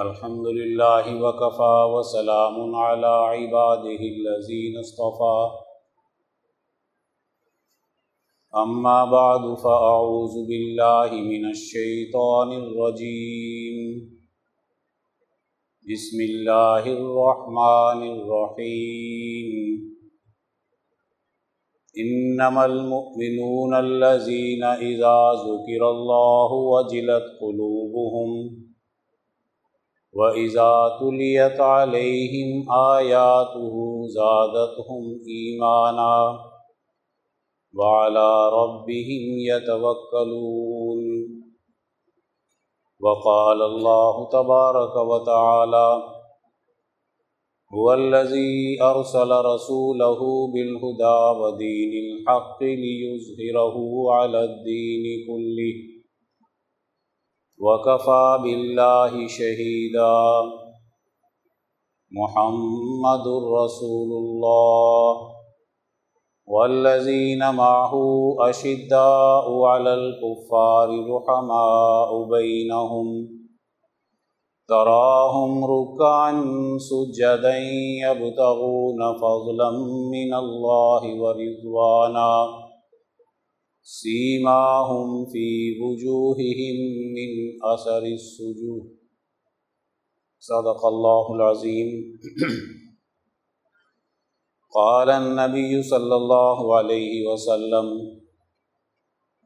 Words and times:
الحمد 0.00 0.46
لله 0.46 1.22
وكفى 1.22 1.92
وسلام 1.94 2.74
على 2.74 3.06
عباده 3.06 4.00
الذين 4.16 4.78
اصطفى. 4.78 5.50
أما 8.56 9.04
بعد، 9.04 9.54
فأعوذ 9.54 10.46
بالله 10.48 11.10
من 11.10 11.50
الشيطان 11.50 12.52
الرجيم. 12.52 13.76
بسم 15.92 16.20
الله 16.20 16.84
الرحمن 16.86 18.00
الرحيم. 18.16 19.48
إنما 21.98 22.64
المؤمنون 22.64 23.74
الذين 23.74 24.64
إذا 24.64 25.32
ذكر 25.32 25.90
الله 25.90 26.52
وجلت 26.52 27.24
قلوبهم 27.40 27.75
وَإِذَا 30.18 30.98
تُلِيَتْ 31.00 31.60
عَلَيْهِمْ 31.60 32.72
آيَاتُهُ 32.72 33.76
زَادَتْهُمْ 34.18 35.04
إِيمَانًا 35.28 36.38
وَعَلَى 37.78 38.30
رَبِّهِمْ 38.60 39.24
يَتَوَكَّلُونَ 39.50 41.02
وقال 43.00 43.62
الله 43.62 44.28
تبارك 44.32 44.96
وتعالى 44.96 46.02
هو 47.74 47.92
الذي 47.94 48.82
أرسل 48.82 49.30
رسوله 49.32 50.20
بالهدى 50.52 51.40
ودين 51.40 51.92
الحق 52.04 52.62
ليظهره 52.62 53.76
على 54.12 54.44
الدين 54.44 55.04
كله 55.28 55.95
وكفى 57.60 58.38
بالله 58.42 59.26
شهيدا. 59.26 60.42
محمد 62.12 63.26
رسول 63.62 64.12
الله. 64.12 65.36
والذين 66.46 67.54
معه 67.54 67.92
أشداء 68.40 69.62
على 69.62 69.94
الكفار 69.94 70.88
رحماء 70.88 72.24
بينهم. 72.24 73.28
تراهم 74.68 75.64
ركعا 75.64 76.42
سجدا 76.78 77.58
يبتغون 78.08 79.18
فضلا 79.18 79.70
من 80.10 80.34
الله 80.34 81.22
ورضوانا. 81.22 82.65
سیماہم 83.88 85.24
فی 85.24 85.78
وجوہہم 85.78 87.12
من 87.12 87.56
اثر 87.72 88.02
السجود۔ 88.02 88.90
صدق 90.40 90.84
اللہ 90.84 91.28
العظیم۔ 91.28 92.16
قال 94.74 95.10
النبی 95.10 95.82
صلی 95.82 96.12
اللہ 96.12 96.74
علیہ 96.74 97.28
وسلم، 97.28 97.98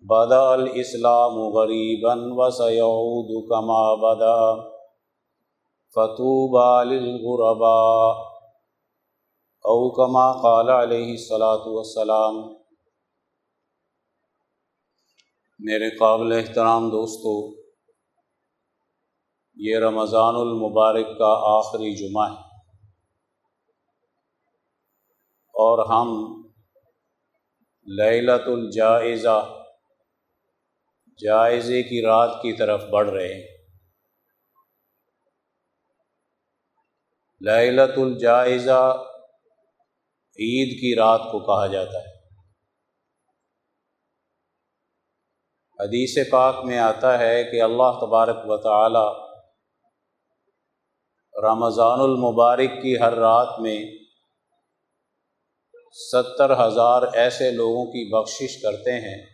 بدا 0.02 0.52
الاسلام 0.52 1.38
غریبا 1.38 2.14
وسیعود 2.16 3.48
کما 3.48 3.94
بدا، 3.94 4.68
فتوبا 5.94 6.84
للغرباء. 6.84 8.12
او 9.60 9.90
کما 9.90 10.32
قال 10.32 10.68
علیہ 10.68 11.10
الصلاة 11.10 11.74
والسلام 11.74 12.59
میرے 15.62 15.96
قابل 15.96 16.32
احترام 16.32 16.88
دوستو، 16.88 17.60
یہ 19.54 19.78
رمضان 19.78 20.34
المبارک 20.34 21.18
کا 21.18 21.58
آخری 21.58 21.94
جمعہ 21.94 22.30
ہے۔ 22.30 22.40
اور 25.36 25.86
ہم 25.86 26.40
لیلت 27.82 28.42
الجائزہ، 28.46 29.62
جائزے 31.18 31.82
کی 31.82 32.02
رات 32.02 32.30
کی 32.42 32.52
طرف 32.52 32.84
بڑھ 32.84 33.10
رہے 33.10 33.34
ہیں۔ 33.34 33.56
لیلت 37.40 37.98
الجائزہ 37.98 39.02
عید 40.38 40.80
کی 40.80 40.94
رات 40.94 41.20
کو 41.32 41.38
کہا 41.38 41.66
جاتا 41.66 41.98
ہے۔ 41.98 42.09
حدیث 45.80 46.30
پاک 46.30 46.64
میں 46.64 46.78
آتا 46.78 47.18
ہے 47.18 47.44
کہ 47.44 47.62
اللہ 47.62 47.98
تبارک 48.00 48.36
و 48.44 48.56
تعالی 48.56 49.30
رمضان 51.48 52.00
المبارک 52.00 52.82
کی 52.82 52.98
ہر 53.00 53.14
رات 53.14 53.60
میں 53.60 53.84
ستر 55.92 56.66
ہزار 56.66 57.02
ایسے 57.12 57.50
لوگوں 57.50 57.86
کی 57.86 58.20
بخشش 58.20 58.62
کرتے 58.62 58.92
ہیں 58.92 59.24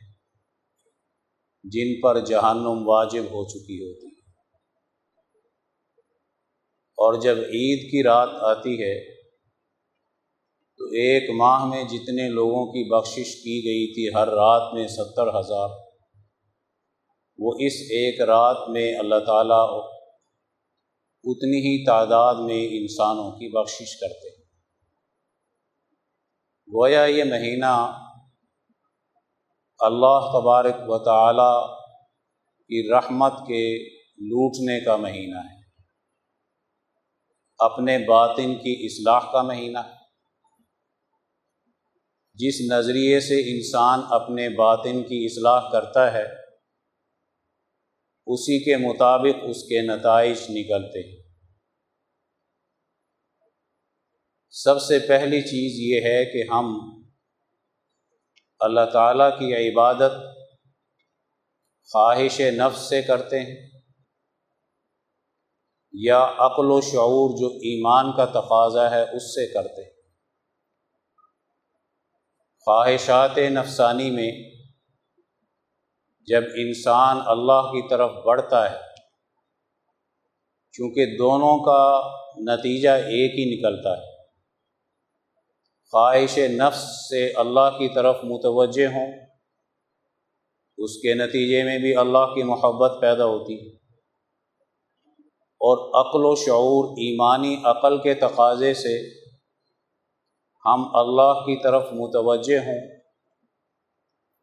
جن 1.64 2.00
پر 2.00 2.18
جہنم 2.18 2.88
واجب 2.88 3.22
ہو 3.22 3.48
چکی 3.48 3.88
ہوتی 3.88 4.06
اور 6.98 7.20
جب 7.20 7.36
عید 7.38 7.90
کی 7.90 8.02
رات 8.02 8.28
آتی 8.32 8.74
ہے، 8.74 9.14
تو 10.78 10.84
ایک 10.84 11.30
ماہ 11.30 11.64
میں 11.64 11.84
جتنے 11.84 12.28
لوگوں 12.28 12.66
کی 12.66 12.98
بخشش 12.98 13.34
کی 13.34 13.64
گئی 13.64 13.94
تھی، 13.94 14.14
ہر 14.14 14.28
رات 14.28 14.74
میں 14.74 14.88
ستر 14.88 15.40
ہزار۔ 15.40 15.85
وہ 17.38 17.52
اس 17.58 17.72
ایک 17.72 18.20
رات 18.20 18.68
میں 18.68 18.98
اللہ 18.98 19.18
تعالیٰ 19.26 19.90
اتنی 21.24 21.56
ہی 21.56 21.84
تعداد 21.84 22.34
میں 22.34 22.68
انسانوں 22.70 23.30
کی 23.30 23.48
بخشش 23.48 24.00
کرتے 24.00 24.28
ہیں۔ 24.28 24.44
گویا 26.74 27.04
یہ 27.04 27.24
مہینہ 27.24 28.00
اللہ 29.78 30.40
تبارک 30.40 30.74
و 30.86 30.98
تعالی 30.98 31.76
کی 32.62 32.90
رحمت 32.90 33.32
کے 33.32 33.88
لوٹنے 34.02 34.84
کا 34.84 34.96
مہینہ 34.96 35.38
ہے۔ 35.38 35.62
اپنے 37.58 37.98
باطن 37.98 38.54
کی 38.54 38.86
اصلاح 38.86 39.32
کا 39.32 39.42
مہینہ 39.42 39.78
ہے۔ 39.78 39.96
جس 42.34 42.54
نظریے 42.72 43.20
سے 43.20 43.56
انسان 43.56 44.00
اپنے 44.10 44.48
باطن 44.48 45.02
کی 45.02 45.24
اصلاح 45.24 45.70
کرتا 45.70 46.12
ہے 46.12 46.45
اسی 48.26 48.64
کے 48.64 48.76
مطابق 48.76 49.44
اس 49.50 49.62
کے 49.62 49.82
نتائج 49.82 50.36
نکلتے 50.48 51.08
ہیں۔ 51.08 51.26
سب 54.50 54.82
سے 54.82 54.98
پہلی 54.98 55.42
چیز 55.42 55.80
یہ 55.80 56.10
ہے 56.10 56.24
کہ 56.24 56.50
ہم 56.50 56.78
اللہ 58.58 58.80
تعالیٰ 58.92 59.38
کی 59.38 59.70
عبادت 59.70 60.12
خواہش 61.92 62.40
نفس 62.40 62.80
سے 62.80 63.02
کرتے 63.02 63.40
ہیں 63.40 63.70
یا 65.92 66.24
عقل 66.24 66.70
و 66.70 66.80
شعور 66.80 67.38
جو 67.40 67.46
ایمان 67.46 68.16
کا 68.16 68.24
تقاضا 68.24 68.90
ہے 68.90 69.02
اس 69.02 69.22
سے 69.22 69.52
کرتے 69.52 69.84
ہیں۔ 69.84 69.90
خواہشات 72.64 73.38
نفسانی 73.38 74.10
میں 74.10 74.55
جب 76.26 76.42
انسان 76.56 77.18
اللہ 77.26 77.62
کی 77.62 77.88
طرف 77.88 78.10
بڑھتا 78.26 78.70
ہے، 78.70 78.76
چونکہ 80.72 81.16
دونوں 81.16 81.64
کا 81.64 82.00
نتیجہ 82.36 82.88
ایک 82.88 83.38
ہی 83.38 83.58
نکلتا 83.58 83.96
ہے۔ 83.96 84.16
خواہش 85.90 86.38
نفس 86.38 87.08
سے 87.08 87.32
اللہ 87.36 87.78
کی 87.78 87.88
طرف 87.88 88.16
متوجہ 88.22 88.86
ہوں، 88.86 89.12
اس 90.78 90.96
کے 90.96 91.14
نتیجے 91.14 91.64
میں 91.64 91.78
بھی 91.78 91.96
اللہ 91.96 92.34
کی 92.34 92.42
محبت 92.42 92.92
پیدا 93.00 93.24
ہوتی 93.24 93.54
ہے۔ 93.54 93.76
اور 95.38 96.00
عقل 96.00 96.24
و 96.24 96.34
شعور 96.34 96.88
ایمانی 96.88 97.56
عقل 97.64 97.98
کے 97.98 98.14
تقاضے 98.14 98.74
سے 98.74 99.08
ہم 100.64 100.96
اللہ 100.96 101.32
کی 101.32 101.62
طرف 101.62 101.82
متوجہ 101.92 102.58
ہوں 102.58 102.95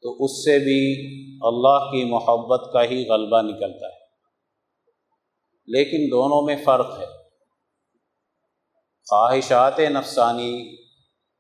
تو 0.04 0.24
اس 0.24 0.46
سے 0.46 0.60
بھی 0.60 1.10
اللہ 1.42 1.92
کی 1.92 2.04
محبت 2.10 2.74
کا 2.74 2.84
ہی 2.84 3.10
غلبہ 3.10 3.42
نکلتا 3.42 3.88
ہے۔ 3.88 4.04
لیکن 5.66 6.12
دونوں 6.12 6.42
میں 6.42 6.56
فرق 6.66 7.00
ہے۔ 7.00 7.06
خواہشات 9.10 9.80
نفسانی 9.80 10.76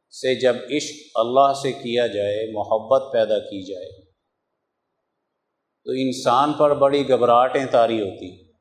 سے 0.09 0.39
جب 0.39 0.55
عشق 0.71 0.95
اللہ 1.15 1.53
سے 1.61 1.71
کیا 1.71 2.07
جائے، 2.07 2.51
محبت 2.53 3.13
پیدا 3.13 3.39
کی 3.39 3.73
جائے۔ 3.73 4.01
تو 5.83 5.91
انسان 5.91 6.53
پر 6.53 6.73
بڑی 6.73 7.09
گھبراہٹیں 7.09 7.65
تاری 7.71 8.01
ہوتی 8.01 8.51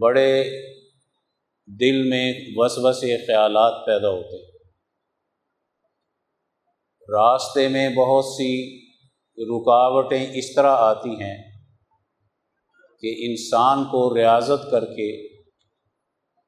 بڑے 0.00 0.44
دل 1.66 2.02
میں 2.02 2.32
وسوسے، 2.56 3.26
خیالات 3.26 3.86
پیدا 3.86 4.08
ہوتے 4.08 4.47
راستے 7.08 7.68
میں 7.68 7.88
بہت 7.96 8.24
سی 8.24 8.48
رکاوٹیں 9.38 10.26
اس 10.34 10.54
طرح 10.54 10.76
آتی 10.78 11.10
ہیں 11.10 11.36
کہ 13.02 13.14
انسان 13.28 13.84
کو 13.84 14.14
ریاضت 14.14 14.70
کر 14.70 14.84
کے 14.84 15.08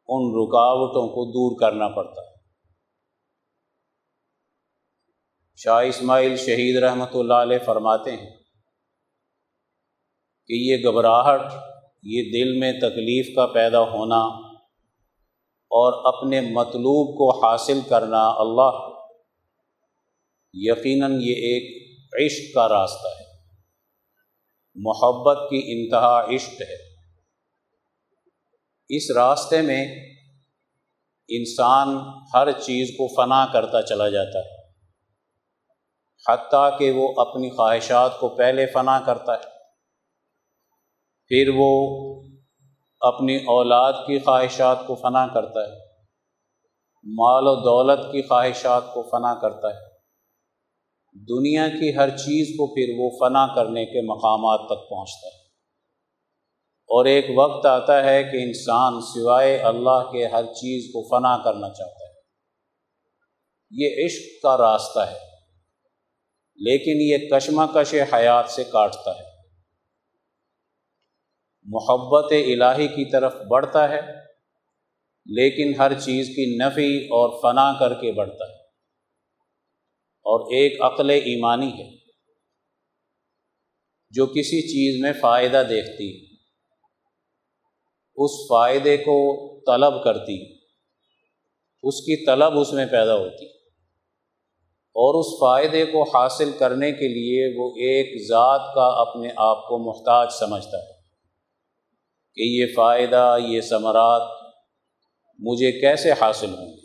ان 0.09 0.27
رکاوٹوں 0.35 1.07
کو 1.09 1.25
دور 1.31 1.61
کرنا 1.61 1.89
پڑتا 1.89 2.23
ہے۔ 2.23 2.35
شاہ 5.57 5.85
اسماعیل 5.85 6.37
شہید 6.37 6.83
رحمۃ 6.83 7.15
اللہ 7.15 7.35
علیہ 7.35 7.59
فرماتے 7.65 8.11
ہیں 8.11 8.31
کہ 10.51 10.53
یہ 10.53 10.89
گھبراہٹ، 10.89 11.41
یہ 12.03 12.31
دل 12.33 12.59
میں 12.59 12.73
تکلیف 12.73 13.35
کا 13.37 13.47
پیدا 13.47 13.81
ہونا 13.81 14.21
اور 15.71 16.15
اپنے 16.15 16.41
مطلوب 16.41 17.17
کو 17.19 17.31
حاصل 17.39 17.81
کرنا 17.89 18.29
اللہ 18.29 18.87
یقیناً 20.53 21.13
یہ 21.13 21.33
ایک 21.33 21.91
عشق 22.23 22.55
کا 22.55 22.69
راستہ 22.69 23.09
ہے۔ 23.09 23.31
محبت 24.75 25.39
کی 25.51 25.63
انتہا 25.67 26.27
عشق 26.35 26.63
ہے۔ 26.63 26.91
اس 28.89 29.11
راستے 29.11 29.63
میں 29.63 30.11
انسان 31.29 31.89
ہر 32.35 32.53
چیز 32.53 32.89
کو 32.89 33.07
فنا 33.09 33.53
کرتا 33.53 33.83
چلا 33.83 34.09
جاتا 34.09 34.39
ہے۔ 34.39 34.61
حتیٰ 36.29 36.79
کہ 36.79 36.91
وہ 36.91 37.15
اپنی 37.17 37.51
خواہشات 37.51 38.21
کو 38.21 38.29
پہلے 38.29 38.67
فنا 38.67 39.01
کرتا 39.07 39.35
ہے۔ 39.35 39.43
پھر 41.27 41.53
وہ 41.57 41.91
اپنی 43.01 43.37
اولاد 43.37 43.93
کی 43.93 44.19
خواہشات 44.19 44.79
کو 44.87 44.95
فنا 44.95 45.27
کرتا 45.27 45.61
ہے۔ 45.61 45.79
مال 47.17 47.47
و 47.47 47.55
دولت 47.55 48.13
کی 48.13 48.23
خواہشات 48.23 48.83
کو 48.95 49.03
فنا 49.03 49.41
کرتا 49.41 49.69
ہے۔ 49.69 49.90
دنیا 51.13 51.69
کی 51.69 51.97
ہر 51.97 52.11
چیز 52.11 52.49
کو 52.49 52.67
پھر 52.67 52.95
وہ 52.99 53.11
فنا 53.11 53.55
کرنے 53.55 53.87
کے 53.87 54.01
مقامات 54.03 54.61
تک 54.67 54.91
پہنچتا 54.91 55.27
ہے۔ 55.27 55.41
اور 56.93 57.05
ایک 57.05 57.27
وقت 57.37 57.67
آتا 57.67 58.05
ہے 58.05 58.23
کہ 58.25 58.37
انسان 58.37 59.01
سوائے 59.01 59.57
اللہ 59.57 60.11
کے 60.13 60.27
ہر 60.27 60.45
چیز 60.45 60.93
کو 60.93 61.03
فنا 61.03 61.43
کرنا 61.45 61.69
چاہتا 61.69 62.05
ہے۔ 62.05 62.11
یہ 63.71 64.07
عشق 64.07 64.43
کا 64.43 64.57
راستہ 64.57 65.01
ہے، 65.01 65.19
لیکن 66.57 67.25
یہ 67.25 67.29
کشمکش 67.31 67.95
حیات 68.13 68.51
سے 68.51 68.65
کاٹتا 68.65 69.11
ہے۔ 69.11 69.25
محبت 71.63 72.33
الہی 72.33 72.89
کی 72.89 73.11
طرف 73.11 73.35
بڑھتا 73.49 73.89
ہے، 73.89 74.01
لیکن 75.27 75.81
ہر 75.81 76.01
چیز 76.01 76.29
کی 76.29 76.59
نفی 76.65 76.99
اور 76.99 77.43
فنا 77.43 77.79
کر 77.79 77.95
کے 77.95 78.13
بڑھتا 78.13 78.45
ہے۔ 78.45 78.60
اور 80.27 80.41
ایک 80.53 80.81
عقل 80.83 81.11
ایمانی 81.11 81.71
ہے 81.73 81.89
جو 84.15 84.27
کسی 84.27 84.61
چیز 84.69 85.01
میں 85.03 85.13
فائدہ 85.21 85.63
دیکھتی، 85.69 86.09
اس 88.19 88.31
فائدے 88.49 88.97
کو 88.99 89.19
طلب 89.67 90.03
کرتی، 90.05 90.37
اس 91.85 92.01
کی 92.01 92.17
طلب 92.27 92.59
اس 92.59 92.73
میں 92.73 92.87
پیدا 92.87 93.15
ہوتی 93.17 93.47
اور 94.97 95.19
اس 95.21 95.29
فائدے 95.41 95.85
کو 95.87 96.03
حاصل 96.15 96.51
کرنے 96.59 96.91
کے 96.93 97.09
لیے 97.09 97.47
وہ 97.59 97.69
ایک 97.87 98.11
ذات 98.29 98.75
کا 98.75 98.87
اپنے 99.01 99.29
آپ 99.43 99.67
کو 99.69 99.79
محتاج 99.85 100.33
سمجھتا 100.33 100.79
ہے 100.79 100.99
کہ 102.37 102.43
یہ 102.43 102.75
فائدہ، 102.77 103.25
یہ 103.47 103.61
ثمرات 103.61 104.29
مجھے 105.39 105.73
کیسے 105.81 106.13
حاصل 106.13 106.51
ہوں 106.51 106.67
گے؟ 106.67 106.80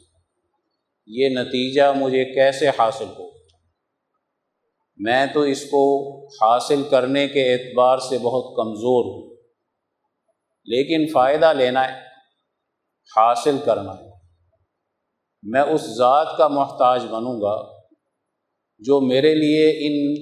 یہ 1.07 1.29
نتیجہ 1.29 1.81
مجھے 1.95 2.25
کیسے 2.33 2.69
حاصل 2.69 3.05
ہو؟ 3.05 3.25
میں 4.97 5.25
تو 5.25 5.41
اس 5.41 5.63
کو 5.63 5.83
حاصل 6.27 6.83
کرنے 6.89 7.27
کے 7.27 7.53
اعتبار 7.53 7.97
سے 7.97 8.17
بہت 8.17 8.55
کمزور 8.55 9.05
ہوں، 9.05 9.35
لیکن 10.67 11.11
فائدہ 11.13 11.53
لینا 11.53 11.87
ہے، 11.87 11.99
حاصل 13.17 13.57
کرنا 13.65 13.91
ہے۔ 13.91 14.09
میں 15.43 15.61
اس 15.61 15.81
ذات 15.81 16.37
کا 16.37 16.47
محتاج 16.47 17.05
بنوں 17.05 17.41
گا 17.41 17.79
جو 18.79 19.01
میرے 19.01 19.35
لیے 19.35 19.87
ان 19.87 20.15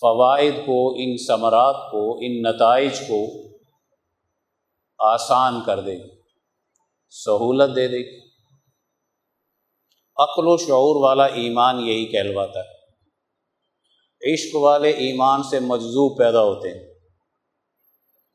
فوائد 0.00 0.54
کو، 0.66 0.94
ان 0.96 1.16
ثمرات 1.26 1.76
کو، 1.90 2.16
ان 2.16 2.42
نتائج 2.42 3.00
کو 3.08 3.26
آسان 4.98 5.54
کر 5.66 5.80
دے 5.80 5.92
گی 5.92 6.08
سہولت 7.10 7.76
دے 7.76 7.88
دے 7.88 7.98
گی 7.98 8.31
عقل 10.22 10.42
و 10.46 10.56
شعور 10.56 11.04
والا 11.04 11.24
ایمان 11.24 11.80
یہی 11.80 12.06
کہلواتا 12.06 12.60
ہے۔ 12.60 12.82
عشق 14.32 14.56
والے 14.56 14.90
ایمان 14.90 15.42
سے 15.42 15.60
مجزوب 15.60 16.18
پیدا 16.18 16.42
ہوتے 16.42 16.68
ہیں۔ 16.68 16.86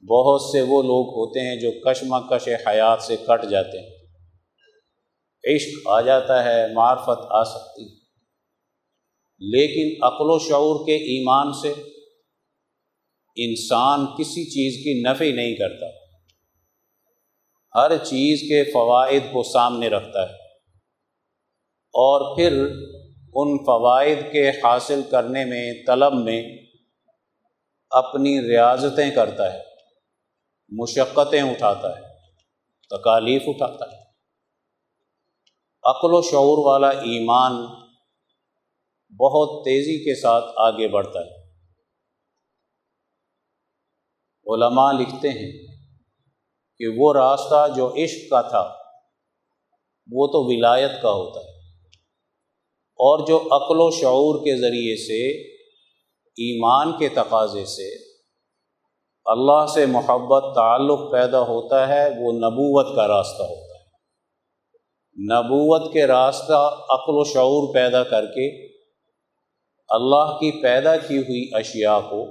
بہت 0.06 0.42
سے 0.42 0.62
وہ 0.62 0.82
لوگ 0.84 1.08
ہوتے 1.08 1.40
ہیں 1.40 1.56
جو 1.56 1.72
کشمکش 1.72 2.50
حیات 2.68 3.02
سے 3.02 3.16
کٹ 3.18 3.50
جاتے 3.50 3.80
ہیں۔ 3.80 3.90
عشق 5.56 5.88
آ 5.88 6.02
جاتا 6.02 6.44
ہے، 6.44 6.74
معرفت 6.74 7.22
آ 7.30 7.44
سکتی 7.44 7.98
لیکن 9.40 10.06
عقل 10.06 10.26
و 10.30 10.40
شعور 10.40 10.86
کے 10.86 10.96
ایمان 10.96 11.54
سے 11.54 11.74
انسان 13.36 14.06
کسی 14.06 14.44
چیز 14.44 14.84
کی 14.84 15.12
نفی 15.12 15.32
نہیں 15.32 15.56
کرتا۔ 15.56 15.86
ہر 17.76 17.98
چیز 17.98 18.40
کے 18.40 18.72
فوائد 18.72 19.24
کو 19.34 19.44
سامنے 19.44 19.88
رکھتا 19.88 20.30
ہے۔ 20.30 20.47
اور 22.00 22.36
پھر 22.36 22.66
ان 23.34 23.58
فوائد 23.58 24.18
کے 24.32 24.50
حاصل 24.50 25.02
کرنے 25.12 25.46
میں 25.46 25.74
طلب 25.88 26.14
میں 26.14 26.44
اپنی 27.90 28.42
ریاضتیں 28.42 29.12
کرتا 29.16 29.54
ہے، 29.54 29.60
مشقتیں 30.70 31.42
اٹھاتا 31.42 31.98
ہے، 31.98 32.02
تکالیف 32.90 33.44
اٹھاتا 33.48 33.86
ہے۔ 33.86 34.02
عقل 35.84 36.14
و 36.14 36.22
شعور 36.22 36.66
والا 36.66 36.90
ایمان 36.90 37.54
بہت 39.20 39.66
تیزی 39.66 40.04
کے 40.04 40.22
ساتھ 40.22 40.46
آگے 40.58 40.88
بڑھتا 40.88 41.20
ہے۔ 41.20 41.48
علماء 44.54 44.92
لکھتے 44.92 45.30
ہیں 45.30 45.52
کہ 46.78 46.86
وہ 46.98 47.14
راستہ 47.14 47.68
جو 47.76 47.94
عشق 47.94 48.30
کا 48.30 48.42
تھا، 48.42 48.74
وہ 50.12 50.28
تو 50.28 50.58
ولایت 50.58 50.92
کا 51.02 51.12
ہوتا 51.12 51.40
ہے۔ 51.40 51.57
اور 53.00 53.28
جو 53.28 53.38
عقل 53.38 53.76
و 53.80 53.92
شعور 53.92 54.40
کے 54.40 54.56
ذریعے 54.58 54.96
سے، 54.96 55.42
ایمان 56.38 56.92
کے 57.00 57.10
تقاضے 57.10 57.66
سے 57.66 57.96
اللہ 59.26 59.66
سے 59.74 59.86
محبت، 59.86 60.56
تعلق 60.56 61.12
پیدا 61.12 61.42
ہوتا 61.42 61.88
ہے، 61.88 62.10
وہ 62.10 62.32
نبوت 62.32 62.96
کا 62.96 63.08
راستہ 63.08 63.44
ہوتا 63.44 63.62
ہے۔ 63.62 63.68
نبوت 65.24 65.94
کے 65.94 66.08
راستہ 66.08 66.78
عقل 66.90 67.14
و 67.16 67.24
شعور 67.24 67.74
پیدا 67.74 68.04
کر 68.04 68.26
کے 68.26 68.68
اللہ 69.90 70.38
کی 70.40 70.62
پیدا 70.62 70.98
کی 70.98 71.18
ہوئی 71.18 71.50
اشیاء 71.54 72.00
کو 72.00 72.26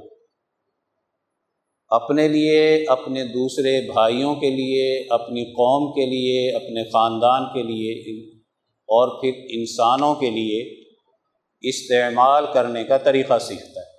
اپنے 1.88 2.28
لیے، 2.28 2.84
اپنے 2.88 3.24
دوسرے 3.24 3.92
بھائیوں 3.92 4.34
کے 4.34 4.50
لیے، 4.50 5.06
اپنی 5.10 5.44
قوم 5.44 5.92
کے 5.92 6.06
لیے، 6.06 6.56
اپنے 6.56 6.84
خاندان 6.84 7.44
کے 7.54 7.62
لیے 7.62 8.22
اور 8.88 9.20
پھر 9.20 9.32
انسانوں 9.48 10.14
کے 10.14 10.30
لیے 10.30 10.84
استعمال 11.60 12.44
کرنے 12.54 12.84
کا 12.84 12.96
طریقہ 12.96 13.38
سیکھتا 13.38 13.80
ہے۔ 13.80 13.96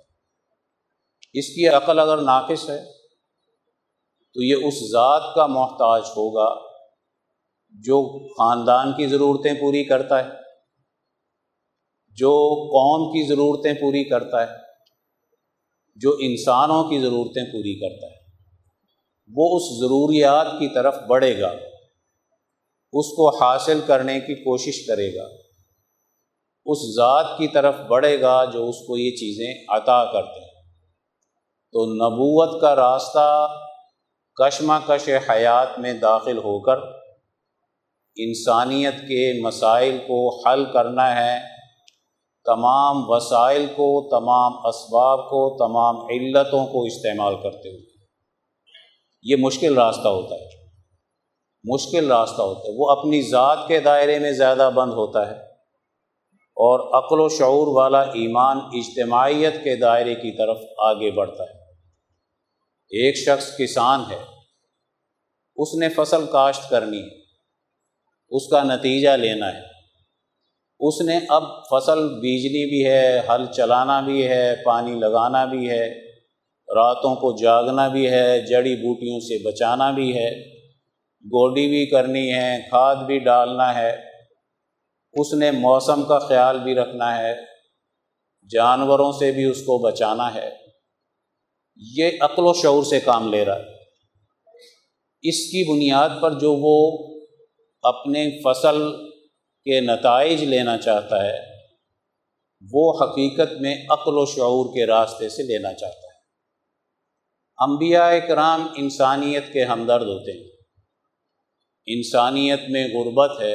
اس 1.32 1.48
کی 1.48 1.68
عقل 1.68 1.98
اگر 1.98 2.16
ناقص 2.16 2.70
ہے، 2.70 2.84
تو 4.34 4.42
یہ 4.42 4.54
اس 4.54 4.90
ذات 4.90 5.34
کا 5.34 5.46
محتاج 5.46 6.02
ہوگا 6.02 6.68
جو 7.70 8.28
خاندان 8.28 8.92
کی 8.92 9.06
ضرورتیں 9.06 9.54
پوری 9.54 9.84
کرتا 9.84 10.24
ہے، 10.24 10.28
جو 12.08 12.54
قوم 12.54 13.12
کی 13.12 13.26
ضرورتیں 13.28 13.74
پوری 13.74 14.04
کرتا 14.04 14.42
ہے، 14.42 14.52
جو 15.96 16.16
انسانوں 16.20 16.84
کی 16.84 16.98
ضرورتیں 16.98 17.52
پوری 17.52 17.80
کرتا 17.80 18.06
ہے۔ 18.06 18.18
وہ 19.34 19.56
اس 19.56 19.80
ضروریات 19.80 20.46
کی 20.58 20.74
طرف 20.74 20.96
بڑھے 21.08 21.40
گا۔ 21.40 21.52
اس 22.92 23.06
کو 23.06 23.44
حاصل 23.44 23.80
کرنے 23.86 24.20
کی 24.20 24.34
کوشش 24.34 24.86
کرے 24.86 25.16
گا۔ 25.16 25.28
اس 26.64 26.78
ذات 26.96 27.38
کی 27.38 27.48
طرف 27.48 27.74
بڑھے 27.88 28.20
گا 28.20 28.44
جو 28.44 28.68
اس 28.68 28.76
کو 28.86 28.96
یہ 28.96 29.10
چیزیں 29.10 29.64
عطا 29.68 30.04
کرتے 30.04 30.40
ہیں۔ 30.40 30.48
تو 31.72 31.86
نبوت 31.86 32.60
کا 32.60 32.76
راستہ 32.76 33.48
کشمکش 34.34 35.10
حیات 35.30 35.78
میں 35.78 35.92
داخل 35.92 36.38
ہو 36.38 36.60
کر 36.60 36.76
انسانیت 38.16 38.94
کے 39.00 39.42
مسائل 39.42 39.98
کو 39.98 40.48
حل 40.48 40.64
کرنا 40.72 41.16
ہے۔ 41.16 41.38
تمام 42.44 43.10
وسائل 43.10 43.66
کو، 43.66 44.08
تمام 44.10 44.66
اسباب 44.66 45.18
کو، 45.18 45.56
تمام 45.58 45.96
علتوں 45.96 46.66
کو 46.66 46.84
استعمال 46.84 47.34
کرتے 47.42 47.68
ہوئے۔ 47.68 48.06
یہ 49.22 49.36
مشکل 49.36 49.78
راستہ 49.78 50.08
ہوتا 50.08 50.34
ہے۔ 50.34 50.57
مشکل 51.64 52.12
راستہ 52.12 52.42
ہوتا 52.42 52.60
ہے، 52.60 52.74
وہ 52.76 52.90
اپنی 52.90 53.22
ذات 53.22 53.58
کے 53.68 53.80
دائرے 53.80 54.18
میں 54.18 54.32
زیادہ 54.32 54.70
بند 54.74 54.92
ہوتا 54.92 55.30
ہے۔ 55.30 55.48
اور 56.60 57.04
عقل 57.04 57.20
و 57.20 57.28
شعور 57.28 57.66
والا 57.66 58.00
ایمان 58.00 58.58
اجتماعیت 58.72 59.64
کے 59.64 59.76
دائرے 59.76 60.14
کی 60.14 60.36
طرف 60.36 60.56
آگے 60.78 61.10
بڑھتا 61.10 61.44
ہے۔ 61.44 61.58
ایک 62.90 63.16
شخص 63.16 63.56
کسان 63.56 64.00
ہے، 64.10 64.22
اس 65.56 65.74
نے 65.74 65.88
فصل 65.88 66.26
کاشت 66.32 66.70
کرنی 66.70 67.02
ہے، 67.02 67.18
اس 68.30 68.48
کا 68.48 68.62
نتیجہ 68.62 69.10
لینا 69.10 69.52
ہے۔ 69.52 69.60
اس 70.80 71.00
نے 71.00 71.18
اب 71.28 71.42
فصل 71.70 72.08
بیجنی 72.08 72.68
بھی 72.68 72.86
ہے 72.86 73.20
ہل 73.28 73.46
چلانا 73.46 74.00
بھی 74.00 74.28
ہے، 74.28 74.54
پانی 74.64 74.94
لگانا 74.94 75.44
بھی 75.44 75.70
ہے، 75.70 75.88
راتوں 76.74 77.14
کو 77.14 77.36
جاگنا 77.42 77.88
بھی 77.88 78.10
ہے، 78.10 78.40
جڑی 78.40 78.76
بوٹیوں 78.76 79.20
سے 79.20 79.48
بچانا 79.48 79.90
بھی 79.90 80.18
ہے۔ 80.18 80.57
گوڈی 81.24 81.68
بھی 81.68 81.86
کرنی 81.86 82.34
ہے، 82.34 82.58
کھاد 82.68 82.96
بھی 82.96 83.18
ڈالنا 83.18 83.74
ہے، 83.74 83.96
اس 85.12 85.32
نے 85.32 85.50
موسم 85.50 86.02
کا 86.02 86.18
خیال 86.18 86.58
بھی 86.58 86.74
رکھنا 86.74 87.18
ہے، 87.18 87.34
جانوروں 88.50 89.12
سے 89.12 89.32
بھی 89.32 89.44
اس 89.44 89.60
کو 89.60 89.78
بچانا 89.78 90.34
ہے۔ 90.34 90.50
یہ 91.76 92.10
عقل 92.20 92.42
و 92.46 92.52
شعور 92.52 92.82
سے 92.82 93.00
کام 93.00 93.30
لے 93.32 93.44
رہا 93.44 93.56
ہے۔ 93.56 93.64
اس 95.22 95.36
کی 95.36 95.72
بنیاد 95.72 96.08
پر 96.20 96.32
جو 96.32 96.52
وہ 96.52 96.98
اپنے 97.82 98.30
فصل 98.44 99.06
کے 99.64 99.80
نتائج 99.80 100.44
لینا 100.44 100.78
چاہتا 100.78 101.24
ہے، 101.24 101.38
وہ 102.72 102.98
حقیقت 103.02 103.52
میں 103.60 103.74
عقل 103.90 104.18
و 104.18 104.26
شعور 104.26 104.66
کے 104.66 104.86
راستے 104.86 105.28
سے 105.28 105.42
لینا 105.42 105.72
چاہتا 105.72 105.96
ہے۔ 105.96 106.18
انبیاء 107.58 108.26
کرام 108.28 108.66
انسانیت 108.76 109.52
کے 109.52 109.64
ہمدرد 109.64 110.06
ہوتے 110.06 110.32
ہیں۔ 110.32 110.57
انسانیت 111.94 112.60
میں 112.68 112.86
غربت 112.94 113.40
ہے، 113.40 113.54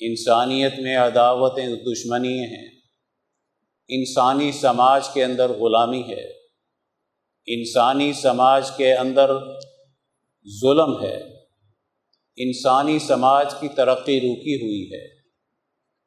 انسانیت 0.00 0.78
میں 0.78 0.96
عداوتیں 0.96 1.66
دشمنی 1.86 2.38
ہیں، 2.44 2.68
انسانی 3.88 4.52
سماج 4.52 5.08
کے 5.08 5.24
اندر 5.24 5.50
غلامی 5.50 6.02
ہے، 6.02 6.24
انسانی 7.46 8.12
سماج 8.12 8.70
کے 8.76 8.94
اندر 8.94 9.30
ظلم 10.46 11.02
ہے، 11.02 11.16
انسانی 12.38 12.98
سماج 12.98 13.54
کی 13.60 13.68
ترقی 13.68 14.20
روکی 14.20 14.54
ہوئی 14.54 14.82
ہے۔ 14.92 15.06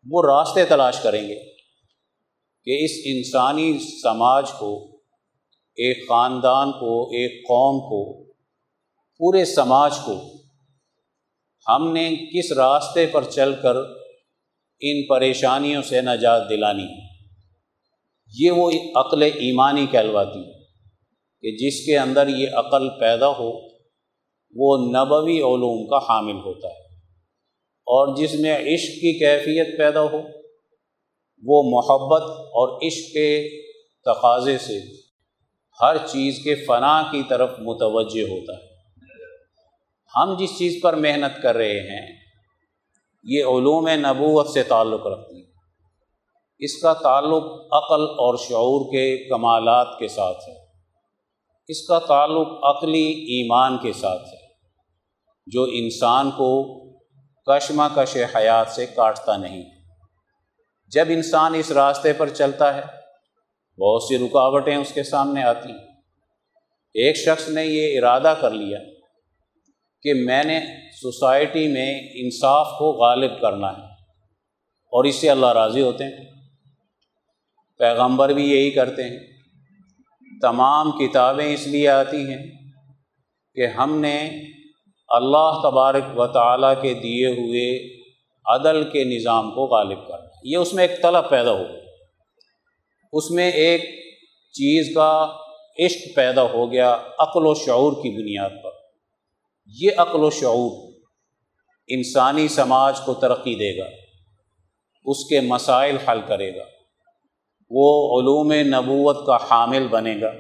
وہ 0.06 0.22
راستے 0.24 0.66
تلاش 0.66 1.00
کریں 1.00 1.28
گے 1.30 1.40
کہ 2.68 2.78
اس 2.84 2.92
انسانی 3.06 3.80
سماج 4.02 4.52
کو، 4.60 4.72
ایک 5.78 6.08
خاندان 6.10 6.72
کو، 6.72 7.10
ایک 7.10 7.42
قوم 7.48 7.80
کو، 7.80 8.24
پورے 9.20 9.46
سماج 9.46 9.94
کو 10.06 10.43
ہم 11.68 11.94
نے 11.94 12.16
کس 12.16 12.52
راستے 12.52 13.06
پر 13.06 13.24
چل 13.24 13.54
کر 13.62 13.76
ان 14.80 15.06
پریشانیوں 15.06 15.82
سے 15.82 16.02
نجات 16.02 16.50
دلانی 16.50 16.84
ہے؟ 16.84 17.08
یہ 18.40 18.52
وہ 18.52 18.72
عقل 18.96 19.22
ایمانی 19.22 19.86
کہلواتی 19.92 20.40
ہے 20.40 20.54
کہ 21.42 21.56
جس 21.58 21.86
کے 21.86 21.98
اندر 21.98 22.28
یہ 22.28 22.48
عقل 22.54 22.90
پیدا 23.00 23.28
ہو، 23.28 23.52
وہ 24.56 24.78
نبوی 24.78 25.38
علوم 25.38 25.88
کا 25.88 25.98
حامل 25.98 26.36
ہوتا 26.36 26.68
ہے۔ 26.68 26.84
اور 27.86 28.16
جس 28.16 28.34
میں 28.34 28.58
عشق 28.58 28.88
کی 28.88 29.20
کیفیت 29.20 29.78
پیدا 29.78 30.02
ہو، 30.02 30.18
وہ 31.44 31.64
محبت 31.64 32.22
اور 32.32 32.88
عشق 32.88 33.14
کے 33.14 33.50
تقاضے 34.06 34.58
سے 34.58 34.80
ہر 35.82 35.98
چیز 35.98 36.40
کے 36.44 36.56
فنا 36.56 37.02
کی 37.12 37.22
طرف 37.30 37.50
متوجہ 37.60 38.22
ہوتا 38.22 38.54
ہے۔ 38.54 38.73
ہم 40.16 40.36
جس 40.40 40.58
چیز 40.58 40.82
پر 40.84 40.94
محنت 40.94 41.42
کر 41.42 41.56
رہے 41.56 41.80
ہیں، 41.80 42.16
یہ 43.24 43.44
علوم 43.44 43.88
نبوت 43.88 44.48
سے 44.48 44.64
تعلق 44.64 45.08
رکھتی 45.08 45.38
ہے 45.38 45.54
اس 46.60 46.82
کا 46.82 46.94
تعلق 46.94 47.44
عقل 47.72 48.02
اور 48.02 48.38
شعور 48.38 48.86
کے 48.92 49.30
کمالات 49.30 49.88
کے 50.00 50.08
ساتھ 50.08 50.50
ہے۔ 50.50 50.54
اس 51.68 51.88
کا 51.88 52.00
تعلق 52.00 52.48
عقلی 52.64 53.12
ایمان 53.12 53.78
کے 53.78 53.94
ساتھ 53.94 54.22
ہے۔ 54.22 54.44
جو 55.48 55.64
انسان 55.64 56.32
کو 56.32 56.84
کشمہ 57.46 57.84
کش 57.96 58.18
حیات 58.36 58.68
سے 58.68 58.86
کاٹتا 58.86 59.38
نہیں۔ 59.38 59.64
جب 60.88 61.06
انسان 61.10 61.56
اس 61.56 61.72
راستے 61.72 62.14
پر 62.14 62.30
چلتا 62.30 62.78
ہے، 62.78 62.82
بہت 63.82 64.04
سی 64.04 64.18
رکاوٹیں 64.18 64.76
اس 64.76 64.94
کے 64.94 65.04
سامنے 65.04 65.44
آتی۔ 65.44 65.72
ہیں 65.72 65.88
ایک 66.94 67.18
شخص 67.18 67.50
نے 67.50 67.66
یہ 67.66 68.00
ارادہ 68.00 68.34
کر 68.42 68.52
لیا۔ 68.52 68.80
کہ 70.04 70.14
میں 70.14 70.44
نے 70.44 70.60
سوسائٹی 71.02 71.68
میں 71.68 72.00
انصاف 72.14 72.68
کو 72.80 72.92
غالب 72.92 73.42
کرنا 73.42 73.72
ہے 73.72 73.86
اور 74.92 75.04
اس 75.04 75.16
سے 75.16 75.30
اللہ 75.30 75.46
راضی 75.46 75.82
ہوتے 75.82 76.04
ہیں۔ 76.04 76.32
پیغمبر 77.78 78.30
بھی 78.30 78.52
یہی 78.52 78.72
کرتے 78.72 79.04
ہیں۔ 79.04 79.20
تمام 80.42 80.92
کتابیں 80.92 81.54
اس 81.54 81.68
لیے 81.68 81.90
آتی 81.90 82.18
ہیں 82.18 82.46
کہ 83.56 83.68
ہم 83.68 84.00
نے 84.00 84.30
اللہ 85.08 85.60
تبارک 85.64 86.20
و 86.20 86.28
تعالیٰ 86.28 86.82
کے 86.82 86.94
دیے 86.94 87.28
ہوئے 87.28 87.94
عدل 88.46 88.90
کے 88.90 89.04
نظام 89.04 89.52
کو 89.52 89.66
غالب 89.66 90.08
کرنا 90.08 90.30
یہ 90.44 90.58
اس 90.58 90.74
میں 90.74 90.88
ایک 90.88 91.02
طلب 91.02 91.30
پیدا 91.30 91.52
ہو 91.52 91.64
اس 93.14 93.32
میں 93.32 93.52
ایک 93.52 93.82
چیز 94.52 94.96
کا 94.96 95.32
عشق 95.80 96.16
پیدا 96.16 96.42
ہو 96.42 96.72
گیا، 96.72 96.98
عقل 97.20 97.46
و 97.46 97.54
شعور 97.54 97.94
کی 97.94 98.22
بنیاد 98.22 98.64
پر۔ 98.64 98.73
یہ 99.66 99.92
عقل 99.98 100.24
و 100.24 100.30
شعور 100.30 100.94
انسانی 101.88 102.48
سماج 102.48 103.00
کو 103.06 103.14
ترقی 103.14 103.56
دے 103.56 103.78
گا، 103.78 103.90
اس 105.06 105.26
کے 105.26 105.40
مسائل 105.40 105.98
حل 105.98 106.22
کرے 106.28 106.56
گا، 106.56 106.64
وہ 107.70 108.20
علوم 108.20 108.52
نبوت 108.54 109.26
کا 109.28 109.36
حامل 109.36 109.88
بنے 109.88 110.22
گا، 110.22 110.32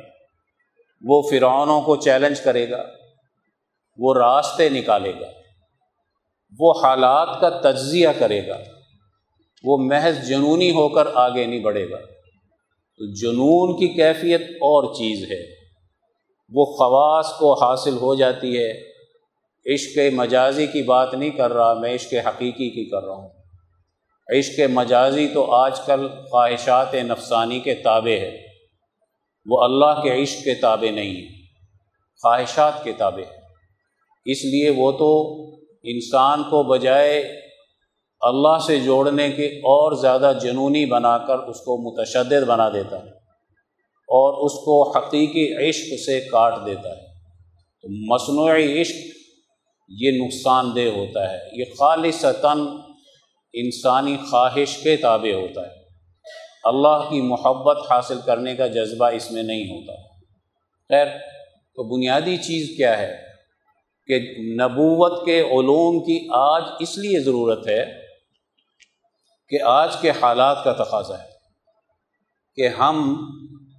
وہ 1.01 1.21
فرعونوں 1.21 1.81
کو 1.81 1.95
چیلنج 1.95 2.41
کرے 2.41 2.69
گا، 2.69 2.83
وہ 3.97 4.13
راستے 4.13 4.69
نکالے 4.69 5.13
گا، 5.21 5.27
وہ 6.59 6.73
حالات 6.83 7.41
کا 7.41 7.71
تجزیہ 7.71 8.09
کرے 8.19 8.47
گا، 8.47 8.57
وہ 9.63 9.77
محض 9.77 10.27
جنونی 10.27 10.71
ہو 10.71 10.89
کر 10.89 11.07
آگے 11.13 11.45
نہیں 11.45 11.59
بڑھے 11.59 11.89
گا۔ 11.89 11.97
تو 12.99 13.13
جنون 13.13 13.79
کی 13.79 13.87
کیفیت 13.87 14.41
اور 14.41 14.93
چیز 14.93 15.31
ہے، 15.31 15.43
وہ 16.51 16.65
خواص 16.65 17.33
کو 17.39 17.53
حاصل 17.53 17.97
ہو 17.97 18.15
جاتی 18.15 18.57
ہے 18.57 18.92
عشق 19.65 19.99
مجازی 20.13 20.67
کی 20.67 20.81
بات 20.81 21.13
نہیں 21.13 21.29
کر 21.29 21.53
رہا، 21.53 21.73
میں 21.73 21.95
عشق 21.95 22.13
حقیقی 22.27 22.69
کی 22.69 22.89
کر 22.89 23.03
رہا 23.03 23.15
ہوں۔ 23.15 23.29
عشق 24.37 24.59
مجازی 24.69 25.27
تو 25.27 25.51
آج 25.51 25.79
کل 25.85 26.07
خواہشات 26.07 26.93
نفسانی 26.93 27.59
کے 27.59 27.75
تابع 27.75 28.11
ہے 28.11 28.37
وہ 29.45 29.63
اللہ 29.63 30.01
کے 30.03 30.23
عشق 30.23 30.43
کے 30.43 30.55
تابع 30.55 30.91
نہیں 30.91 31.15
ہیں، 31.15 31.29
خواہشات 32.21 32.83
کے 32.83 32.91
تابع 32.93 33.23
ہے 33.31 33.43
اس 34.25 34.45
لیے 34.45 34.69
وہ 34.69 34.91
تو 34.91 35.09
انسان 35.83 36.43
کو 36.43 36.63
بجائے 36.63 37.39
اللہ 38.21 38.57
سے 38.67 38.79
جوڑنے 38.79 39.31
کے 39.31 39.47
اور 39.47 39.91
زیادہ 39.91 40.31
جنونی 40.41 40.85
بنا 40.85 41.17
کر 41.17 41.37
اس 41.37 41.59
کو 41.59 41.77
متشدد 41.77 42.45
بنا 42.47 42.69
دیتا 42.69 43.03
ہے 43.03 43.09
اور 44.09 44.45
اس 44.45 44.53
کو 44.65 44.97
حقیقی 44.97 45.69
عشق 45.69 46.03
سے 46.05 46.19
کاٹ 46.19 46.53
دیتا 46.65 46.89
ہے۔ 46.89 47.13
تو 47.81 48.13
مصنوعی 48.13 48.81
عشق 48.81 49.12
یہ 49.87 50.11
نقصان 50.25 50.75
دہ 50.75 50.85
ہوتا 50.85 51.33
ہے۔ 51.33 51.39
یہ 51.51 51.63
خالصتاً 51.79 52.67
انسانی 53.53 54.17
خواہش 54.29 54.77
کے 54.77 54.97
تابع 54.97 55.33
ہوتا 55.33 55.61
ہے۔ 55.61 55.83
اللہ 56.63 57.09
کی 57.09 57.21
محبت 57.21 57.91
حاصل 57.91 58.19
کرنے 58.25 58.55
کا 58.55 58.67
جذبہ 58.67 59.05
اس 59.05 59.31
میں 59.31 59.43
نہیں 59.43 59.63
ہوتا۔ 59.63 59.93
خیر، 60.89 61.05
تو 61.75 61.95
بنیادی 61.95 62.37
چیز 62.37 62.77
کیا 62.77 62.97
ہے؟ 62.97 63.33
کہ 64.07 64.19
نبوت 64.53 65.25
کے 65.25 65.41
علوم 65.41 66.03
کی 66.03 66.27
آج 66.31 66.63
اس 66.79 66.97
لیے 66.97 67.19
ضرورت 67.19 67.67
ہے 67.67 67.85
کہ 69.49 69.61
آج 69.63 69.95
کے 70.01 70.11
حالات 70.21 70.63
کا 70.63 70.73
تقاضا 70.73 71.19
ہے 71.19 71.29
کہ 72.55 72.67
ہم 72.67 73.15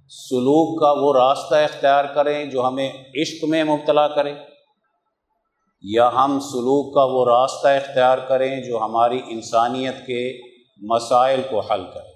سلوک 0.09 0.81
کا 0.81 0.91
وہ 0.91 1.13
راستہ 1.13 1.55
اختیار 1.55 2.05
کریں 2.05 2.45
جو 2.45 2.67
ہمیں 2.67 2.91
عشق 3.21 3.43
میں 3.43 3.63
مبتلا 3.63 4.07
کرے۔ 4.07 4.33
یا 5.87 6.09
ہم 6.09 6.39
سلوک 6.39 6.93
کا 6.93 7.03
وہ 7.03 7.25
راستہ 7.25 7.67
اختیار 7.67 8.17
کریں 8.17 8.63
جو 8.63 8.77
ہماری 8.77 9.21
انسانیت 9.27 9.95
کے 10.07 10.41
مسائل 10.77 11.41
کو 11.49 11.59
حل 11.59 11.83
کرے۔ 11.93 12.15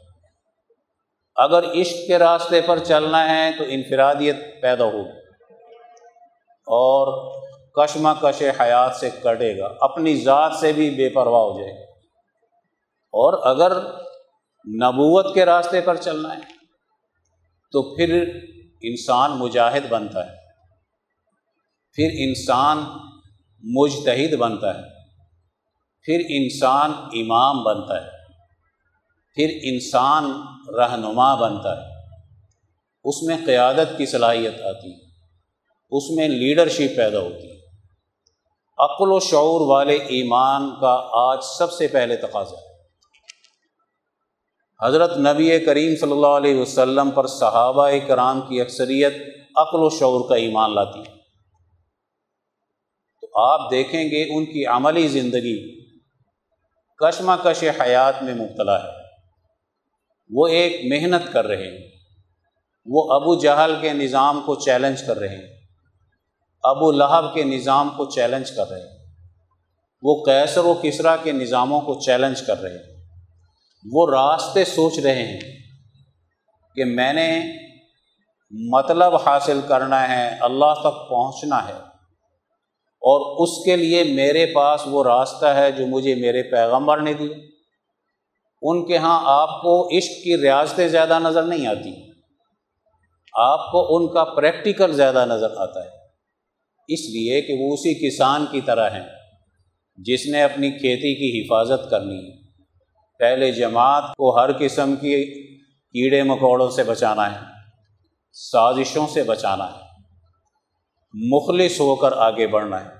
اگر 1.35 1.71
عشق 1.73 2.07
کے 2.07 2.19
راستے 2.19 2.61
پر 2.61 2.79
چلنا 2.79 3.29
ہے 3.29 3.51
تو 3.57 3.63
انفرادیت 3.67 4.35
پیدا 4.61 4.85
ہوگی 4.85 5.19
اور 6.67 7.31
کشمہ 7.71 8.09
کش 8.21 8.43
حیات 8.59 8.95
سے 8.95 9.09
کٹے 9.23 9.59
گا، 9.59 9.73
اپنی 9.81 10.15
ذات 10.15 10.51
سے 10.59 10.73
بھی 10.73 10.89
بے 10.89 11.09
پرواہ 11.09 11.41
ہو 11.41 11.59
جائے 11.59 11.73
گا۔ 11.73 11.83
اور 13.11 13.47
اگر 13.47 13.77
نبوت 14.83 15.33
کے 15.33 15.45
راستے 15.45 15.81
پر 15.81 15.95
چلنا 15.95 16.33
ہے 16.33 16.41
تو 17.71 17.95
پھر 17.95 18.39
انسان 18.81 19.31
مجاہد 19.31 19.85
بنتا 19.89 20.25
ہے۔ 20.25 20.35
پھر 21.93 22.09
انسان 22.13 22.83
مجتہد 23.63 24.33
بنتا 24.33 24.75
ہے۔ 24.75 24.81
پھر 26.03 26.21
انسان 26.29 26.91
امام 26.93 27.63
بنتا 27.63 28.05
ہے۔ 28.05 28.09
پھر 29.35 29.59
انسان 29.63 30.31
رہنما 30.75 31.35
بنتا 31.35 31.81
ہے۔ 31.81 31.89
اس 33.03 33.23
میں 33.23 33.37
قیادت 33.45 33.97
کی 33.97 34.05
صلاحیت 34.05 34.61
آتی 34.61 34.93
ہے۔ 34.93 34.99
اس 35.91 36.09
میں 36.09 36.27
لیڈرشپ 36.27 36.97
پیدا 36.97 37.19
ہوتی 37.19 37.51
ہے۔ 37.51 37.59
عقل 38.77 39.11
و 39.11 39.19
شعور 39.19 39.61
والے 39.61 39.95
ایمان 39.95 40.69
کا 40.81 41.09
آج 41.11 41.37
سب 41.57 41.71
سے 41.71 41.87
پہلے 41.87 42.15
تقاضا 42.15 42.55
ہے۔ 42.55 42.69
حضرت 44.87 45.17
نبی 45.17 45.59
کریم 45.59 45.95
صلی 45.95 46.11
اللہ 46.11 46.27
علیہ 46.27 46.61
وسلم 46.61 47.11
پر 47.11 47.27
صحابہ 47.27 47.89
کرام 48.07 48.41
کی 48.41 48.61
اکثریت 48.61 49.13
عقل 49.55 49.77
و 49.81 49.89
شعور 49.89 50.29
کا 50.29 50.35
ایمان 50.35 50.75
لاتی 50.75 50.99
ہے۔ 50.99 51.18
آپ 53.39 53.71
دیکھیں 53.71 54.03
گے 54.03 54.23
ان 54.23 54.45
کی 54.45 54.65
عملی 54.65 55.07
زندگی 55.07 55.85
کشمکش 56.97 57.63
حیات 57.81 58.23
میں 58.23 58.33
مبتلا 58.33 58.83
ہے۔ 58.83 58.99
وہ 60.29 60.47
ایک 60.47 60.81
محنت 60.83 61.33
کر 61.33 61.47
رہے 61.47 61.71
ہیں۔ 61.71 61.91
وہ 62.85 63.13
ابو 63.13 63.35
جہل 63.35 63.75
کے 63.81 63.93
نظام 63.93 64.41
کو 64.45 64.55
چیلنج 64.55 65.03
کر 65.07 65.17
رہے 65.17 65.27
ہیں۔ 65.27 65.47
ابو 66.63 66.91
لہب 66.91 67.33
کے 67.33 67.43
نظام 67.43 67.89
کو 67.89 68.05
چیلنج 68.05 68.51
کر 68.51 68.69
رہے 68.69 68.79
ہیں۔ 68.79 69.05
وہ 70.01 70.23
کیسر 70.23 70.65
و 70.65 70.73
کسرا 70.83 71.15
کے 71.15 71.31
نظاموں 71.31 71.81
کو 71.81 71.99
چیلنج 71.99 72.41
کر 72.41 72.61
رہے 72.61 72.71
ہیں۔ 72.71 73.05
وہ 73.91 74.07
راستے 74.11 74.65
سوچ 74.65 74.99
رہے 74.99 75.27
ہیں 75.27 75.39
کہ 76.75 76.85
میں 76.85 77.13
نے 77.13 77.41
مطلب 78.51 79.15
حاصل 79.15 79.59
کرنا 79.67 80.09
ہے، 80.09 80.37
اللہ 80.41 80.73
تک 80.79 81.09
پہنچنا 81.09 81.67
ہے۔ 81.67 81.88
اور 83.01 83.43
اس 83.43 83.65
کے 83.65 83.75
لیے 83.75 84.03
میرے 84.03 84.45
پاس 84.45 84.81
وہ 84.85 85.03
راستہ 85.03 85.45
ہے 85.45 85.71
جو 85.71 85.87
مجھے 85.87 86.15
میرے 86.15 86.43
پیغمبر 86.43 87.01
نے 87.01 87.13
دیا۔ 87.13 87.37
ان 88.61 88.85
کے 88.85 88.97
ہاں 88.97 89.19
آپ 89.23 89.61
کو 89.61 89.97
عشق 89.97 90.23
کی 90.23 90.37
ریاستیں 90.37 90.87
زیادہ 90.87 91.19
نظر 91.19 91.43
نہیں 91.43 91.67
آتی۔ 91.67 92.11
آپ 93.33 93.71
کو 93.71 93.97
ان 93.97 94.07
کا 94.07 94.23
پریکٹیکل 94.23 94.93
زیادہ 94.93 95.25
نظر 95.29 95.57
آتا 95.57 95.83
ہے۔ 95.83 95.89
اس 96.87 96.99
لیے 96.99 97.41
کہ 97.41 97.53
وہ 97.59 97.73
اسی 97.73 98.09
کسان 98.09 98.45
کی 98.51 98.61
طرح 98.61 98.89
ہیں 98.89 99.05
جس 99.97 100.25
نے 100.25 100.43
اپنی 100.43 100.71
کھیتی 100.71 101.15
کی 101.15 101.41
حفاظت 101.41 101.89
کرنی 101.89 102.15
ہے۔ 102.15 102.39
پہلے 103.19 103.51
جماعت 103.51 104.03
کو 104.17 104.39
ہر 104.39 104.49
قسم 104.59 104.95
کی 104.95 105.47
کیڑے 105.67 106.23
مکوڑوں 106.23 106.69
سے 106.69 106.83
بچانا 106.83 107.35
ہے، 107.35 107.45
سازشوں 108.33 109.07
سے 109.07 109.23
بچانا 109.23 109.65
ہے۔ 109.65 109.88
مخلص 111.13 111.79
ہو 111.79 111.95
کر 111.95 112.11
آگے 112.11 112.47
بڑھنا 112.47 112.85
ہے۔ 112.85 112.99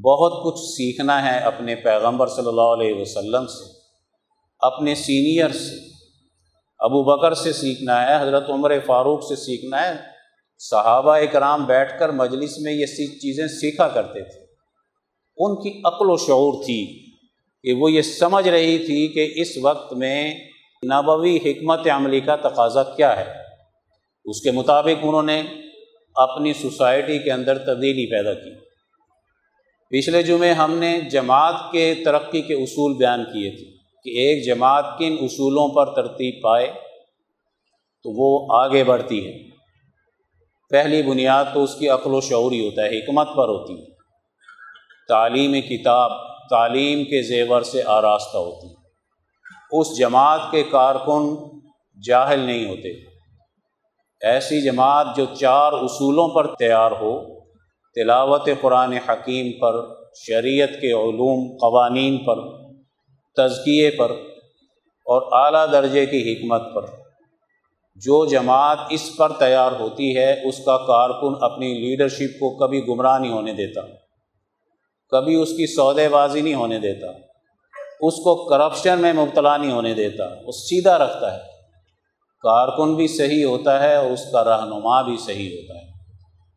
بہت 0.00 0.44
کچھ 0.44 0.60
سیکھنا 0.60 1.32
ہے 1.32 1.38
اپنے 1.38 1.74
پیغمبر 1.74 2.26
صلی 2.26 2.46
اللہ 2.46 2.60
علیہ 2.60 3.00
وسلم 3.00 3.46
سے، 3.46 3.72
اپنے 4.58 4.94
سینئر 4.94 5.48
سے۔ 5.48 5.94
ابو 6.78 7.04
بکر 7.04 7.34
سے 7.34 7.52
سیکھنا 7.52 8.06
ہے، 8.06 8.22
حضرت 8.22 8.50
عمر 8.50 8.80
فاروق 8.86 9.28
سے 9.28 9.36
سیکھنا 9.36 9.88
ہے۔ 9.88 9.92
صحابہ 10.58 11.16
اکرام 11.16 11.64
بیٹھ 11.64 11.98
کر 11.98 12.08
مجلس 12.08 12.58
میں 12.58 12.72
یہ 12.72 12.86
چیزیں 12.96 13.46
سیکھا 13.46 13.88
کرتے 13.88 14.24
تھے۔ 14.24 14.40
ان 15.36 15.62
کی 15.62 15.80
عقل 15.84 16.10
و 16.10 16.16
شعور 16.16 16.64
تھی 16.64 17.06
کہ 17.62 17.72
وہ 17.72 17.92
یہ 17.92 18.02
سمجھ 18.02 18.48
رہی 18.48 18.78
تھی 18.78 19.08
کہ 19.08 19.32
اس 19.40 19.48
وقت 19.62 19.92
میں 19.92 20.34
نبوی 20.92 21.36
حکمت 21.36 21.88
عملی 21.90 22.20
کا 22.20 22.36
تقاضا 22.36 22.82
کیا 22.82 23.16
ہے۔ 23.16 23.32
اس 24.24 24.40
کے 24.40 24.50
مطابق 24.50 24.98
انہوں 25.02 25.22
نے 25.22 25.42
اپنی 26.14 26.52
سوسائٹی 26.52 27.18
کے 27.18 27.32
اندر 27.32 27.58
تبدیلی 27.58 28.10
پیدا 28.10 28.34
کی۔ 28.34 28.50
پچھلے 29.90 30.22
جمعے 30.22 30.52
ہم 30.52 30.74
نے 30.74 31.00
جماعت 31.00 31.54
کے 31.72 31.94
ترقی 32.04 32.42
کے 32.42 32.54
اصول 32.54 32.94
بیان 32.94 33.24
کیے 33.24 33.50
تھے 33.50 33.70
کہ 34.04 34.10
ایک 34.10 34.46
جماعت 34.46 34.84
کن 34.98 35.16
اصولوں 35.20 35.68
پر 35.68 35.94
ترتیب 35.94 36.42
پائے 36.42 36.72
تو 38.02 38.10
وہ 38.10 38.60
آگے 38.64 38.84
بڑھتی 38.84 39.26
ہے۔ 39.26 39.38
پہلی 40.70 41.02
بنیاد 41.02 41.44
تو 41.54 41.62
اس 41.62 41.74
کی 41.74 41.88
عقل 41.88 42.14
و 42.14 42.20
شعوری 42.20 42.66
ہوتا 42.66 42.82
ہے، 42.82 42.98
حکمت 42.98 43.28
پر 43.28 43.48
ہوتی 43.48 43.80
ہے۔ 43.80 43.86
تعلیم 45.08 45.60
کتاب، 45.60 46.10
تعلیم 46.50 47.04
کے 47.04 47.22
زیور 47.22 47.62
سے 47.62 47.82
آراستہ 47.86 48.36
ہوتی 48.36 48.68
ہے۔ 48.68 48.74
اس 49.72 49.98
جماعت 49.98 50.40
کے 50.50 50.62
کارکن 50.62 51.36
جاہل 52.06 52.38
نہیں 52.38 52.68
ہوتے۔ 52.68 53.13
ایسی 54.24 54.60
جماعت 54.60 55.06
جو 55.16 55.24
چار 55.34 55.72
اصولوں 55.72 56.28
پر 56.28 56.54
تیار 56.54 56.92
ہو، 56.92 57.40
تلاوت 57.94 58.48
قرآن 58.60 58.92
حکیم 58.92 59.60
پر، 59.60 59.74
شریعت 60.14 60.68
کے 60.68 60.92
علوم، 60.92 61.56
قوانین 61.56 62.24
پر، 62.24 62.36
تزکیے 63.36 63.90
پر 63.90 64.10
اور 65.06 65.44
اعلیٰ 65.44 65.72
درجے 65.72 66.06
کی 66.06 66.32
حکمت 66.32 66.74
پر۔ 66.74 66.82
جو 67.96 68.26
جماعت 68.26 68.78
اس 68.90 69.16
پر 69.16 69.32
تیار 69.32 69.72
ہوتی 69.80 70.16
ہے، 70.16 70.48
اس 70.48 70.64
کا 70.64 70.76
کارکن 70.76 71.34
اپنی 71.40 71.74
لیڈرشپ 71.74 72.40
کو 72.40 72.56
کبھی 72.56 72.86
گمراہ 72.88 73.18
نہیں 73.18 73.32
ہونے 73.32 73.52
دیتا، 73.52 73.80
کبھی 75.10 75.34
اس 75.34 75.50
کی 75.50 75.74
سودے 75.74 76.08
بازی 76.08 76.40
نہیں 76.40 76.54
ہونے 76.54 76.78
دیتا، 76.78 77.06
اس 78.00 78.14
کو 78.16 78.44
کرپشن 78.44 78.98
میں 78.98 79.12
مبتلا 79.12 79.56
نہیں 79.56 79.72
ہونے 79.72 79.94
دیتا، 79.94 80.24
وہ 80.44 80.52
سیدھا 80.52 80.98
رکھتا 80.98 81.34
ہے۔ 81.34 81.53
کارکن 82.44 82.94
بھی 82.94 83.08
صحیح 83.08 83.44
ہوتا 83.44 83.82
ہے 83.82 83.94
اور 83.96 84.10
اس 84.10 84.32
کا 84.32 84.44
رہنما 84.44 85.02
بھی 85.02 85.16
صحیح 85.16 85.50
ہوتا 85.50 85.74
ہے۔ 85.78 85.92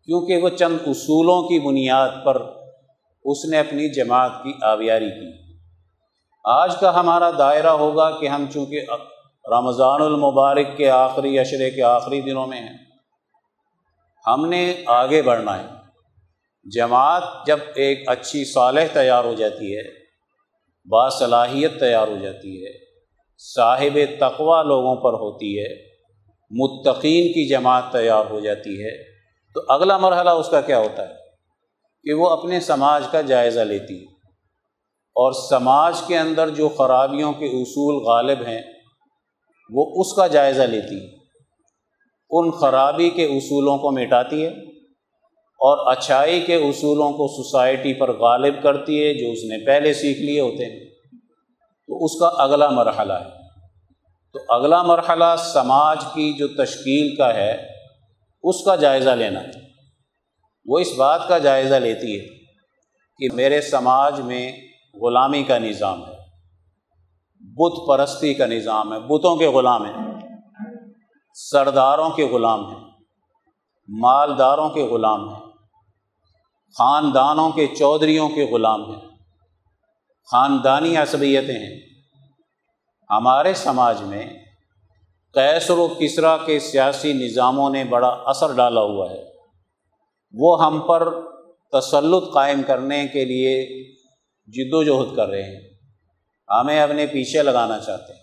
کیونکہ 0.06 0.38
وہ 0.38 0.50
چند 0.50 0.78
اصولوں 0.88 1.41
کی 1.43 1.60
بنیاد 1.60 2.10
پر 2.26 2.41
اس 3.23 3.45
نے 3.45 3.60
اپنی 3.60 3.89
جماعت 3.89 4.32
کی 4.43 4.54
آبیاری 4.62 5.10
کی۔ 5.10 5.54
آج 6.43 6.76
کا 6.80 7.00
ہمارا 7.00 7.32
دائرہ 7.38 7.67
ہوگا 7.67 8.19
کہ 8.19 8.28
ہم 8.28 8.45
چونکہ 8.54 8.82
رمضان 9.45 10.02
المبارک 10.02 10.78
کے 10.78 10.89
آخری 10.89 11.39
اشرے 11.39 11.69
کے 11.71 11.84
آخری 11.84 12.21
دنوں 12.21 12.47
میں 12.47 12.62
ہیں، 12.62 12.78
ہم 14.28 14.45
نے 14.45 14.84
آگے 14.86 15.21
بڑھنا 15.21 15.60
ہے۔ 15.60 15.65
جماعت 16.65 17.23
جب 17.45 17.60
ایک 17.76 18.10
اچھی 18.10 18.45
صالح 18.45 18.88
تیار 18.93 19.23
ہو 19.23 19.34
جاتی 19.34 19.78
ہے 19.78 19.84
باصلاحیت 20.86 21.80
تیار 21.80 22.08
ہو 22.08 22.17
جاتی 22.21 22.65
ہے 22.65 22.87
صاحب 23.38 24.00
تقوا 24.19 24.63
لوگوں 24.63 24.95
پر 24.95 25.13
ہوتی 25.13 25.60
ہے، 25.60 25.97
متقین 26.52 27.28
کی 27.28 27.50
جماعت 27.50 27.84
تیار 27.91 28.26
ہو 28.30 28.39
جاتی 28.39 28.84
ہے۔ 28.84 29.04
تو 29.54 29.62
اگلا 29.69 29.97
مرحلہ 29.97 30.30
اس 30.30 30.50
کا 30.50 30.62
کیا 30.62 30.80
ہوتا 30.80 31.10
ہے؟ 31.10 31.13
کہ 32.04 32.13
وہ 32.13 32.30
اپنے 32.30 32.60
سماج 32.60 33.04
کا 33.12 33.21
جائزہ 33.21 33.60
لیتی 33.60 34.00
ہے۔ 34.00 34.06
اور 35.15 35.32
سماج 35.50 36.02
کے 36.08 36.17
اندر 36.17 36.50
جو 36.50 36.69
خرابیوں 36.69 37.34
کے 37.34 37.45
اصول 37.45 37.95
غالب 38.04 38.38
ہیں، 38.47 38.62
وہ 39.69 39.91
اس 39.95 40.13
کا 40.13 40.28
جائزہ 40.28 40.62
لیتی 40.62 41.06
ہے۔ 41.06 41.10
ان 42.30 42.52
خرابی 42.52 43.10
کے 43.10 43.26
اصولوں 43.26 43.78
کو 43.78 43.91
مٹاتی 43.91 44.43
ہے 44.43 44.50
اور 45.43 45.91
اچھائی 45.91 46.41
کے 46.41 46.56
اصولوں 46.56 47.12
کو 47.12 47.28
سوسائٹی 47.28 47.93
پر 47.93 48.12
غالب 48.12 48.63
کرتی 48.63 49.04
ہے، 49.04 49.13
جو 49.13 49.32
اس 49.32 49.43
نے 49.43 49.65
پہلے 49.65 49.93
سیکھ 49.93 50.19
لیے 50.19 50.39
ہوتے 50.39 50.65
ہیں۔ 50.65 50.87
تو 51.88 52.06
اس 52.06 52.19
کا 52.19 52.43
اگلا 52.43 52.69
مرحلہ 52.69 53.13
ہے۔ 53.13 53.30
تو 54.34 54.54
اگلا 54.54 54.84
مرحلہ 54.84 55.36
سماج 55.38 56.04
کی 56.13 56.34
جو 56.34 56.47
تشکیل 56.47 57.15
کا 57.15 57.34
ہے، 57.34 57.67
اس 58.43 58.63
کا 58.65 58.76
جائزہ 58.76 59.10
لینا۔ 59.10 59.39
وہ 60.65 60.80
اس 60.80 60.88
بات 60.97 61.28
کا 61.28 61.38
جائزہ 61.38 61.76
لیتی 61.76 62.19
ہے 62.19 62.26
کہ 63.17 63.36
میرے 63.36 63.62
سماج 63.62 64.21
میں 64.21 64.52
غلامی 65.02 65.43
کا 65.43 65.58
نظام 65.58 66.06
ہے، 66.08 66.13
بت 67.41 67.88
پرستی 67.88 68.34
کا 68.34 68.45
نظام 68.45 68.93
ہے، 68.93 69.00
بتوں 69.00 69.38
کے 69.38 69.47
غلام 69.47 69.86
ہیں، 69.86 70.13
سرداروں 71.34 72.10
کے 72.10 72.28
غلام 72.28 72.69
ہیں، 72.69 72.84
مالداروں 73.88 74.69
کے 74.69 74.84
غلام 74.84 75.30
ہیں، 75.30 75.39
خاندانوں 76.78 77.50
کے 77.52 77.67
چودھریوں 77.67 78.30
کے 78.30 78.54
غلام 78.54 78.91
ہیں۔ 78.91 79.16
خاندانی 80.32 80.98
عصبیتیں 80.98 81.60
ہیں۔ 81.60 81.80
ہمارے 83.10 83.54
سماج 83.54 84.02
میں 84.02 84.26
کیسر 85.34 85.78
و 85.78 85.88
کسرا 86.00 86.38
کے 86.38 86.60
سیاسی 86.60 87.13
نظاموں 87.13 87.70
نے 87.70 87.84
بڑا 87.84 88.08
اثر 88.08 88.54
ڈالا 88.54 88.82
ہوا 88.82 89.12
ہے۔ 89.12 89.24
وہ 90.34 90.66
ہم 90.66 90.80
پر 90.80 91.10
تسلط 91.72 92.34
قائم 92.34 92.62
کرنے 92.68 93.08
کے 93.08 93.26
لیے 93.26 93.84
جد 94.48 94.74
و 94.74 94.84
جہد 94.84 95.16
کر 95.16 95.28
رہے 95.28 95.44
ہیں۔ 95.44 95.70
ہمیں 96.60 96.80
اپنے 96.80 97.08
پیچھے 97.08 97.44
لگانا 97.44 97.80
چاہتے 97.80 98.13
ہیں۔ 98.13 98.20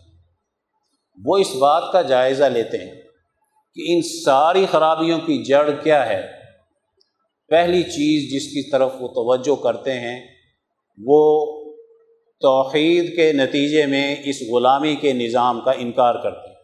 وہ 1.24 1.38
اس 1.38 1.56
بات 1.56 1.82
کا 1.92 2.02
جائزہ 2.02 2.44
لیتے 2.44 2.78
ہیں 2.78 2.94
کہ 3.74 3.82
ان 3.86 4.02
ساری 4.24 4.66
خرابیوں 4.70 5.18
کی 5.18 5.44
جڑ 5.44 5.70
کیا 5.70 6.06
ہے۔ 6.06 6.30
پہلی 7.48 7.82
چیز 7.82 8.32
جس 8.32 8.48
کی 8.48 8.70
طرف 8.70 8.92
وہ 9.00 9.08
توجہ 9.08 9.62
کرتے 9.62 9.92
ہیں 9.92 10.26
وہ 11.04 11.46
توحید 12.40 13.16
کے 13.16 13.32
نتیجے 13.32 13.86
میں 13.86 14.16
اس 14.24 14.36
غلامی 14.52 14.96
کے 14.96 15.12
نظام 15.12 15.60
کا 15.60 15.70
انکار 15.70 16.14
کرتے 16.14 16.48
ہیں۔ 16.48 16.54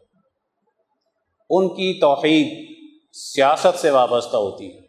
ان 1.51 1.69
کی 1.69 2.01
توحید 2.01 2.71
سیاست 3.13 3.79
سے 3.79 3.91
وابستہ 3.91 4.37
ہوتی 4.37 4.75
ہے۔ 4.75 4.81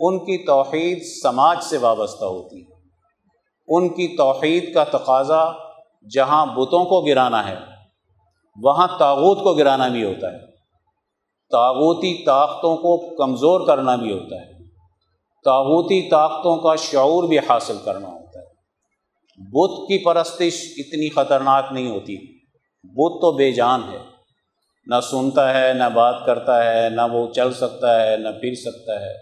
ان 0.00 0.18
کی 0.18 0.44
توحید 0.44 1.02
سماج 1.22 1.58
سے 1.62 1.78
وابستہ 1.78 2.24
ہوتی 2.24 2.60
ہے۔ 2.60 2.74
ان 3.68 3.88
کی 3.88 4.16
توحید 4.16 4.74
کا 4.74 4.84
تقاضا 4.84 5.44
جہاں 6.14 6.46
بتوں 6.46 6.84
کو 6.84 7.00
گرانا 7.00 7.48
ہے، 7.48 7.56
وہاں 8.62 8.88
تاغوت 8.98 9.38
کو 9.44 9.54
گرانا 9.54 9.88
بھی 9.88 10.04
ہوتا 10.04 10.32
ہے۔ 10.32 10.38
تاغوتی 11.50 12.24
طاقتوں 12.24 12.76
کو 12.76 13.16
کمزور 13.16 13.66
کرنا 13.66 13.96
بھی 13.96 14.12
ہوتا 14.12 14.36
ہے۔ 14.36 14.52
تاغوتی 15.44 16.08
طاقتوں 16.10 16.56
کا 16.56 16.76
شعور 16.76 17.24
بھی 17.24 17.38
حاصل 17.38 17.76
کرنا 17.84 18.08
ہوتا 18.08 18.18
ہے۔ 18.18 18.23
بت 19.38 19.88
کی 19.88 20.04
پرستش 20.04 20.64
اتنی 20.76 21.08
خطرناک 21.08 21.64
نہیں 21.70 21.90
ہوتی۔ 21.90 22.16
بت 22.84 23.20
تو 23.20 23.32
بے 23.32 23.52
جان 23.52 23.80
ہے۔ 23.92 23.98
نہ 24.86 24.94
سنتا 25.10 25.60
ہے، 25.60 25.72
نہ 25.72 25.84
بات 25.94 26.26
کرتا 26.26 26.64
ہے، 26.64 26.88
نہ 26.88 27.00
وہ 27.12 27.32
چل 27.32 27.52
سکتا 27.52 28.06
ہے، 28.06 28.16
نہ 28.16 28.28
پھر 28.28 28.54
سکتا 28.54 29.00
ہے۔ 29.00 29.14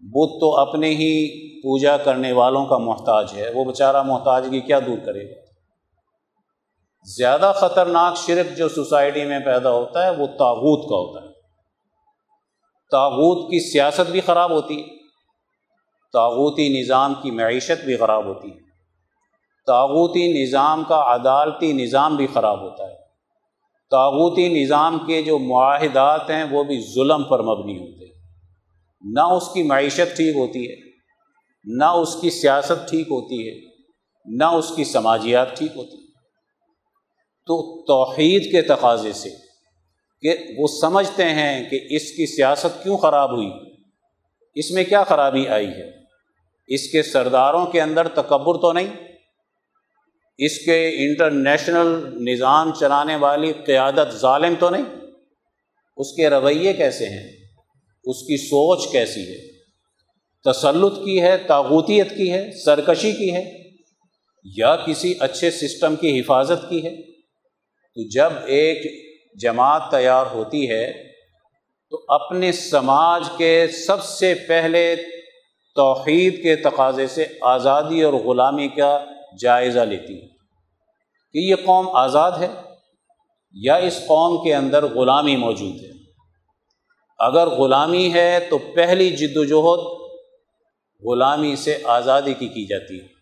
بت 0.00 0.40
تو 0.40 0.56
اپنے 0.56 0.90
ہی 0.90 1.28
پوجا 1.58 1.96
کرنے 1.96 2.32
والوں 2.32 2.66
کا 2.66 2.78
محتاج 2.78 3.26
ہے۔ 3.36 3.50
وہ 3.54 3.64
بیچارہ 3.64 4.02
محتاجگی 4.02 4.60
کیا 4.60 4.78
دور 4.78 4.98
کرے؟ 5.06 5.30
گا 5.30 5.40
زیادہ 7.16 7.52
خطرناک 7.56 8.16
شرک 8.16 8.56
جو 8.56 8.68
سوسائٹی 8.68 9.24
میں 9.24 9.38
پیدا 9.38 9.70
ہوتا 9.70 10.04
ہے، 10.04 10.10
وہ 10.10 10.26
تاغوت 10.26 10.88
کا 10.88 10.96
ہوتا 10.96 11.26
ہے۔ 11.26 11.32
تاغوت 12.90 13.50
کی 13.50 13.72
سیاست 13.72 14.10
بھی 14.10 14.20
خراب 14.20 14.50
ہوتی۔ 14.50 14.80
ہے 14.80 14.96
تاغوتی 16.12 16.80
نظام 16.80 17.14
کی 17.22 17.30
معیشت 17.30 17.84
بھی 17.84 17.96
خراب 17.96 18.24
ہوتی۔ 18.24 18.50
ہے 18.50 18.65
تاغوتی 19.66 20.42
نظام 20.42 20.84
کا 20.88 21.14
عدالتی 21.14 21.72
نظام 21.72 22.16
بھی 22.16 22.26
خراب 22.26 22.60
ہوتا 22.60 22.84
ہے۔ 22.84 22.94
تاغوتی 23.90 24.62
نظام 24.62 24.98
کے 25.06 25.22
جو 25.22 25.38
معاہدات 25.38 26.30
ہیں 26.30 26.44
وہ 26.44 26.64
بھی 26.64 26.80
ظلم 26.94 27.22
پر 27.22 27.42
مبنی 27.42 27.78
ہوتے 27.78 28.04
ہیں۔ 28.04 28.12
نہ 29.02 29.20
اس 29.20 29.48
کی 29.54 29.62
معیشت 29.62 30.16
ٹھیک 30.16 30.36
ہوتی 30.36 30.70
ہے، 30.70 30.74
نہ 31.64 31.84
اس 31.84 32.16
کی 32.20 32.30
سیاست 32.30 32.90
ٹھیک 32.90 33.06
ہوتی 33.10 33.48
ہے، 33.48 33.54
نہ 34.26 34.44
اس 34.44 34.72
کی 34.76 34.84
سماجیات 34.84 35.58
ٹھیک 35.58 35.76
ہوتی 35.76 35.96
ہے 35.96 36.06
تو 37.46 37.82
توحید 37.82 38.42
کے 38.42 38.62
تقاضے 38.62 39.12
سے 39.12 39.28
کہ 40.20 40.34
وہ 40.58 40.66
سمجھتے 40.80 41.24
ہیں 41.24 41.70
کہ 41.70 41.80
اس 41.90 42.02
کی 42.02 42.36
سیاست 42.36 42.82
کیوں 42.82 42.96
خراب 42.96 43.36
ہوئی، 43.36 43.50
اس 44.54 44.70
میں 44.70 44.84
کیا 44.84 45.04
خرابی 45.04 45.48
آئی 45.48 45.68
ہے؟ 45.68 45.90
اس 46.66 46.88
کے 46.92 47.02
سرداروں 47.02 47.66
کے 47.66 47.80
اندر 47.80 48.08
تکبر 48.08 48.54
تو 48.54 48.72
نہیں؟ 48.72 49.15
اس 50.38 50.58
کے 50.58 50.88
انٹرنیشنل 50.88 52.22
نظام 52.32 52.72
چلانے 52.80 53.16
والی 53.16 53.52
قیادت 53.52 54.14
ظالم 54.20 54.54
تو 54.58 54.70
نہیں؟ 54.70 54.84
اس 55.96 56.12
کے 56.12 56.30
رویے 56.30 56.72
کیسے 56.72 57.06
ہیں؟ 57.06 57.28
اس 58.04 58.22
کی 58.22 58.36
سوچ 58.36 58.92
کیسی 58.92 59.20
ہے؟ 59.20 59.56
تسلط 60.52 61.04
کی 61.04 61.22
ہے، 61.22 61.36
تاغوتیت 61.36 62.10
کی 62.10 62.32
ہے، 62.32 62.50
سرکشی 62.64 63.12
کی 63.12 63.34
ہے، 63.34 63.52
یا 64.44 64.76
کسی 64.76 65.14
اچھے 65.20 65.50
سسٹم 65.50 65.96
کی 65.96 66.20
حفاظت 66.20 66.68
کی 66.68 66.84
ہے؟ 66.84 67.02
تو 67.96 68.08
جب 68.08 68.32
ایک 68.46 68.82
جماعت 69.40 69.82
تیار 69.90 70.26
ہوتی 70.34 70.70
ہے، 70.70 70.92
تو 71.90 72.04
اپنے 72.08 72.52
سماج 72.52 73.22
کے 73.36 73.66
سب 73.86 74.02
سے 74.02 74.34
پہلے 74.34 74.96
توحید 75.74 76.42
کے 76.42 76.56
تقاضے 76.56 77.06
سے 77.06 77.26
آزادی 77.40 78.02
اور 78.02 78.12
غلامی 78.12 78.68
کا 78.68 79.04
جائزہ 79.38 79.80
لیتی 79.80 80.22
ہے 80.22 80.26
کہ 81.32 81.38
یہ 81.38 81.54
قوم 81.64 81.88
آزاد 81.96 82.32
ہے 82.32 82.48
یا 83.52 83.74
اس 83.74 83.98
قوم 84.06 84.44
کے 84.44 84.54
اندر 84.54 84.84
غلامی 84.84 85.36
موجود 85.36 85.74
ہے۔ 85.82 85.90
اگر 87.18 87.46
غلامی 87.46 88.12
ہے 88.12 88.46
تو 88.50 88.58
پہلی 88.58 89.10
جد 89.10 89.36
وجہد 89.36 89.80
غلامی 91.02 91.56
سے 91.56 91.78
آزادی 91.84 92.34
کی 92.34 92.48
کی 92.48 92.66
جاتی 92.66 93.00
ہے۔ 93.00 93.16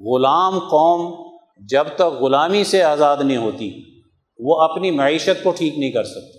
غلام 0.00 0.58
قوم 0.58 1.28
جب 1.68 1.86
تک 1.94 2.00
غلامی 2.00 2.64
سے 2.64 2.82
آزاد 2.82 3.16
نہیں 3.20 3.36
ہوتی، 3.36 4.00
وہ 4.38 4.60
اپنی 4.62 4.90
معیشت 4.90 5.42
کو 5.42 5.50
ٹھیک 5.50 5.78
نہیں 5.78 5.90
کر 5.90 6.04
سکتی، 6.04 6.38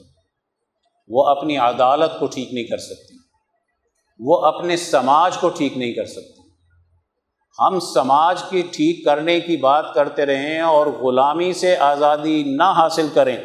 وہ 1.08 1.26
اپنی 1.28 1.58
عدالت 1.58 2.20
کو 2.20 2.26
ٹھیک 2.26 2.54
نہیں 2.54 2.64
کر 2.64 2.78
سکتی، 2.78 3.16
وہ 4.20 4.42
اپنے 4.42 4.78
سماج 4.78 5.38
کو 5.38 5.50
ٹھیک 5.50 5.78
نہیں 5.78 5.94
کر 5.94 6.06
سکتی۔ 6.06 6.39
ہم 7.60 7.80
سماج 7.80 8.44
کی 8.50 8.62
ٹھیک 8.62 9.06
کرنے 9.06 9.40
کی 9.40 9.58
بات 9.58 9.86
کرتے 9.94 10.26
رہیں 10.26 10.60
اور 10.62 10.88
غلامی 10.88 11.54
سے 11.54 11.76
آزادی 11.78 12.44
نہ 12.44 12.64
حاصل 12.64 13.08
کریں، 13.14 13.38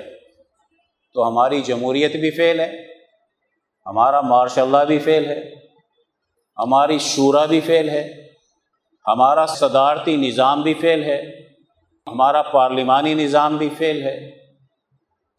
تو 1.15 1.29
ہماری 1.29 1.61
جمہوریت 1.61 2.17
بھی 2.17 2.31
فیل 2.31 2.61
ہے، 2.61 2.71
ہمارا 3.87 4.21
ماشاء 4.21 4.63
اللہ 4.63 4.85
بھی 4.89 4.99
فیل 4.99 5.27
ہے، 5.27 5.41
ہماری 6.59 6.99
شعرا 6.99 7.45
بھی 7.45 7.61
فیل 7.61 7.89
ہے، 7.89 8.29
ہمارا 9.07 9.47
صدارتی 9.47 10.17
نظام 10.17 10.63
بھی 10.63 10.75
فیل 10.75 11.05
ہے، 11.05 11.21
ہمارا 12.07 12.43
پارلیمانی 12.43 13.15
نظام 13.15 13.57
بھی 13.57 13.69
فیل 13.79 14.03
ہے۔ 14.03 14.31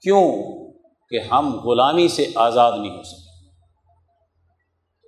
کیوں 0.03 0.25
کہ 1.09 1.19
ہم 1.19 1.59
غلامی 1.59 2.07
سے 2.07 2.25
آزاد 2.35 2.71
نہیں 2.79 2.97
ہو 2.97 3.03
سکتے؟ 3.03 3.24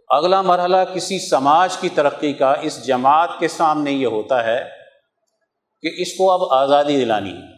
اگلا 0.09 0.41
مرحلہ 0.41 0.77
کسی 0.93 1.19
سماج 1.19 1.77
کی 1.77 1.89
ترقی 1.89 2.33
کا 2.33 2.51
اس 2.51 2.87
جماعت 2.87 3.29
کے 3.39 3.47
سامنے 3.47 3.91
یہ 3.91 4.05
ہوتا 4.05 4.43
ہے 4.43 4.69
کہ 5.81 6.01
اس 6.01 6.13
کو 6.13 6.31
اب 6.31 6.53
آزادی 6.53 6.99
دلانی 6.99 7.31
ہے۔ 7.31 7.57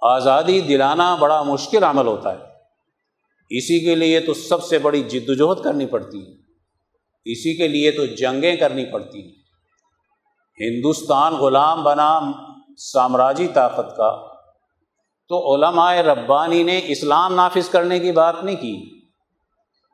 آزادی 0.00 0.60
دلانا 0.60 1.14
بڑا 1.14 1.42
مشکل 1.42 1.84
عمل 1.84 2.06
ہوتا 2.06 2.32
ہے۔ 2.32 2.38
اسی 3.50 3.80
کے 3.80 3.94
لیے 3.94 4.20
تو 4.20 4.34
سب 4.34 4.64
سے 4.64 4.78
بڑی 4.78 5.02
جد 5.02 5.40
وجہد 5.40 5.64
کرنی 5.64 5.86
پڑتی 5.86 6.26
ہے۔ 6.26 6.32
اسی 7.24 7.56
کے 7.56 7.68
لیے 7.68 7.90
تو 7.90 8.06
جنگیں 8.06 8.56
کرنی 8.56 8.84
پڑتی 8.84 9.22
ہیں۔ 9.22 9.34
ہندوستان 10.60 11.34
غلام 11.34 11.82
بنا 11.82 12.20
سامراجی 12.78 13.48
طاقت 13.48 13.96
کا۔ 13.96 14.34
تو 15.28 15.54
علماء 15.54 15.94
ربانی 15.94 16.62
نے 16.62 16.80
اسلام 16.84 17.34
نافذ 17.34 17.68
کرنے 17.68 17.98
کی 17.98 18.12
بات 18.12 18.44
نہیں 18.44 18.56
کی۔ 18.56 18.95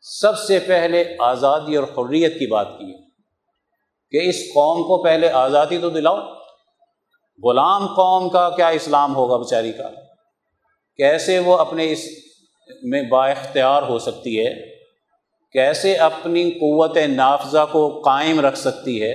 سب 0.04 0.38
سے 0.38 0.58
پہلے 0.58 1.16
آزادی 1.18 1.76
اور 1.76 1.84
حریت 1.84 2.38
کی 2.38 2.46
بات 2.46 2.68
کی 2.78 2.92
کہ 4.10 4.28
اس 4.28 4.36
قوم 4.54 4.82
کو 4.82 5.02
پہلے 5.02 5.28
آزادی 5.28 5.78
تو 5.78 5.90
دلاؤ، 5.90 6.16
غلام 7.44 7.86
قوم 7.86 8.28
کا 8.28 8.50
کیا 8.50 8.68
اسلام 8.68 9.14
ہوگا 9.14 9.36
بیچاری 9.36 9.72
کا؟ 9.72 9.90
کیسے 10.96 11.38
وہ 11.38 11.56
اپنے 11.56 11.92
اس 11.92 12.04
میں 12.82 13.02
با 13.02 13.26
اختیار 13.26 13.82
ہو 13.82 13.98
سکتی 13.98 14.46
ہے؟ 14.46 14.54
کیسے 15.52 15.94
اپنی 15.94 16.50
قوت 16.50 16.96
نافذہ 16.96 17.66
کو 17.72 18.00
قائم 18.00 18.40
رکھ 18.40 18.58
سکتی 18.58 19.02
ہے؟ 19.02 19.14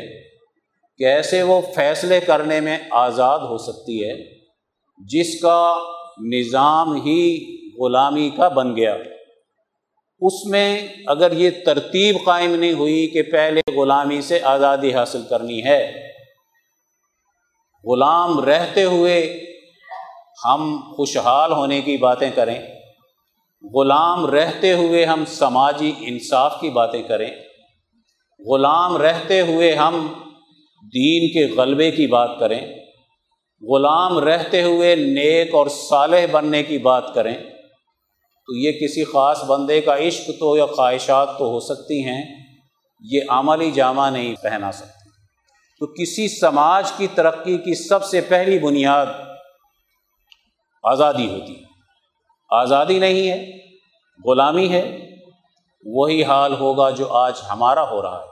کیسے 0.97 1.43
وہ 1.43 1.62
فیصلے 1.76 2.19
کرنے 2.19 2.60
میں 2.60 2.78
آزاد 2.91 3.39
ہو 3.39 3.58
سکتی 3.58 4.10
ہے؟ 4.10 4.15
جس 4.97 5.41
کا 5.41 5.76
نظام 6.19 6.95
ہی 6.95 7.45
غلامی 7.80 8.30
کا 8.30 8.47
بن 8.47 8.76
گیا۔ 8.76 8.97
اس 10.22 10.46
میں 10.46 10.88
اگر 11.08 11.32
یہ 11.32 11.50
ترتیب 11.66 12.16
قائم 12.26 12.56
نہیں 12.56 12.74
ہوئی 12.74 13.08
کہ 13.08 13.22
پہلے 13.24 13.62
غلامی 13.72 14.22
سے 14.22 14.40
آزادی 14.44 14.94
حاصل 14.94 15.22
کرنی 15.30 15.64
ہے، 15.66 16.08
غلام 17.86 18.40
رہتے 18.40 18.84
ہوئے 18.84 19.20
ہم 20.46 20.80
خوشحال 20.96 21.52
ہونے 21.52 21.82
کی 21.82 21.98
باتیں 21.98 22.30
کریں، 22.36 22.60
غلام 23.64 24.26
رہتے 24.26 24.74
ہوئے 24.74 25.06
ہم 25.06 25.24
سماجی 25.26 25.92
انصاف 26.00 26.60
کی 26.62 26.70
باتیں 26.70 27.02
کریں، 27.04 27.30
غلام 28.40 28.98
رہتے 28.98 29.42
ہوئے 29.42 29.74
ہم 29.74 30.08
دین 30.94 31.28
کے 31.34 31.46
غلبے 31.56 31.92
کی 31.92 32.08
بات 32.08 32.40
کریں، 32.40 32.62
غلام 33.62 34.18
رہتے 34.20 34.64
ہوئے 34.64 34.96
نیک 34.96 35.56
اور 35.56 35.68
صالح 35.68 36.26
بننے 36.32 36.64
کی 36.64 36.78
بات 36.78 37.14
کریں۔ 37.14 37.36
تو 38.48 38.56
یہ 38.56 38.72
کسی 38.72 39.04
خاص 39.04 39.44
بندے 39.44 39.82
کا 39.82 39.98
عشق 39.98 40.30
تو 40.40 40.58
یا 40.58 40.66
خواہشات 40.66 41.30
تو 41.38 41.46
ہو 41.46 41.60
سکتی 41.60 42.06
ہیں، 42.06 42.36
یہ 43.00 43.20
عملی 43.30 43.72
جامع 43.72 44.10
نہیں 44.10 44.36
پہنا 44.42 44.72
سکتی۔ 44.72 45.10
تو 45.80 45.88
کسی 45.88 46.28
سماج 46.28 46.92
کی 46.92 47.08
ترقی 47.08 47.58
کی 47.58 47.88
سب 47.88 48.04
سے 48.04 48.22
پہلی 48.22 48.60
بنیاد 48.60 49.06
آزادی 50.84 51.30
ہوتی 51.30 51.56
ہے۔ 51.56 51.64
آزادی 52.50 53.00
نہیں 53.00 53.30
ہے، 53.30 53.52
غلامی 54.26 54.70
ہے، 54.70 55.10
وہی 55.86 56.24
حال 56.24 56.54
ہوگا 56.54 56.90
جو 56.90 57.14
آج 57.14 57.34
ہمارا 57.52 57.90
ہو 57.90 58.02
رہا 58.02 58.20
ہے۔ 58.20 58.28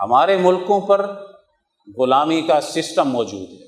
ہمارے 0.00 0.36
ملکوں 0.36 0.80
پر 0.80 1.22
غلامی 1.98 2.42
کا 2.42 2.60
سسٹم 2.60 3.08
موجود 3.08 3.48
ہے۔ 3.50 3.66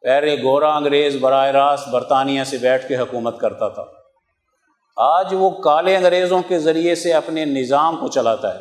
پہلے 0.00 0.42
گورا 0.42 0.76
انگریز 0.76 1.16
براہ 1.16 1.46
راست 1.46 1.88
برطانیہ 1.88 2.44
سے 2.44 2.58
بیٹھ 2.58 2.88
کے 2.88 2.96
حکومت 2.96 3.40
کرتا 3.40 3.68
تھا۔ 3.68 4.03
آج 4.96 5.34
وہ 5.34 5.50
کالے 5.50 5.96
انگریزوں 5.96 6.42
کے 6.48 6.58
ذریعے 6.58 6.94
سے 6.94 7.12
اپنے 7.12 7.44
نظام 7.44 7.96
کو 7.96 8.08
چلاتا 8.08 8.54
ہے، 8.54 8.60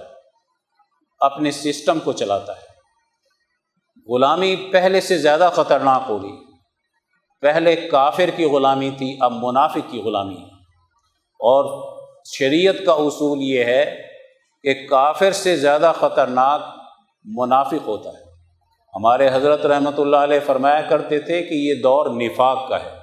اپنے 1.19 1.51
سسٹم 1.51 1.99
کو 1.99 2.13
چلاتا 2.13 2.53
ہے۔ 2.53 2.71
غلامی 4.13 4.55
پہلے 4.55 5.01
سے 5.01 5.17
زیادہ 5.17 5.49
خطرناک 5.53 6.01
ہوگی 6.09 6.35
پہلے 7.41 7.75
کافر 7.75 8.29
کی 8.35 8.45
غلامی 8.45 8.89
تھی، 8.97 9.17
اب 9.21 9.31
منافق 9.31 9.91
کی 9.91 10.01
غلامی 10.01 10.43
اور 11.39 11.71
شریعت 12.25 12.75
کا 12.85 12.91
اصول 12.91 13.39
یہ 13.41 13.63
ہے 13.63 14.01
کہ 14.63 14.73
کافر 14.87 15.31
سے 15.31 15.55
زیادہ 15.57 15.91
خطرناک 15.99 16.61
منافق 17.25 17.87
ہوتا 17.87 18.09
ہے۔ 18.09 18.21
ہمارے 18.93 19.29
حضرت 19.33 19.65
رحمۃ 19.65 19.97
اللہ 19.97 20.17
علیہ 20.17 20.39
فرمایا 20.45 20.81
کرتے 20.81 21.19
تھے 21.19 21.41
کہ 21.43 21.53
یہ 21.53 21.81
دور 21.81 22.05
نفاق 22.05 22.69
کا 22.69 22.83
ہے۔ 22.83 22.97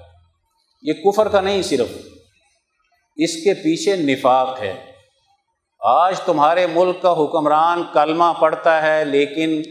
یہ 0.82 0.92
کفر 0.92 1.28
کا 1.28 1.40
نہیں، 1.40 1.62
صرف 1.62 1.88
اس 3.24 3.34
کے 3.34 3.54
پیچھے 3.54 3.96
نفاق 3.96 4.58
ہے۔ 4.60 4.84
آج 5.80 6.20
تمہارے 6.20 6.66
ملک 6.66 7.02
کا 7.02 7.12
حکمران 7.12 7.82
کلمہ 7.92 8.24
پڑھتا 8.40 8.82
ہے، 8.82 9.04
لیکن 9.04 9.62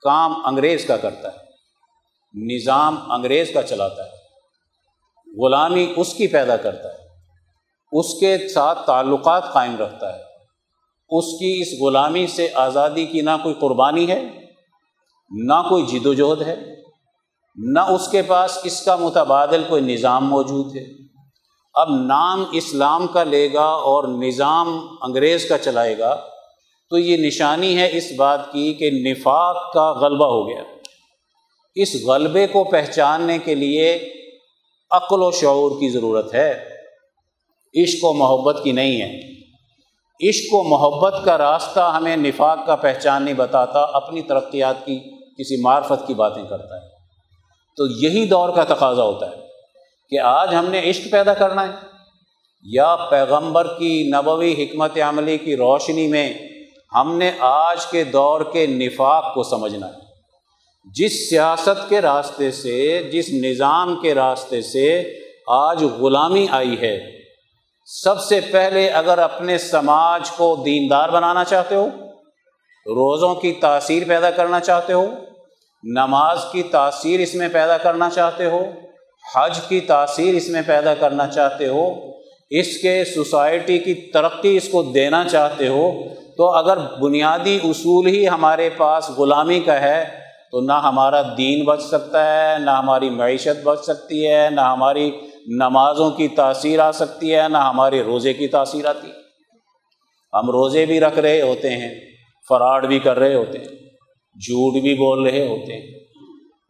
کام 0.00 0.46
انگریز 0.46 0.84
کا 0.84 0.96
کرتا 0.96 1.28
ہے۔ 1.28 1.48
نظام 2.54 3.12
انگریز 3.12 3.50
کا 3.54 3.62
چلاتا 3.62 4.04
ہے۔ 4.04 4.10
غلامی 5.44 5.92
اس 5.96 6.14
کی 6.14 6.26
پیدا 6.26 6.56
کرتا 6.56 6.88
ہے۔ 6.88 7.08
اس 7.92 8.20
کے 8.20 8.48
ساتھ 8.48 8.86
تعلقات 8.86 9.52
قائم 9.52 9.76
رکھتا 9.76 10.14
ہے۔ 10.14 10.20
اس 11.10 11.24
کی 11.24 11.62
اس 11.62 11.80
غلامی 11.80 12.26
سے 12.26 12.48
آزادی 12.54 13.06
کی 13.06 13.20
نہ 13.20 13.30
کوئی 13.42 13.54
قربانی 13.54 14.08
ہے، 14.08 14.22
نہ 15.30 15.62
کوئی 15.68 15.86
جد 15.86 16.06
و 16.06 16.14
جہد 16.14 16.42
ہے، 16.42 16.56
نہ 17.56 17.80
اس 17.80 18.08
کے 18.08 18.22
پاس 18.22 18.58
اس 18.64 18.84
کا 18.84 18.96
متبادل 18.96 19.64
کوئی 19.68 19.82
نظام 19.82 20.28
موجود 20.28 20.76
ہے۔ 20.76 21.07
اب 21.78 21.88
نام 21.90 22.44
اسلام 22.52 23.06
کا 23.06 23.24
لے 23.24 23.52
گا 23.52 23.64
اور 23.64 24.04
نظام 24.08 24.86
انگریز 25.00 25.48
کا 25.48 25.58
چلائے 25.58 25.98
گا، 25.98 26.20
تو 26.90 26.98
یہ 26.98 27.16
نشانی 27.16 27.76
ہے 27.76 27.90
اس 27.92 28.04
بات 28.16 28.52
کی 28.52 28.74
کہ 28.74 28.90
نفاق 28.90 29.72
کا 29.72 29.92
غلبہ 29.92 30.26
ہو 30.26 30.48
گیا۔ 30.48 30.62
اس 31.74 32.04
غلبے 32.06 32.46
کو 32.46 32.64
پہچاننے 32.64 33.38
کے 33.38 33.54
لیے 33.54 34.12
عقل 34.90 35.22
و 35.22 35.30
شعور 35.30 35.70
کی 35.70 35.88
ضرورت 35.88 36.34
ہے۔ 36.34 36.64
عشق 37.82 38.04
و 38.04 38.12
محبت 38.12 38.60
کی 38.64 38.72
نہیں 38.72 39.02
ہے۔ 39.02 39.20
عشق 40.28 40.54
و 40.54 40.62
محبت 40.62 41.14
کا 41.24 41.38
راستہ 41.38 41.92
ہمیں 41.96 42.16
نفاق 42.16 42.58
کا 42.66 42.76
پہچان 42.76 43.22
نہیں 43.22 43.34
بتاتا، 43.34 43.80
اپنی 43.80 44.22
ترقیات 44.22 44.86
کی، 44.86 44.98
کسی 45.16 45.62
معرفت 45.62 46.06
کی 46.06 46.14
باتیں 46.14 46.44
کرتا 46.44 46.74
ہے۔ 46.76 46.88
تو 47.76 47.86
یہی 47.86 48.26
دور 48.26 48.48
کا 48.48 48.64
تقاضا 48.64 49.02
ہوتا 49.02 49.30
ہے۔ 49.30 49.47
کہ 50.08 50.20
آج 50.20 50.54
ہم 50.54 50.66
نے 50.68 50.90
عشق 50.90 51.12
پیدا 51.12 51.34
کرنا 51.34 51.68
ہے۔ 51.68 51.72
یا 52.62 52.96
پیغمبر 53.10 53.78
کی 53.78 54.10
نبوی 54.16 54.52
حکمت 54.52 54.98
عملی 55.08 55.38
کی 55.38 55.56
روشنی 55.56 56.08
میں 56.08 56.32
ہم 56.94 57.18
نے 57.18 57.30
آج 57.38 57.86
کے 57.86 58.04
دور 58.04 58.40
کے 58.52 58.66
نفاق 58.66 59.34
کو 59.34 59.42
سمجھنا 59.42 59.86
ہے۔ 59.86 59.92
جس 60.94 61.30
سیاست 61.30 61.88
کے 61.88 62.00
راستے 62.00 62.50
سے، 62.50 63.02
جس 63.12 63.28
نظام 63.28 64.00
کے 64.02 64.14
راستے 64.14 64.62
سے 64.62 65.14
آج 65.46 65.84
غلامی 65.84 66.46
آئی 66.50 66.80
ہے۔ 66.80 67.00
سب 67.86 68.20
سے 68.20 68.40
پہلے 68.52 68.88
اگر 68.88 69.18
اپنے 69.18 69.58
سماج 69.58 70.30
کو 70.30 70.62
دیندار 70.66 71.08
بنانا 71.08 71.44
چاہتے 71.44 71.74
ہو، 71.74 71.88
روزوں 72.86 73.34
کی 73.34 73.52
تاثیر 73.52 74.02
پیدا 74.08 74.30
کرنا 74.30 74.60
چاہتے 74.60 74.92
ہو، 74.92 75.06
نماز 75.82 76.38
کی 76.52 76.62
تاثیر 76.62 77.20
اس 77.20 77.34
میں 77.34 77.48
پیدا 77.48 77.78
کرنا 77.78 78.10
چاہتے 78.10 78.46
ہو 78.46 78.60
حج 79.34 79.60
کی 79.68 79.80
تاثیر 79.80 80.34
اس 80.34 80.48
میں 80.48 80.62
پیدا 80.66 80.94
کرنا 80.94 81.26
چاہتے 81.26 81.66
ہو، 81.66 81.94
اس 82.50 82.76
کے 82.76 83.04
سوسائٹی 83.04 83.78
کی 83.78 83.94
ترقی 83.94 84.56
اس 84.56 84.68
کو 84.68 84.82
دینا 84.82 85.24
چاہتے 85.24 85.68
ہو، 85.68 85.90
تو 86.36 86.50
اگر 86.50 86.78
بنیادی 87.00 87.58
اصول 87.64 88.06
ہی 88.06 88.28
ہمارے 88.28 88.70
پاس 88.76 89.10
غلامی 89.10 89.60
کا 89.60 89.80
ہے، 89.80 90.04
تو 90.52 90.60
نہ 90.60 90.72
ہمارا 90.72 91.22
دین 91.22 91.64
بچ 91.64 91.82
سکتا 91.82 92.24
ہے، 92.26 92.58
نہ 92.58 92.70
ہماری 92.70 93.10
معیشت 93.10 93.64
بچ 93.64 93.80
سکتی 93.80 94.26
ہے، 94.26 94.50
نہ 94.50 94.60
ہماری 94.60 95.10
نمازوں 95.46 96.10
کی 96.10 96.28
تاثیر 96.28 96.80
آ 96.80 96.92
سکتی 96.92 97.34
ہے، 97.34 97.48
نہ 97.48 97.58
ہمارے 97.58 98.02
روزے 98.02 98.32
کی 98.32 98.48
تاثیر 98.48 98.86
آتی۔ 98.86 99.08
ہم 100.32 100.50
روزے 100.50 100.86
بھی 100.86 101.00
رکھ 101.00 101.18
رہے 101.18 101.40
ہوتے 101.40 101.70
ہیں، 101.70 101.94
فراڈ 102.48 102.86
بھی 102.86 102.98
کر 102.98 103.18
رہے 103.18 103.34
ہوتے 103.34 103.58
ہیں، 103.58 103.76
جھوٹ 104.36 104.82
بھی 104.82 104.94
بول 104.94 105.26
رہے 105.26 105.46
ہوتے 105.46 105.72
ہیں، 105.72 105.86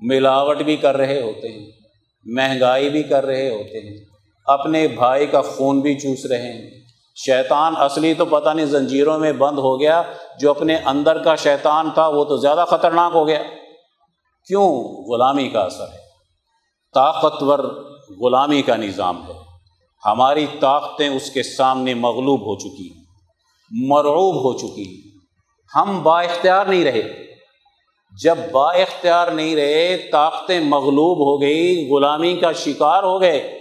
ملاوٹ 0.00 0.62
بھی 0.62 0.76
کر 0.76 0.96
رہے 0.96 1.20
ہوتے 1.22 1.48
ہیں۔ 1.48 1.77
مہنگائی 2.24 2.90
بھی 2.90 3.02
کر 3.02 3.26
رہے 3.26 3.50
ہوتے 3.50 3.88
ہیں، 3.88 4.04
اپنے 4.46 4.88
بھائی 4.88 5.26
کا 5.26 5.40
خون 5.40 5.81
بھی 5.81 5.98
چوس 5.98 6.26
رہے 6.26 6.52
ہیں۔ 6.52 6.70
شیطان 7.16 7.74
اصلی 7.76 8.14
تو 8.14 8.24
پتہ 8.24 8.48
نہیں 8.48 8.66
زنجیروں 8.66 9.18
میں 9.18 9.33
بند 9.33 9.59
ہو 9.59 9.81
گیا، 9.81 10.02
جو 10.40 10.50
اپنے 10.50 10.76
اندر 10.76 11.22
کا 11.22 11.37
شیطان 11.37 11.90
تھا 11.94 12.09
وہ 12.09 12.24
تو 12.24 12.37
زیادہ 12.37 12.64
خطرناک 12.68 13.12
ہو 13.14 13.26
گیا۔ 13.26 13.42
کیوں؟ 14.46 14.83
غلامی 14.83 15.48
کا 15.48 15.61
اثر 15.61 15.85
ہے۔ 15.85 16.09
طاقتور 16.94 17.59
غلامی 18.20 18.62
کا 18.62 18.76
نظام 18.76 19.28
ہے۔ 19.28 19.33
ہماری 20.07 20.46
طاقتیں 20.61 21.09
اس 21.09 21.31
کے 21.31 21.42
سامنے 21.42 21.94
مغلوب 21.94 22.40
ہو 22.40 22.59
چکی 22.59 22.90
مرعوب 23.70 24.35
ہو 24.35 24.59
چکی 24.59 25.11
ہم 25.76 26.02
با 26.02 26.22
اختیار 26.22 26.66
نہیں 26.66 26.85
رہے۔ 26.85 27.27
جب 28.22 28.38
با 28.52 28.72
اختیار 28.72 29.28
نہیں 29.28 29.57
رہے، 29.57 29.96
طاقتیں 30.12 30.61
مغلوب 30.61 31.18
ہو 31.18 31.40
گئی 31.40 31.88
غلامی 31.90 32.37
کا 32.37 32.52
شکار 32.52 33.02
ہو 33.02 33.20
گئے۔ 33.20 33.59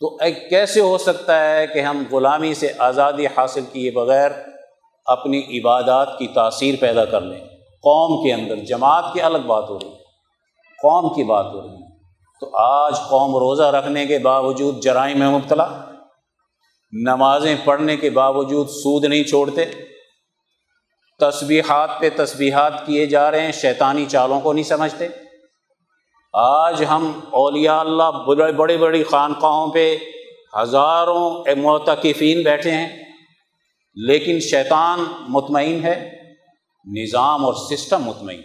تو 0.00 0.16
ایک 0.20 0.50
کیسے 0.50 0.80
ہو 0.80 0.98
سکتا 0.98 1.56
ہے 1.56 1.66
کہ 1.66 1.78
ہم 1.78 2.04
غلامی 2.12 2.54
سے 2.54 2.72
آزادی 2.78 3.26
حاصل 3.26 3.64
کیے 3.72 3.90
بغیر 3.90 4.30
اپنی 5.06 5.58
عبادات 5.58 6.18
کی 6.18 6.26
تاثیر 6.26 6.74
پیدا 6.80 7.04
کر 7.04 7.20
لیں؟ 7.20 7.40
قوم 7.82 8.26
کے 8.26 8.32
اندر، 8.32 8.56
جماعت 8.56 9.04
کی 9.12 9.20
الگ 9.20 9.38
بات 9.38 9.70
ہو 9.70 9.78
رہی 9.78 9.88
ہے۔ 9.88 9.94
قوم 10.82 11.14
کی 11.14 11.24
بات 11.24 11.46
ہو 11.46 11.62
رہی 11.62 11.68
ہے۔ 11.68 11.88
تو 12.40 12.56
آج 12.56 12.96
قوم 13.08 13.36
روزہ 13.36 13.62
رکھنے 13.62 14.06
کے 14.06 14.18
باوجود 14.18 14.82
جرائم 14.82 15.18
میں 15.18 15.28
مبتلا، 15.28 15.66
نمازیں 16.92 17.54
پڑھنے 17.64 17.96
کے 17.96 18.10
باوجود 18.10 18.68
سود 18.68 19.04
نہیں 19.04 19.24
چھوڑتے۔ 19.24 19.64
تسبیحات 21.20 21.90
پہ 22.00 22.08
تسبیحات 22.16 22.86
کیے 22.86 23.06
جا 23.06 23.30
رہے 23.30 23.40
ہیں، 23.40 23.52
شیطانی 23.52 24.04
چالوں 24.06 24.40
کو 24.40 24.52
نہیں 24.52 24.64
سمجھتے۔ 24.64 25.08
آج 26.34 26.84
ہم 26.90 27.10
اولیاء 27.30 27.78
اللہ 27.78 28.10
بڑے 28.26 28.52
بڑی 28.52 28.76
بڑی 28.76 29.02
خانقاہوں 29.02 29.72
پہ 29.72 29.96
ہزاروں 30.62 31.54
معتکفین 31.56 32.42
بیٹھے 32.42 32.70
ہیں، 32.70 32.88
لیکن 33.96 34.40
شیطان 34.40 35.04
مطمئن 35.28 35.82
ہے، 35.84 35.96
نظام 36.86 37.44
اور 37.44 37.54
سسٹم 37.70 38.02
مطمئن۔ 38.02 38.40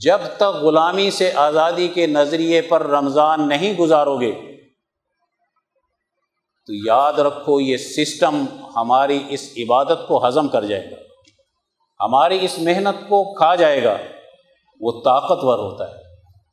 جب 0.00 0.20
تک 0.36 0.56
غلامی 0.62 1.10
سے 1.10 1.30
آزادی 1.34 1.88
کے 1.88 2.06
نظریے 2.06 2.60
پر 2.60 2.86
رمضان 2.86 3.48
نہیں 3.48 3.72
گزارو 3.74 4.16
گے، 4.20 4.32
تو 6.68 6.72
یاد 6.86 7.18
رکھو 7.18 7.60
یہ 7.60 7.76
سسٹم 7.76 8.44
ہماری 8.76 9.22
اس 9.28 9.50
عبادت 9.56 10.06
کو 10.08 10.26
ہضم 10.28 10.48
کر 10.48 10.64
جائے 10.64 10.90
گا۔ 10.90 10.96
ہماری 12.00 12.38
اس 12.44 12.58
محنت 12.58 13.08
کو 13.08 13.34
کھا 13.34 13.54
جائے 13.54 13.84
گا۔ 13.84 13.96
وہ 14.80 14.92
طاقتور 15.04 15.58
ہوتا 15.58 15.88
ہے۔ 15.88 16.06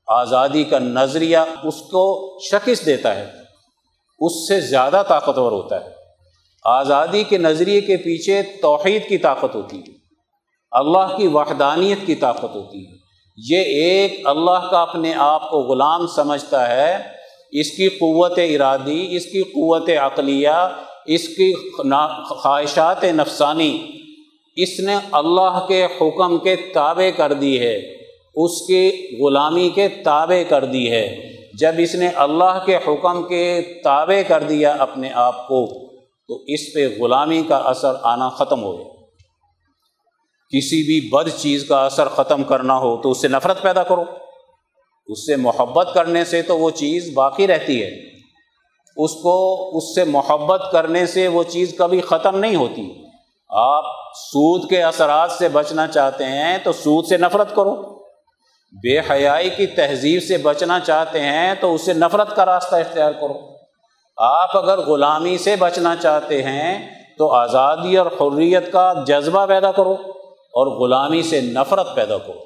آزادی 0.07 0.63
کا 0.63 0.79
نظریہ 0.79 1.37
اس 1.63 1.81
کو 1.81 2.37
شکست 2.51 2.85
دیتا 2.85 3.15
ہے۔ 3.15 3.31
اس 4.19 4.47
سے 4.47 4.59
زیادہ 4.59 5.03
طاقتور 5.07 5.51
ہوتا 5.51 5.85
ہے۔ 5.85 5.89
آزادی 6.63 7.23
کے 7.23 7.37
نظریے 7.37 7.81
کے 7.81 7.97
پیچھے 7.97 8.41
توحید 8.61 9.07
کی 9.07 9.17
طاقت 9.17 9.55
ہوتی 9.55 9.79
ہے۔ 9.79 9.93
اللہ 10.71 11.17
کی 11.17 11.27
وحدانیت 11.27 11.97
کی 12.05 12.15
طاقت 12.15 12.55
ہوتی 12.55 12.87
ہے۔ 12.87 12.91
یہ 13.37 13.57
ایک 13.57 14.27
اللہ 14.27 14.67
کا 14.71 14.81
اپنے 14.81 15.13
آپ 15.17 15.49
کو 15.49 15.59
غلام 15.59 16.07
سمجھتا 16.07 16.67
ہے۔ 16.67 16.97
اس 17.51 17.71
کی 17.71 17.89
قوت 17.89 18.39
ارادی، 18.39 19.15
اس 19.15 19.25
کی 19.25 19.43
قوت 19.43 19.89
عقلیہ، 19.89 20.69
اس 21.05 21.27
کی 21.27 21.53
خواہشات 22.29 23.03
نفسانی 23.03 23.87
اس 24.55 24.79
نے 24.79 24.95
اللہ 25.11 25.65
کے 25.67 25.85
حکم 25.85 26.37
کے 26.37 26.55
تابع 26.55 27.09
کر 27.17 27.33
دی 27.33 27.59
ہے، 27.59 27.77
اس 28.35 28.61
کی 28.67 28.89
غلامی 29.21 29.69
کے 29.69 29.87
تابع 29.87 30.43
کر 30.49 30.65
دی 30.65 30.91
ہے۔ 30.91 31.33
جب 31.59 31.71
اس 31.77 31.95
نے 31.95 32.07
اللہ 32.07 32.63
کے 32.65 32.75
حکم 32.75 33.23
کے 33.23 33.61
تابع 33.83 34.21
کر 34.27 34.43
دیا 34.43 34.75
اپنے 34.79 35.09
آپ 35.13 35.47
کو، 35.47 35.65
تو 36.27 36.43
اس 36.47 36.73
پہ 36.73 36.87
غلامی 36.99 37.43
کا 37.47 37.57
اثر 37.57 37.93
آنا 38.03 38.29
ختم 38.29 38.63
ہو 38.63 38.77
گیا۔ 38.77 38.93
کسی 40.49 40.83
بھی 40.83 41.09
بد 41.09 41.29
چیز 41.37 41.65
کا 41.67 41.85
اثر 41.85 42.07
ختم 42.07 42.43
کرنا 42.43 42.77
ہو 42.77 43.01
تو 43.01 43.11
اس 43.11 43.21
سے 43.21 43.27
نفرت 43.27 43.61
پیدا 43.61 43.83
کرو۔ 43.83 44.03
اس 45.07 45.25
سے 45.25 45.35
محبت 45.35 45.89
کرنے 45.93 46.25
سے 46.25 46.41
تو 46.41 46.57
وہ 46.57 46.69
چیز 46.69 47.09
باقی 47.13 47.47
رہتی 47.47 47.83
ہے۔ 47.83 47.89
اس 48.97 49.13
کو، 49.13 49.69
اس 49.77 49.95
سے 49.95 50.03
محبت 50.03 50.61
کرنے 50.71 51.05
سے 51.05 51.27
وہ 51.27 51.43
چیز 51.43 51.73
کبھی 51.77 52.01
ختم 52.01 52.39
نہیں 52.39 52.55
ہوتی۔ 52.55 53.12
آپ 53.55 53.83
سود 54.15 54.69
کے 54.69 54.83
اثرات 54.83 55.31
سے 55.31 55.49
بچنا 55.49 55.87
چاہتے 55.87 56.25
ہیں 56.25 56.57
تو 56.63 56.71
سود 56.71 57.05
سے 57.05 57.17
نفرت 57.17 57.55
کرو۔ 57.55 57.75
بے 58.71 58.99
حیائی 58.99 59.49
کی 59.49 59.67
تہذیب 59.67 60.23
سے 60.23 60.37
بچنا 60.37 60.79
چاہتے 60.79 61.19
ہیں 61.19 61.53
تو 61.59 61.75
اس 61.75 61.85
سے 61.85 61.93
نفرت 61.93 62.35
کا 62.35 62.45
راستہ 62.45 62.75
اختیار 62.75 63.11
کرو۔ 63.11 63.39
آپ 64.17 64.57
اگر 64.57 64.77
غلامی 64.77 65.37
سے 65.37 65.55
بچنا 65.55 65.95
چاہتے 65.95 66.43
ہیں 66.43 66.89
تو 67.17 67.31
آزادی 67.31 67.97
اور 67.97 68.05
حریت 68.05 68.71
کا 68.71 68.93
جذبہ 69.07 69.45
پیدا 69.45 69.71
کرو 69.71 69.93
اور 70.27 70.67
غلامی 70.67 71.23
سے 71.23 71.41
نفرت 71.41 71.95
پیدا 71.95 72.17
کرو۔ 72.17 72.39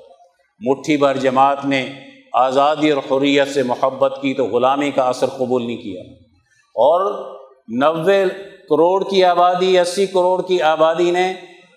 مٹھی 0.59 0.97
بھر 0.97 1.17
جماعت 1.17 1.65
نے 1.65 1.89
آزادی 2.33 2.91
اور 2.91 3.17
حریت 3.17 3.53
سے 3.53 3.63
محبت 3.63 4.17
کی 4.21 4.33
تو 4.33 4.45
غلامی 4.45 4.91
کا 4.91 5.03
اثر 5.03 5.27
قبول 5.27 5.67
نہیں 5.67 5.77
کیا۔ 5.77 6.01
اور 6.75 7.31
نوے 7.67 8.25
کروڑ 8.69 9.09
کی 9.09 9.23
آبادی، 9.23 9.79
اسی 9.79 10.05
کروڑ 10.05 10.41
کی 10.47 10.61
آبادی 10.61 11.11
نے 11.11 11.33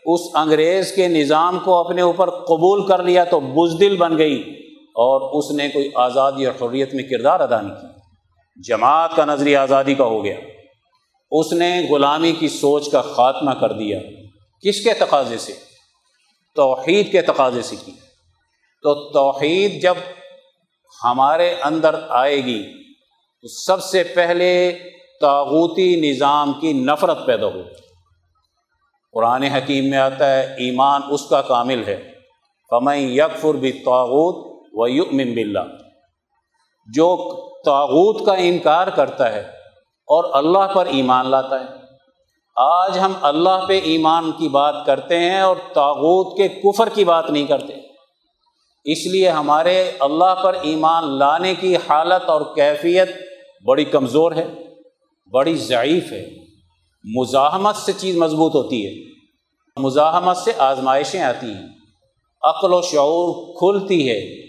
اس 0.06 0.20
انگریز 0.34 0.92
کے 0.92 1.08
نظام 1.08 1.58
کو 1.58 1.74
اپنے 1.74 2.02
اوپر 2.02 2.30
قبول 2.30 2.86
کر 2.86 3.02
لیا 3.02 3.24
تو 3.24 3.40
بزدل 3.40 3.96
بن 3.96 4.18
گئی 4.18 4.42
اور 4.78 5.38
اس 5.38 5.50
نے 5.50 5.68
کوئی 5.68 5.88
آزادی 5.94 6.46
اور 6.46 6.68
حریت 6.68 6.94
میں 6.94 7.04
کردار 7.04 7.40
ادا 7.40 7.60
نہیں 7.60 7.76
کیا۔ 7.76 7.88
جماعت 8.68 9.16
کا 9.16 9.24
نظریہ 9.24 9.56
آزادی 9.56 9.94
کا 9.94 10.04
ہو 10.04 10.24
گیا۔ 10.24 10.36
اس 11.30 11.52
نے 11.52 11.86
غلامی 11.90 12.32
کی 12.32 12.48
سوچ 12.48 12.90
کا 12.90 13.02
خاتمہ 13.02 13.50
کر 13.50 13.72
دیا۔ 13.72 13.98
کس 14.62 14.84
کے 14.84 14.94
تقاضے 14.94 15.38
سے؟ 15.38 15.52
توحید 16.56 17.12
کے 17.12 17.20
تقاضے 17.20 17.62
سے 17.62 17.76
کی۔ 17.84 17.92
تو 18.82 19.12
توحید 19.12 19.82
جب 19.82 19.94
ہمارے 21.04 21.54
اندر 21.62 22.00
آئے 22.08 22.36
گی 22.36 22.62
تو 23.42 23.48
سب 23.48 23.82
سے 23.82 24.02
پہلے 24.02 24.78
تاغوتی 25.20 26.10
نظام 26.10 26.52
کی 26.52 26.72
نفرت 26.72 27.26
پیدا 27.26 27.46
ہو۔ 27.46 27.62
قرآن 29.12 29.42
حکیم 29.42 29.90
میں 29.90 29.98
آتا 29.98 30.36
ہے، 30.36 30.40
ایمان 30.40 31.00
اس 31.10 31.28
کا 31.28 31.42
کامل 31.42 31.84
ہے۔ 31.86 32.12
فمیں 32.70 32.96
یکفر 32.96 33.54
بھی 33.54 33.72
تاغوت 33.72 34.68
و 34.72 34.88
یؤمن 34.88 35.34
باللہ۔ 35.34 35.58
جو 36.94 37.16
تاغوت 37.64 38.26
کا 38.26 38.34
انکار 38.34 38.86
کرتا 38.86 39.32
ہے 39.32 39.40
اور 40.06 40.24
اللہ 40.32 40.72
پر 40.74 40.86
ایمان 40.86 41.26
لاتا 41.26 41.60
ہے۔ 41.60 41.64
آج 42.56 42.98
ہم 42.98 43.12
اللہ 43.22 43.66
پہ 43.68 43.80
ایمان 43.80 44.32
کی 44.32 44.48
بات 44.48 44.74
کرتے 44.86 45.18
ہیں 45.18 45.40
اور 45.40 45.56
تاغوت 45.74 46.36
کے 46.36 46.48
کفر 46.48 46.88
کی 46.88 47.04
بات 47.04 47.30
نہیں 47.30 47.46
کرتے۔ 47.46 47.72
اس 48.84 49.06
لیے 49.06 49.28
ہمارے 49.28 49.92
اللہ 50.00 50.34
پر 50.42 50.54
ایمان 50.62 51.18
لانے 51.18 51.54
کی 51.54 51.76
حالت 51.76 52.30
اور 52.30 52.40
کیفیت 52.54 53.08
بڑی 53.66 53.84
کمزور 53.84 54.32
ہے۔ 54.32 54.69
بڑی 55.32 55.56
ضعیف 55.56 56.12
ہے۔ 56.12 56.26
مزاحمت 57.04 57.76
سے 57.76 57.92
چیز 57.96 58.16
مضبوط 58.16 58.54
ہوتی 58.54 58.86
ہے۔ 58.86 59.10
مزاحمت 59.76 60.36
سے 60.36 60.52
آزمائشیں 60.58 61.22
آتی 61.22 61.46
ہیں۔ 61.46 61.68
عقل 62.42 62.72
و 62.72 62.82
شعور 62.82 63.54
کھلتی 63.58 64.10
ہے۔ 64.10 64.46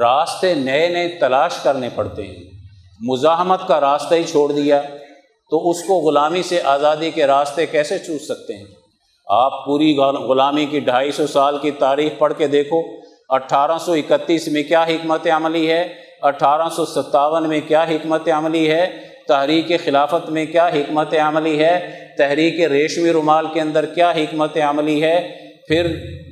راستے 0.00 0.54
نئے 0.54 0.88
نئے 0.88 1.08
تلاش 1.08 1.54
کرنے 1.62 1.88
پڑتے 1.94 2.26
ہیں۔ 2.26 2.44
مزاحمت 3.00 3.68
کا 3.68 3.80
راستہ 3.80 4.14
ہی 4.14 4.22
چھوڑ 4.22 4.52
دیا۔ 4.52 4.82
تو 5.50 5.70
اس 5.70 5.82
کو 5.82 5.94
غلامی 5.94 6.42
سے 6.42 6.62
آزادی 6.62 7.10
کے 7.10 7.26
راستے 7.26 7.66
کیسے 7.66 7.98
چوز 7.98 8.22
سکتے 8.22 8.56
ہیں؟ 8.56 8.64
آپ 9.26 9.64
پوری 9.64 9.96
غلامی 9.96 10.66
کی 10.66 10.80
ڈھائی 10.80 11.12
سو 11.12 11.26
سال 11.26 11.58
کی 11.58 11.70
تاریخ 11.70 12.12
پڑھ 12.18 12.34
کے 12.38 12.46
دیکھو۔ 12.46 12.80
اٹھارہ 13.28 13.78
سو 13.78 13.92
اکتیس 13.92 14.48
میں 14.48 14.62
کیا 14.62 14.84
حکمت 14.84 15.26
عملی 15.26 15.70
ہے؟ 15.70 15.94
اٹھارہ 16.22 16.68
سو 16.76 16.84
ستاون 16.84 17.48
میں 17.48 17.60
کیا 17.68 17.82
حکمت 17.82 18.28
عملی 18.28 18.70
ہے؟ 18.70 19.13
تحریک 19.28 19.72
خلافت 19.84 20.30
میں 20.30 20.46
کیا 20.46 20.66
حکمت 20.66 21.14
عملی 21.14 21.58
ہے؟ 21.58 21.90
تحریک 22.18 22.60
ریشمی 22.60 23.10
رومال 23.10 23.46
کے 23.54 23.60
اندر 23.60 23.86
کیا 23.86 24.10
حکمت 24.10 24.56
عملی 24.56 25.02
ہے؟ 25.02 25.30
پھر 25.68 25.86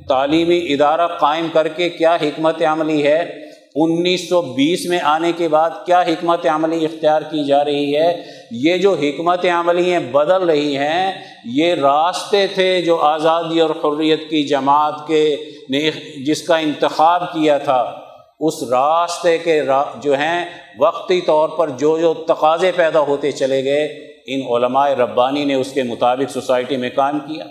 تعلیمی 0.07 0.65
ادارہ 0.69 1.07
قائم 1.07 1.47
کر 1.53 1.67
کے 1.67 1.89
کیا 1.89 2.15
حکمت 2.15 2.61
عملی 2.61 3.03
ہے؟ 3.03 3.43
انیس 3.75 4.29
سو 4.29 4.41
بیس 4.41 4.85
میں 4.85 4.99
آنے 5.03 5.31
کے 5.37 5.47
بعد 5.47 5.69
کیا 5.85 6.01
حکمت 6.01 6.47
عملی 6.47 6.85
اختیار 6.85 7.21
کی 7.21 7.45
جا 7.45 7.65
رہی 7.65 7.97
ہے؟ 7.97 8.21
یہ 8.51 8.77
جو 8.77 8.93
حکمت 8.93 9.45
عملی 9.45 9.97
بدل 10.11 10.43
رہی 10.43 10.77
ہیں، 10.77 11.11
یہ 11.45 11.73
راستے 11.73 12.47
تھے 12.47 12.81
جو 12.81 12.97
آزادی 12.97 13.59
اور 13.59 13.69
حریت 13.69 14.29
کی 14.29 14.43
جماعت 14.43 15.07
کے 15.07 15.35
نے 15.69 15.91
جس 16.25 16.41
کا 16.41 16.57
انتخاب 16.57 17.33
کیا 17.33 17.57
تھا۔ 17.57 18.02
اس 18.47 18.63
راستے 18.63 19.37
کے 19.37 19.63
جو 19.95 20.13
ہیں، 20.13 20.45
وقتی 20.79 21.21
طور 21.21 21.49
پر 21.49 21.69
جو 21.69 21.99
جو 21.99 22.13
تقاضے 22.13 22.71
پیدا 22.71 22.99
ہوتے 22.99 23.31
چلے 23.31 23.63
گئے، 23.63 23.85
ان 24.27 24.41
علماء 24.55 24.89
ربانی 24.89 25.45
نے 25.45 25.53
اس 25.53 25.71
کے 25.71 25.83
مطابق 25.83 26.31
سوسائٹی 26.31 26.77
میں 26.77 26.89
کام 26.89 27.19
کیا۔ 27.19 27.45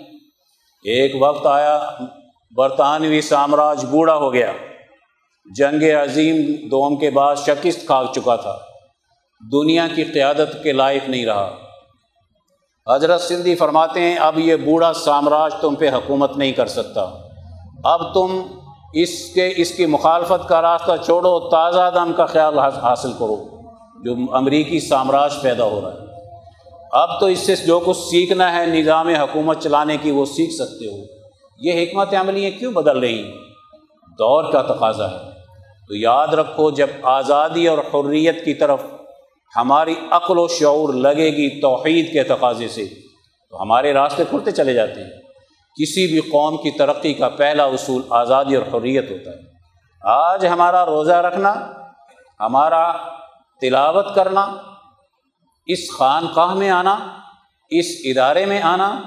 ایک 0.83 1.15
وقت 1.19 1.45
آیا، 1.45 1.89
برطانوی 2.55 3.21
سامراج 3.21 3.85
بوڑھا 3.85 4.15
ہو 4.15 4.33
گیا۔ 4.33 4.51
جنگ 5.55 5.83
عظیم 5.83 6.67
دوم 6.69 6.95
کے 6.95 7.09
بعد 7.09 7.35
شکست 7.35 7.85
کھا 7.85 8.03
چکا 8.15 8.35
تھا۔ 8.35 8.57
دنیا 9.51 9.87
کی 9.95 10.03
قیادت 10.03 10.63
کے 10.63 10.71
لائق 10.71 11.09
نہیں 11.09 11.25
رہا۔ 11.25 11.55
حضرت 12.95 13.21
سندھی 13.21 13.55
فرماتے 13.55 13.99
ہیں، 13.99 14.15
اب 14.15 14.39
یہ 14.39 14.55
بوڑھا 14.55 14.93
سامراج 14.93 15.53
تم 15.61 15.75
پہ 15.75 15.89
حکومت 15.89 16.37
نہیں 16.37 16.51
کر 16.51 16.65
سکتا۔ 16.65 17.17
اب 17.83 18.13
تم 18.13 18.41
اس 18.93 19.33
کے 19.33 19.53
اس 19.57 19.71
کی 19.71 19.85
مخالفت 19.85 20.47
کا 20.47 20.61
راستہ 20.61 20.91
چھوڑو، 21.05 21.39
تازہ 21.39 21.91
دم 21.95 22.13
کا 22.13 22.25
خیال 22.25 22.59
حاصل 22.59 23.11
کرو 23.19 23.45
جو 24.03 24.15
امریکی 24.31 24.79
سامراج 24.79 25.33
پیدا 25.41 25.63
ہو 25.63 25.81
رہا 25.81 25.93
ہے۔ 25.93 25.97
اب 26.91 27.19
تو 27.19 27.25
اس 27.25 27.39
سے 27.39 27.55
جو 27.55 27.79
کچھ 27.79 27.97
سیکھنا 27.97 28.55
ہے 28.55 28.65
نظام 28.65 29.07
حکومت 29.07 29.61
چلانے 29.61 29.97
کی، 29.97 30.11
وہ 30.11 30.25
سیکھ 30.25 30.53
سکتے 30.53 30.85
ہو۔ 30.87 31.05
یہ 31.59 31.83
حکمت 31.83 32.13
عملیاں 32.13 32.59
کیوں 32.59 32.71
بدل 32.71 32.99
رہی 32.99 33.23
ہیں؟ 33.23 33.31
دور 34.19 34.51
کا 34.51 34.61
تقاضا 34.61 35.11
ہے۔ 35.11 35.29
تو 35.87 35.95
یاد 35.95 36.27
رکھو، 36.27 36.71
جب 36.71 36.87
آزادی 37.03 37.67
اور 37.67 37.77
حریت 37.77 38.45
کی 38.45 38.53
طرف 38.53 38.83
ہماری 39.55 39.95
عقل 40.11 40.37
و 40.37 40.47
شعور 40.47 40.93
لگے 40.93 41.29
گی 41.29 41.61
توحید 41.61 42.13
کے 42.13 42.23
تقاضے 42.23 42.67
سے، 42.67 42.85
تو 43.51 43.61
ہمارے 43.61 43.93
راستے 43.93 44.23
کھلتے 44.29 44.51
چلے 44.51 44.73
جاتے 44.73 45.01
ہیں۔ 45.01 45.22
کسی 45.81 46.07
بھی 46.07 46.19
قوم 46.19 46.57
کی 46.57 46.71
ترقی 46.71 47.13
کا 47.13 47.29
پہلا 47.29 47.63
اصول 47.63 48.01
آزادی 48.09 48.55
اور 48.55 48.81
حریت 48.81 49.11
ہوتا 49.11 49.31
ہے۔ 49.31 49.53
آج 50.01 50.45
ہمارا 50.45 50.85
روزہ 50.85 51.13
رکھنا، 51.13 51.53
ہمارا 52.39 52.91
تلاوت 53.61 54.15
کرنا، 54.15 54.57
اس 55.65 55.79
خانقاہ 55.97 56.53
میں 56.53 56.69
آنا، 56.69 56.99
اس 57.69 57.85
ادارے 58.03 58.45
میں 58.45 58.61
آنا، 58.61 59.01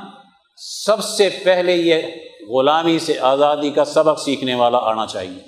سب 0.56 1.04
سے 1.04 1.28
پہلے 1.44 1.72
یہ 1.72 2.02
غلامی 2.48 2.98
سے 2.98 3.18
آزادی 3.20 3.70
کا 3.70 3.84
سبق 3.84 4.22
سیکھنے 4.22 4.54
والا 4.54 4.78
آنا 4.78 5.06
چاہیے۔ 5.06 5.42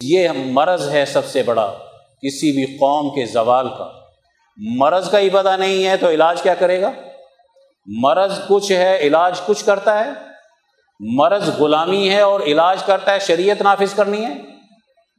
یہ 0.00 0.28
مرض 0.34 0.88
ہے 0.88 1.04
سب 1.04 1.26
سے 1.26 1.42
بڑا 1.42 1.74
کسی 2.22 2.52
بھی 2.52 2.76
قوم 2.76 3.10
کے 3.10 3.26
زوال 3.26 3.68
کا۔ 3.68 3.92
مرض 4.56 5.10
کا 5.10 5.18
ہی 5.18 5.30
پتہ 5.30 5.56
نہیں 5.58 5.86
ہے 5.86 5.96
تو 5.96 6.10
علاج 6.10 6.42
کیا 6.42 6.54
کرے 6.54 6.82
گا؟ 6.82 6.90
مرض 7.86 8.32
کچھ 8.48 8.72
ہے، 8.72 8.98
علاج 8.98 9.40
کچھ 9.46 9.64
کرتا 9.64 10.04
ہے۔ 10.04 10.10
مرض 11.00 11.48
غلامی 11.58 12.10
ہے 12.10 12.20
اور 12.20 12.40
علاج 12.40 12.82
کرتا 12.82 13.14
ہے، 13.14 13.18
شریعت 13.18 13.62
نافذ 13.62 13.94
کرنی 13.94 14.24
ہے۔ 14.24 14.34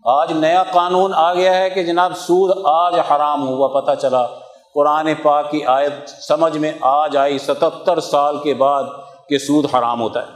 آج 0.06 0.32
نیا 0.32 0.63
قانون 0.63 1.12
آ 1.15 1.34
گیا 1.34 1.58
ہے 1.58 1.69
کہ 1.69 1.84
جناب 1.84 2.17
سود 2.17 2.58
آج 2.65 2.95
حرام 2.99 3.47
ہوا 3.47 3.82
پتہ 3.82 3.91
چلا۔ 4.02 4.28
قرآن 4.73 5.13
پاک 5.23 5.52
کی 5.52 5.65
آیت 5.65 6.10
سمجھ 6.10 6.58
میں 6.58 6.71
آج 6.82 7.17
آئی 7.17 7.39
ستتر 7.39 7.99
سال 7.99 8.38
کے 8.38 8.54
بعد 8.54 8.84
کہ 9.30 9.38
سود 9.38 9.65
حرام 9.65 10.02
ہوتا 10.02 10.21
ہے۔ 10.21 10.28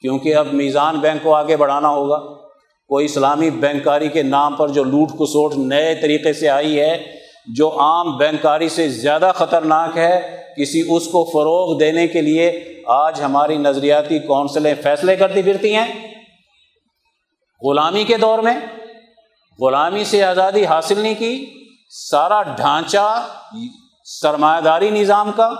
کیونکہ 0.00 0.36
اب 0.36 0.46
میزان 0.52 0.96
بینک 0.96 1.22
کو 1.22 1.34
آگے 1.34 1.56
بڑھانا 1.56 1.88
ہوگا۔ 1.88 2.18
کوئی 2.88 3.04
اسلامی 3.04 3.50
بینکاری 3.50 4.08
کے 4.08 4.22
نام 4.22 4.54
پر 4.54 4.68
جو 4.68 4.84
لوٹ 4.84 5.08
کسوٹ 5.08 5.52
نئے 5.56 5.94
طریقے 5.94 6.32
سے 6.32 6.48
آئی 6.48 6.80
ہے 6.80 7.17
جو 7.54 7.80
عام 7.80 8.16
بینکاری 8.16 8.68
سے 8.68 8.88
زیادہ 8.88 9.32
خطرناک 9.34 9.96
ہے، 9.96 10.36
کسی 10.56 10.84
اس 10.90 11.06
کو 11.06 11.24
فروغ 11.24 11.78
دینے 11.78 12.08
کے 12.08 12.20
لیے 12.20 12.74
آج 12.86 13.22
ہماری 13.22 13.56
نظریاتی 13.56 14.18
کونسلیں 14.18 14.74
فیصلے 14.82 15.16
کرتی 15.16 15.42
پھرتی 15.42 15.76
ہیں۔ 15.76 16.16
غلامی 17.62 18.04
کے 18.04 18.16
دور 18.16 18.38
میں، 18.38 18.60
غلامی 19.60 20.04
سے 20.04 20.24
آزادی 20.24 20.64
حاصل 20.64 20.98
نہیں 20.98 21.14
کی، 21.18 21.46
سارا 21.90 22.42
ڈھانچہ 22.42 23.26
سرمایہ 24.04 24.60
داری 24.60 24.90
نظام 24.90 25.32
کا۔ 25.36 25.50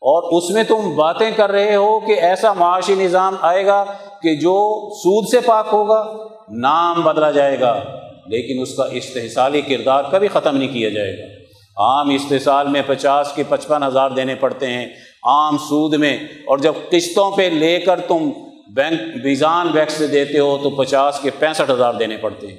اور 0.00 0.38
اس 0.38 0.50
میں 0.50 0.64
تم 0.64 0.96
باتیں 0.96 1.30
کر 1.30 1.50
رہے 1.50 1.76
ہو 1.76 2.00
کہ 2.00 2.12
ایسا 2.12 2.52
معاشی 2.52 2.94
نظام 2.94 3.34
آئے 3.40 3.66
گا 3.66 3.84
کہ 4.22 4.36
جو 4.36 4.88
سود 4.94 5.28
سے 5.28 5.40
پاک 5.40 5.66
ہوگا، 5.72 6.16
نام 6.50 7.00
بدلا 7.00 7.30
جائے 7.30 7.60
گا۔ 7.60 7.82
لیکن 8.28 8.62
اس 8.62 8.74
کا 8.74 8.84
استحصالی 8.84 9.60
کردار 9.60 10.02
کبھی 10.10 10.28
ختم 10.28 10.56
نہیں 10.56 10.72
کیا 10.72 10.88
جائے 10.88 11.18
گا۔ 11.18 11.48
عام 11.82 12.10
استحصال 12.10 12.68
میں 12.68 12.82
پچاس 12.86 13.32
کے 13.34 13.42
پچپن 13.48 13.82
ہزار 13.82 14.10
دینے 14.10 14.34
پڑتے 14.34 14.66
ہیں۔ 14.66 14.86
عام 15.22 15.58
سود 15.58 15.94
میں۔ 15.94 16.16
اور 16.16 16.58
جب 16.58 16.72
قسطوں 16.90 17.30
پہ 17.30 17.42
لے 17.42 17.80
کر 17.80 18.00
تم 18.00 18.30
بینک 18.74 19.00
بیزان 19.22 19.68
بینک 19.68 19.90
سے 19.90 20.06
دیتے 20.06 20.38
ہو 20.38 20.58
تو 20.62 20.70
پچاس 20.70 21.20
کے 21.22 21.30
پینسٹھ 21.38 21.70
ہزار 21.70 21.94
دینے 21.94 22.16
پڑتے 22.16 22.46
ہیں۔ 22.46 22.56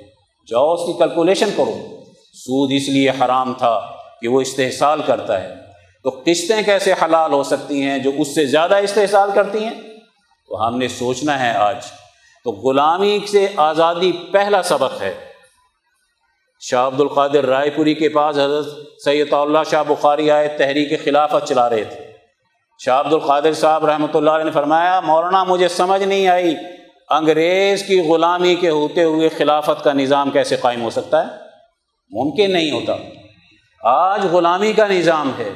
جاؤ 0.50 0.74
اس 0.74 0.80
کی 0.86 0.94
کیلکولیشن 0.94 1.50
کرو۔ 1.56 2.02
سود 2.34 2.72
اس 2.74 2.90
لیے 2.90 3.10
حرام 3.10 3.54
تھا 3.58 3.82
کہ 4.22 4.28
وہ 4.28 4.42
استحصال 4.42 5.02
کرتا 5.06 5.44
ہے۔ 5.44 5.56
تو 6.04 6.10
قسطیں 6.26 6.62
کیسے 6.66 6.94
حلال 6.94 7.34
ہو 7.34 7.44
سکتی 7.44 7.82
ہیں 7.82 8.00
جو 8.00 8.12
اس 8.18 8.36
سے 8.36 8.46
زیادہ 8.46 8.76
استحصال 8.76 9.30
کرتی 9.36 9.64
ہیں؟ 9.64 9.82
تو 10.48 10.68
ہم 10.68 10.78
نے 10.78 10.88
سوچنا 10.88 11.40
ہے 11.40 11.52
آج۔ 11.52 11.86
تو 12.44 12.52
غلامی 12.52 13.20
سے 13.32 13.48
آزادی 13.56 14.12
پہلا 14.32 14.62
سبق 14.62 15.02
ہے۔ 15.02 15.29
شاہ 16.60 16.88
عبد 16.88 17.02
القادر 17.02 17.46
رائے 17.46 17.70
پوری 17.70 17.94
کے 17.94 18.10
پاس 18.10 18.36
حضرت 18.36 18.66
سید 19.06 19.34
اللہ 19.34 19.60
شاہ 19.70 19.84
بخاری 19.88 20.32
آئے 20.32 20.48
تحریک 20.48 21.06
خلافت 21.06 21.48
چلا 21.48 21.70
رہے 21.70 21.84
تھے۔ 21.84 22.12
شاہ 22.86 23.00
عبد 23.00 23.14
القادر 23.14 23.54
صاحب 23.54 23.86
رحمۃ 23.86 24.08
اللہ 24.14 24.30
علیہ 24.30 24.46
نے 24.46 24.52
فرمایا، 24.52 25.00
مولانا، 25.00 25.44
مجھے 25.44 25.68
سمجھ 25.68 26.04
نہیں 26.04 26.28
آئی، 26.28 26.56
انگریز 27.10 27.84
کی 27.84 28.00
غلامی 28.00 28.56
کے 28.56 28.70
ہوتے 28.70 29.04
ہوئے 29.04 29.30
خلافت 29.30 29.84
کا 29.84 29.94
نظام 29.94 30.30
کیسے 30.30 30.56
قائم 30.56 30.82
ہو 30.82 30.90
سکتا 30.90 31.22
ہے؟ 31.22 31.28
ممکن 32.12 32.52
نہیں 32.52 32.72
ہوتا۔ 32.72 32.94
آج 33.84 34.26
غلامی 34.26 34.74
کا 34.74 34.88
نظام 34.88 35.32
ہے 35.38 35.50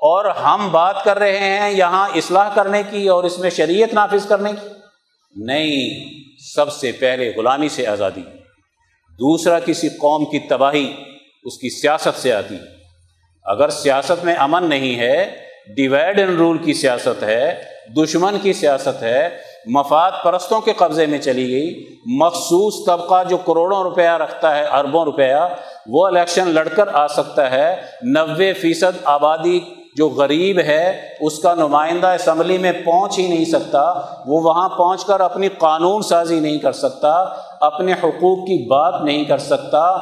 اور 0.00 0.24
ہم 0.24 0.68
بات 0.70 1.04
کر 1.04 1.18
رہے 1.18 1.38
ہیں 1.38 1.70
یہاں 1.70 2.08
اصلاح 2.14 2.50
کرنے 2.54 2.82
کی 2.90 3.08
اور 3.08 3.24
اس 3.24 3.38
میں 3.38 3.50
شریعت 3.50 3.94
نافذ 3.94 4.26
کرنے 4.26 4.52
کی۔ 4.52 4.68
نہیں، 5.36 6.04
سب 6.54 6.72
سے 6.72 6.92
پہلے 6.92 7.32
غلامی 7.36 7.68
سے 7.68 7.86
آزادی۔ 7.86 8.22
دوسرا 9.18 9.58
کسی 9.58 9.88
قوم 9.88 10.24
کی 10.24 10.38
تباہی 10.38 10.92
اس 11.44 11.58
کی 11.58 11.70
سیاست 11.70 12.18
سے 12.18 12.32
آتی 12.32 12.56
اگر 13.44 13.68
سیاست 13.68 14.24
میں 14.24 14.34
امن 14.38 14.68
نہیں 14.68 14.98
ہے 14.98 15.46
ڈیوائڈ 15.76 16.18
اینڈ 16.18 16.38
رول 16.38 16.58
کی 16.58 16.74
سیاست 16.74 17.22
ہے، 17.22 17.62
دشمن 17.96 18.36
کی 18.42 18.52
سیاست 18.52 19.02
ہے، 19.02 19.28
مفاد 19.66 20.12
پرستوں 20.24 20.60
کے 20.60 20.72
قبضے 20.76 21.06
میں 21.06 21.18
چلی 21.18 21.48
گئی، 21.48 21.84
مخصوص 22.18 22.74
طبقہ 22.86 23.22
جو 23.28 23.36
کروڑوں 23.36 23.82
روپیہ 23.82 24.10
رکھتا 24.10 24.56
ہے، 24.56 24.64
اربوں 24.64 25.04
روپیہ، 25.04 25.56
وہ 25.86 26.06
الیکشن 26.06 26.48
لڑ 26.48 26.68
کر 26.68 26.88
آ 26.88 27.06
سکتا 27.06 27.50
ہے، 27.50 27.76
نوے 28.02 28.52
فیصد 28.52 28.98
آبادی 29.04 29.60
جو 29.96 30.08
غریب 30.08 30.58
ہے، 30.58 31.08
اس 31.20 31.38
کا 31.38 31.54
نمائندہ 31.54 32.06
اسمبلی 32.06 32.58
میں 32.58 32.72
پہنچ 32.84 33.18
ہی 33.18 33.28
نہیں 33.28 33.44
سکتا، 33.44 33.82
وہ 34.26 34.40
وہاں 34.40 34.68
پہنچ 34.68 35.04
کر 35.04 35.20
اپنی 35.20 35.48
قانون 35.48 36.02
سازی 36.02 36.40
نہیں 36.40 36.58
کر 36.58 36.72
سکتا، 36.72 37.12
اپنے 37.60 37.92
حقوق 37.92 38.46
کی 38.46 38.66
بات 38.68 39.02
نہیں 39.02 39.24
کر 39.24 39.38
سکتا۔ 39.38 39.96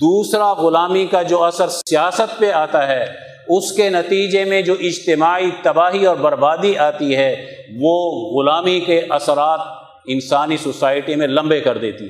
دوسرا 0.00 0.52
غلامی 0.52 1.06
کا 1.06 1.22
جو 1.22 1.44
اثر 1.44 1.68
سیاست 1.68 2.38
پہ 2.38 2.52
آتا 2.52 2.86
ہے، 2.86 3.04
اس 3.48 3.72
کے 3.72 3.90
نتیجے 3.90 4.44
میں 4.44 4.62
جو 4.62 4.74
اجتماعی 4.80 5.50
تباہی 5.62 6.06
اور 6.06 6.16
بربادی 6.16 6.78
آتی 6.78 7.16
ہے، 7.16 7.46
وہ 7.80 8.10
غلامی 8.36 8.80
کے 8.80 9.02
اثرات 9.10 9.60
انسانی 10.06 10.56
سوسائٹی 10.56 11.14
میں 11.14 11.26
لمبے 11.26 11.60
کر 11.60 11.78
دیتی 11.78 12.08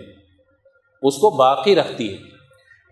اس 1.02 1.16
کو 1.16 1.30
باقی 1.30 1.74
رکھتی 1.74 2.12
ہے۔ 2.12 2.18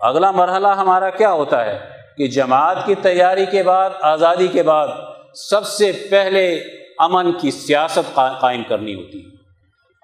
اگلا 0.00 0.30
مرحلہ 0.30 0.68
ہمارا 0.68 1.10
کیا 1.10 1.32
ہوتا 1.32 1.64
ہے؟ 1.64 1.99
کہ 2.20 2.26
جماعت 2.26 2.86
کی 2.86 2.94
تیاری 2.94 3.46
کے 3.46 3.62
بعد، 3.62 3.90
آزادی 4.00 4.46
کے 4.46 4.62
بعد 4.62 4.88
سب 5.34 5.66
سے 5.66 5.92
پہلے 6.10 6.62
امن 6.98 7.32
کی 7.32 7.50
سیاست 7.50 8.14
قائم 8.14 8.62
کرنی 8.68 8.94
ہوتی 8.94 9.18
ہے۔ 9.18 9.30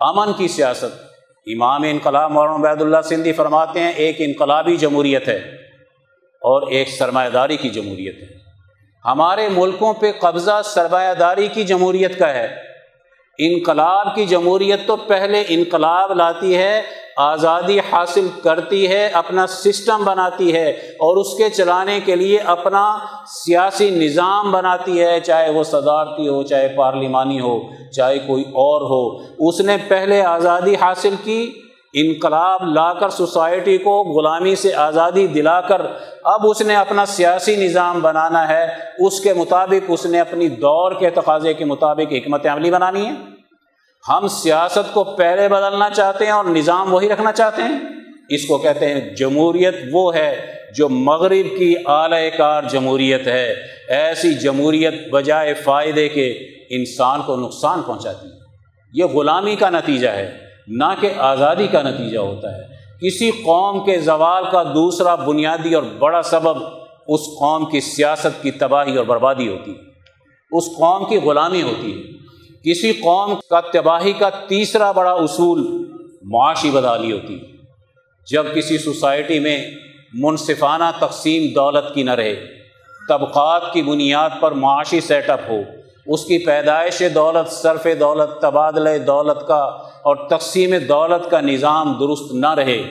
امن 0.01 0.33
کی 0.33 0.49
سیاست۔ 0.49 1.03
امام 1.47 1.83
انقلاب 1.83 2.31
مولانا 2.31 2.57
عبید 2.57 2.83
اللہ 2.83 3.01
سندھی 3.05 3.33
فرماتے 3.33 3.81
ہیں، 3.81 3.93
ایک 3.93 4.17
انقلابی 4.19 4.77
جمہوریت 4.77 5.29
ہے 5.29 5.37
اور 6.41 6.67
ایک 6.67 6.89
سرمایہ 6.89 7.31
داری 7.31 7.57
کی 7.57 7.69
جمہوریت 7.69 8.23
ہے۔ 8.23 8.37
ہمارے 9.05 9.49
ملکوں 9.49 9.95
پہ 9.95 10.13
قبضہ 10.21 10.61
سرمایہ 10.65 11.15
داری 11.15 11.49
کی 11.49 11.65
جمہوریت 11.65 12.19
کا 12.19 12.33
ہے۔ 12.33 12.57
انقلاب 13.39 14.15
کی 14.15 14.27
جمہوریت 14.27 14.87
تو 14.87 14.97
پہلے 14.97 15.45
انقلاب 15.49 16.13
لاتی 16.13 16.57
ہے 16.57 16.83
آزادی 17.17 17.79
حاصل 17.79 18.29
کرتی 18.43 18.89
ہے، 18.89 19.07
اپنا 19.07 19.47
سسٹم 19.47 20.05
بناتی 20.05 20.55
ہے 20.55 20.71
اور 20.71 21.17
اس 21.17 21.35
کے 21.35 21.49
چلانے 21.51 22.01
کے 22.05 22.17
لیے 22.17 22.39
اپنا 22.39 22.99
سیاسی 23.27 23.91
نظام 23.91 24.53
بناتی 24.53 25.03
ہے، 25.03 25.21
چاہے 25.21 25.51
وہ 25.51 25.63
صدارتی 25.63 26.29
ہو، 26.29 26.43
چاہے 26.43 26.69
پارلیمانی 26.69 27.41
ہو، 27.41 27.61
چاہے 27.93 28.19
کوئی 28.19 28.43
اور 28.43 28.81
ہو۔ 28.81 29.25
اس 29.49 29.61
نے 29.61 29.77
پہلے 29.89 30.23
آزادی 30.23 30.75
حاصل 30.75 31.15
کی، 31.25 31.53
انقلاب 31.95 32.63
لا 32.63 32.93
کر 32.93 33.09
سوسائٹی 33.09 33.79
کو 33.79 34.03
غلامی 34.03 34.55
سے 34.55 34.75
آزادی 34.75 35.27
دلا 35.27 35.61
کر 35.61 35.83
اب 36.25 36.47
اس 36.49 36.61
نے 36.61 36.77
اپنا 36.77 37.07
سیاسی 37.07 37.57
نظام 37.57 38.01
بنانا 38.01 38.49
ہے۔ 38.49 38.67
اس 38.99 39.21
کے 39.21 39.33
مطابق 39.35 39.85
اس 39.89 40.07
نے 40.07 40.21
اپنی 40.21 40.49
دور 40.49 40.93
کے 40.93 41.11
تقاضے 41.11 41.55
کے 41.55 41.65
مطابق 41.65 42.13
حکمت 42.13 42.47
عملی 42.47 42.71
بنانی 42.71 43.07
ہے۔ 43.07 43.36
ہم 44.09 44.29
سیاست 44.29 44.95
کو 44.95 45.05
پہلے 45.05 45.49
بدلنا 45.49 45.91
چاہتے 45.91 46.25
ہیں 46.25 46.33
اور 46.33 46.45
نظام 46.45 46.95
وہی 46.95 47.09
رکھنا 47.09 47.33
چاہتے 47.33 47.63
ہیں۔ 47.63 47.79
اس 48.29 48.47
کو 48.47 48.59
کہتے 48.59 48.87
ہیں 48.87 49.15
جمہوریت، 49.15 49.75
وہ 49.93 50.15
ہے 50.15 50.53
جو 50.77 50.89
مغرب 50.89 51.59
کی 51.59 51.75
اعلی 51.87 52.31
کار 52.31 52.63
جمہوریت 52.71 53.27
ہے۔ 53.27 53.55
ایسی 53.89 54.35
جمہوریت 54.35 54.95
بجائے 55.13 55.55
فائدے 55.55 56.09
کے 56.09 56.31
انسان 56.71 57.23
کو 57.23 57.37
نقصان 57.37 57.83
پہنچاتی 57.83 58.27
ہے۔ 58.27 58.33
یہ 58.93 59.05
غلامی 59.05 59.57
کا 59.57 59.71
نتیجہ 59.71 60.09
ہے، 60.09 60.39
نہ 60.69 60.95
کہ 61.01 61.11
آزادی 61.19 61.67
کا 61.67 61.83
نتیجہ 61.83 62.19
ہوتا 62.19 62.57
ہے۔ 62.57 62.63
کسی 63.03 63.31
قوم 63.31 63.85
کے 63.85 63.99
زوال 63.99 64.45
کا 64.53 64.63
دوسرا 64.63 65.15
بنیادی 65.15 65.75
اور 65.75 65.83
بڑا 65.83 66.23
سبب 66.23 66.57
اس 67.09 67.21
قوم 67.39 67.65
کی 67.65 67.81
سیاست 67.81 68.43
کی 68.43 68.51
تباہی 68.51 68.97
اور 68.97 69.05
بربادی 69.05 69.49
ہوتی 69.49 69.71
ہے۔ 69.71 69.79
اس 70.53 70.65
قوم 70.67 71.05
کی 71.05 71.17
غلامی 71.17 71.63
ہوتی 71.63 71.93
ہے۔ 71.93 72.16
کسی 72.67 72.93
قوم 72.93 73.35
کا 73.51 73.61
تباہی 73.61 74.13
کا 74.13 74.31
تیسرا 74.31 74.93
بڑا 74.93 75.11
اصول 75.11 75.67
معاشی 76.23 76.71
بدالی 76.71 77.13
ہوتی 77.13 77.39
جب 78.33 78.47
کسی 78.55 78.79
سوسائٹی 78.79 79.39
میں 79.39 79.71
منصفانہ 80.15 80.85
تقسیم 81.01 81.47
دولت 81.55 81.95
کی 81.95 82.03
نہ 82.03 82.11
رہے، 82.11 82.35
طبقات 83.09 83.73
کی 83.73 83.83
بنیاد 83.83 84.31
پر 84.41 84.53
معاشی 84.53 85.01
سیٹ 85.01 85.31
اپ 85.31 85.41
ہو، 85.49 85.61
اس 86.07 86.25
کی 86.25 86.39
پیدائش 86.39 87.03
دولت، 87.15 87.53
صرف 87.53 87.87
دولت، 88.01 88.43
تبادلہ 88.43 88.99
دولت 89.07 89.47
کا 89.47 89.63
اور 90.03 90.17
تقسیم 90.17 90.75
دولت 90.89 91.31
کا 91.31 91.41
نظام 91.41 91.93
درست 91.93 92.35
نہ 92.35 92.55
رہے، 92.55 92.83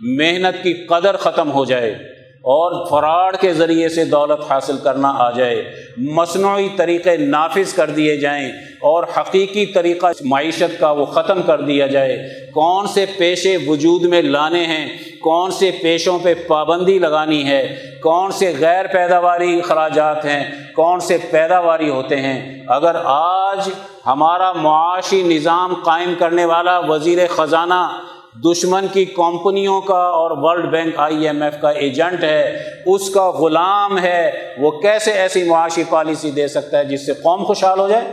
محنت 0.00 0.62
کی 0.62 0.74
قدر 0.86 1.16
ختم 1.16 1.52
ہو 1.52 1.64
جائے۔ 1.64 2.13
اور 2.44 2.86
فراڈ 2.90 3.36
کے 3.40 3.52
ذریعے 3.52 3.88
سے 3.88 4.04
دولت 4.04 4.50
حاصل 4.50 4.76
کرنا 4.76 5.14
آ 5.16 5.30
جائے، 5.30 5.72
مصنوعی 5.96 6.68
طریقے 6.76 7.16
نافذ 7.16 7.72
کر 7.72 7.90
دیے 7.90 8.16
جائیں 8.16 8.48
اور 8.80 9.04
حقیقی 9.16 9.66
طریقہ 9.66 10.06
معیشت 10.24 10.80
کا 10.80 10.90
وہ 10.90 11.04
ختم 11.04 11.42
کر 11.42 11.60
دیا 11.60 11.86
جائے۔ 11.86 12.28
کون 12.54 12.86
سے 12.86 13.06
پیشے 13.18 13.56
وجود 13.66 14.02
میں 14.02 14.22
لانے 14.22 14.66
ہیں؟ 14.66 14.98
کون 15.20 15.50
سے 15.50 15.70
پیشوں 15.82 16.18
پہ 16.18 16.34
پابندی 16.34 16.98
لگانی 16.98 17.48
ہے؟ 17.48 17.76
کون 18.02 18.32
سے 18.32 18.52
غیر 18.60 18.86
پیداواری 18.86 19.58
اخراجات 19.58 20.24
ہیں؟ 20.24 20.50
کون 20.74 21.00
سے 21.00 21.18
پیداواری 21.30 21.88
ہوتے 21.88 22.16
ہیں؟ 22.16 22.64
اگر 22.68 22.96
آج 23.04 23.70
ہمارا 24.06 24.52
معاشی 24.52 25.22
نظام 25.22 25.74
قائم 25.74 26.14
کرنے 26.18 26.44
والا 26.44 26.78
وزیر 26.78 27.18
خزانہ 27.28 27.98
دشمن 28.34 28.86
کی 28.92 29.04
کمپنیوں 29.04 29.80
کا 29.80 29.98
اور 29.98 30.30
world 30.30 30.70
bank 30.70 30.94
I 30.96 31.26
M 31.26 31.42
F 31.42 31.60
کا 31.60 31.70
ایجنٹ 31.70 32.24
ہے، 32.24 32.58
اس 32.86 33.10
کا 33.10 33.30
غلام 33.30 33.98
ہے، 33.98 34.54
وہ 34.58 34.70
کیسے 34.70 35.12
ایسی 35.12 35.44
معاشی 35.44 35.84
پالیسی 35.88 36.30
دے 36.30 36.48
سکتا 36.48 36.78
ہے 36.78 36.84
جس 36.84 37.06
سے 37.06 37.12
قوم 37.14 37.44
خوشحال 37.44 37.78
ہو 37.78 37.88
جائے؟ 37.88 38.04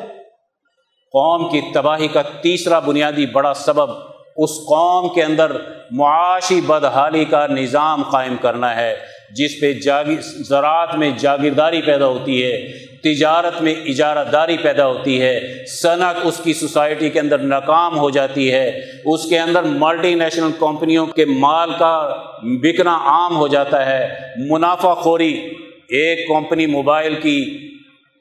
قوم 1.11 1.49
کی 1.49 1.61
تباہی 1.73 2.07
کا 2.07 2.21
تیسرا 2.21 2.79
بنیادی 2.79 3.25
بڑا 3.25 3.53
سبب 3.53 3.89
اس 4.37 4.49
قوم 4.49 5.09
کے 5.09 5.23
اندر 5.23 5.51
معاشی 5.91 6.61
بدحالی 6.61 7.25
کا 7.25 7.47
نظام 7.47 8.03
قائم 8.03 8.35
کرنا 8.41 8.75
ہے۔ 8.75 8.97
جس 9.35 9.59
پہ 9.61 9.73
جاگیر 9.73 10.21
زراعت 10.21 10.95
میں 10.95 11.11
جاگیرداری 11.17 11.81
پیدا 11.81 12.07
ہوتی 12.07 12.43
ہے، 12.43 12.67
تجارت 13.03 13.61
میں 13.61 13.75
اجارہ 13.85 14.23
داری 14.31 14.57
پیدا 14.57 14.87
ہوتی 14.87 15.21
ہے، 15.21 15.39
صنعت 15.81 16.15
اس 16.23 16.41
کی 16.43 16.53
سوسائٹی 16.53 17.09
کے 17.09 17.19
اندر 17.19 17.37
ناکام 17.37 17.99
ہو 17.99 18.09
جاتی 18.09 18.51
ہے، 18.51 18.81
اس 19.05 19.29
کے 19.29 19.39
اندر 19.39 19.63
ملٹی 19.63 20.15
نیشنل 20.15 20.51
کمپنیوں 20.59 21.05
کے 21.05 21.25
مال 21.25 21.71
کا 21.79 22.23
بکنا 22.43 22.95
عام 22.95 23.35
ہو 23.35 23.47
جاتا 23.47 23.85
ہے۔ 23.85 24.07
منافع 24.49 24.93
خوری، 24.93 25.49
ایک 25.89 26.27
کمپنی 26.27 26.65
موبائل 26.65 27.15
کی 27.15 27.67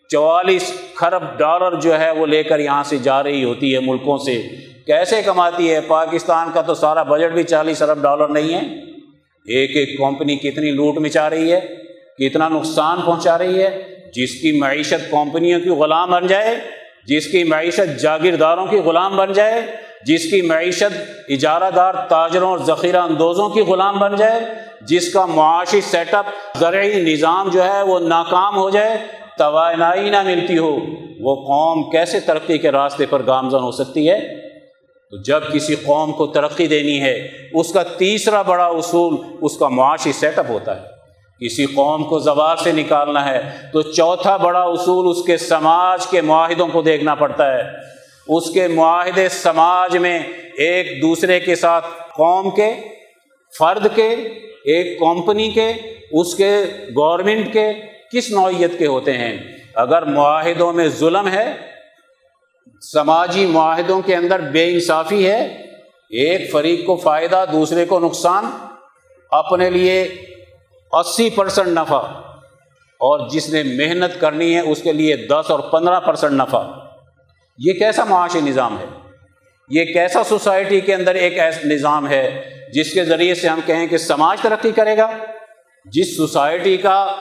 چوالیس 0.09 0.73
خرب 0.95 1.23
ڈالر 1.39 1.81
جو 1.81 2.01
ہے 2.01 2.11
وہ 2.11 2.27
لے 2.27 2.43
کر 2.43 2.59
یہاں 2.59 2.83
سے 2.83 2.99
جا 2.99 3.23
رہی 3.23 3.45
ہوتی 3.45 3.75
ہے 3.75 3.81
ملکوں 3.81 4.19
سے۔ 4.19 4.43
کیسے 4.87 5.23
کماتی 5.23 5.75
ہے؟ 5.75 5.81
پاکستان 5.81 6.49
کا 6.55 6.63
تو 6.63 6.75
سارا 6.75 7.03
بجٹ 7.03 7.33
بھی 7.33 7.43
چالیس 7.43 7.83
ارب 7.83 8.03
ڈالر 8.03 8.29
نہیں 8.29 8.55
ہے۔ 8.55 8.91
ایک 9.47 9.77
ایک 9.77 9.99
کمپنی 9.99 10.37
کتنی 10.37 10.71
لوٹ 10.71 10.99
مچا 10.99 11.31
رہی 11.31 11.53
ہے، 11.53 11.61
کتنا 12.19 12.49
نقصان 12.49 13.01
پہنچا 13.07 13.39
رہی 13.39 13.63
ہے، 13.63 13.83
جس 14.15 14.35
کی 14.35 14.59
معیشت 14.59 15.11
کمپنیوں 15.11 15.61
کی 15.61 15.69
غلام 15.69 16.11
بن 16.11 16.27
جائے، 16.27 16.59
جس 17.07 17.27
کی 17.27 17.45
معیشت 17.45 18.01
جاگیرداروں 18.01 18.67
کی 18.67 18.77
غلام 18.77 19.17
بن 19.17 19.33
جائے، 19.33 19.63
جس 20.07 20.31
کی 20.31 20.43
معیشت 20.43 20.93
اجارہ 21.29 21.71
دار 21.77 21.95
تاجروں 21.95 22.51
اور 22.51 22.59
ذخیرہ 22.59 22.97
اندوزوں 22.97 23.49
کی 23.49 23.61
غلام 23.61 23.99
بن 23.99 24.17
جائے، 24.17 24.41
جس 24.81 25.13
کا 25.13 25.27
معاشی 25.27 25.81
سیٹ 25.81 26.15
اپ 26.15 26.27
زرعی 26.59 27.13
نظام 27.13 27.49
جو 27.49 27.65
ہے 27.65 27.83
وہ 27.83 27.99
ناکام 28.01 28.57
ہو 28.57 28.71
جائے، 28.71 28.97
توانائی 29.39 30.11
نہ 30.11 30.23
ملتی 30.23 30.59
ہو، 30.59 30.77
وہ 31.21 31.35
قوم 31.37 31.91
کیسے 31.91 32.21
ترقی 32.21 32.59
کے 32.59 32.71
راستے 32.71 33.07
پر 33.07 33.23
گامزن 33.27 33.59
ہو 33.59 33.71
سکتی 33.71 34.11
ہے؟ 34.11 34.50
تو 35.11 35.23
جب 35.23 35.41
کسی 35.53 35.75
قوم 35.75 36.13
کو 36.13 36.27
ترقی 36.27 36.67
دینی 36.67 37.01
ہے، 37.01 37.29
اس 37.55 37.73
کا 37.73 37.83
تیسرا 37.83 38.43
بڑا 38.43 38.67
اصول، 38.67 39.17
اس 39.41 39.57
کا 39.57 39.69
معاشی 39.69 40.13
سیٹ 40.13 40.39
اپ 40.39 40.47
ہوتا 40.49 40.83
ہے۔ 40.83 41.01
کسی 41.45 41.67
قوم 41.67 42.05
کو 42.05 42.19
زوال 42.19 42.57
سے 42.57 42.73
نکالنا 42.73 43.29
ہے، 43.29 43.51
تو 43.73 43.83
چوتھا 43.83 44.37
بڑا 44.37 44.63
اصول 44.63 45.17
اس 45.17 45.25
کے 45.27 45.37
سماج 45.37 46.07
کے 46.07 46.21
معاہدوں 46.21 46.69
کو 46.69 46.83
دیکھنا 46.83 47.15
پڑتا 47.15 47.53
ہے۔ 47.53 47.63
اس 48.29 48.51
کے 48.51 48.69
معاہدے 48.69 49.29
سماج 49.29 49.97
میں 49.97 50.19
ایک 50.59 51.03
دوسرے 51.03 51.41
کے 51.41 51.55
ساتھ، 51.55 51.87
قوم 52.17 52.51
کے، 52.51 52.75
فرد 53.59 53.87
کے، 53.95 54.09
ایک 54.65 55.01
کمپنی 55.01 55.51
کے، 55.51 55.73
اس 56.13 56.35
کے 56.35 56.57
گورنمنٹ 56.97 57.53
کے، 57.53 57.73
کس 58.13 58.31
نوعیت 58.31 58.79
کے 58.79 58.87
ہوتے 58.87 59.13
ہیں۔ 59.13 59.39
اگر 59.75 60.03
معاہدوں 60.03 60.73
میں 60.73 60.89
ظلم 60.89 61.29
ہے 61.29 61.55
سماجی 62.83 63.47
معاہدوں 63.47 64.01
کے 64.03 64.15
اندر 64.17 64.41
بے 64.41 64.65
انصافی 64.71 65.27
ہے، 65.27 65.41
ایک 66.11 66.51
فریق 66.53 66.87
کو 66.87 66.97
فائدہ، 66.97 67.45
دوسرے 67.53 67.85
کو 67.85 67.99
نقصان، 68.01 68.45
اپنے 69.33 69.71
لیے 69.71 70.03
اسی 70.93 71.29
پرسنٹ 71.31 71.69
نفع، 71.69 72.01
اور 73.01 73.29
جس 73.29 73.49
نے 73.49 73.63
محنت 73.63 74.21
کرنی 74.21 74.55
ہے 74.55 74.61
اس 74.61 74.83
کے 74.83 74.93
لیے 74.93 75.17
دس 75.27 75.51
اور 75.51 75.61
پندرہ 75.73 76.01
پرسنٹ 76.01 76.33
نفع۔ 76.33 76.63
یہ 77.59 77.73
کیسا 77.73 78.05
معاشی 78.05 78.41
نظام 78.41 78.79
ہے؟ 78.79 78.87
یہ 79.71 79.85
کیسا 79.85 80.23
سوسائٹی 80.25 80.81
کے 80.81 80.95
اندر 80.95 81.15
ایک 81.15 81.39
ایسا 81.39 81.69
نظام 81.69 82.09
ہے 82.09 82.25
جس 82.75 82.93
کے 82.93 83.05
ذریعے 83.05 83.35
سے 83.35 83.49
ہم 83.49 83.61
کہیں 83.67 83.87
کہ 83.87 83.99
سماج 83.99 84.41
ترقی 84.41 84.73
کرے 84.73 84.97
گا؟ 84.97 85.11
جس 85.87 86.17
سوسائٹی 86.17 86.77
کا 86.77 87.17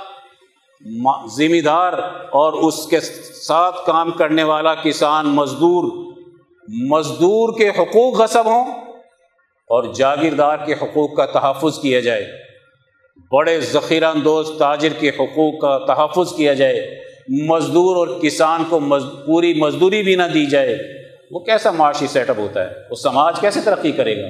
ذمہ 1.38 1.62
دار 1.66 1.94
اور 2.30 2.54
اس 2.54 2.86
کے 2.86 3.00
ساتھ 3.48 3.76
کام 3.86 4.12
کرنے 4.12 4.44
والا 4.44 4.76
کسان 4.76 5.26
مزدور 5.26 6.14
مزدور 6.68 7.58
کے 7.58 7.70
حقوق 7.70 8.22
غصب 8.22 8.46
ہوں 8.46 8.72
اور 9.68 9.84
جاگیردار 9.94 10.58
کے 10.66 10.74
حقوق 10.74 11.16
کا 11.16 11.26
تحفظ 11.26 11.80
کیا 11.80 12.00
جائے۔ 12.00 12.28
بڑے 13.32 13.62
ذخیرہ 13.62 14.06
اندوز 14.06 14.52
تاجر 14.60 14.94
کے 15.00 15.10
حقوق 15.10 15.60
کا 15.62 15.78
تحفظ 15.78 16.34
کیا 16.34 16.54
جائے۔ 16.54 17.02
مزدور 17.48 17.96
اور 17.96 18.20
کسان 18.22 18.64
کو 18.70 18.80
مز 18.80 19.04
پوری 19.26 19.54
مزدوری 19.54 20.04
بھی 20.04 20.16
نہ 20.16 20.24
دی 20.24 20.46
جائے۔ 20.46 20.78
وہ 21.32 21.40
کیسا 21.40 21.72
معاشی 21.72 22.08
سیٹ 22.08 22.30
اپ 22.30 22.40
ہوتا 22.40 22.70
ہے؟ 22.70 22.76
وہ 22.90 22.96
سماج 22.96 23.40
کیسے 23.40 23.62
ترقی 23.62 23.92
کرے 23.92 24.22
گا؟ 24.22 24.28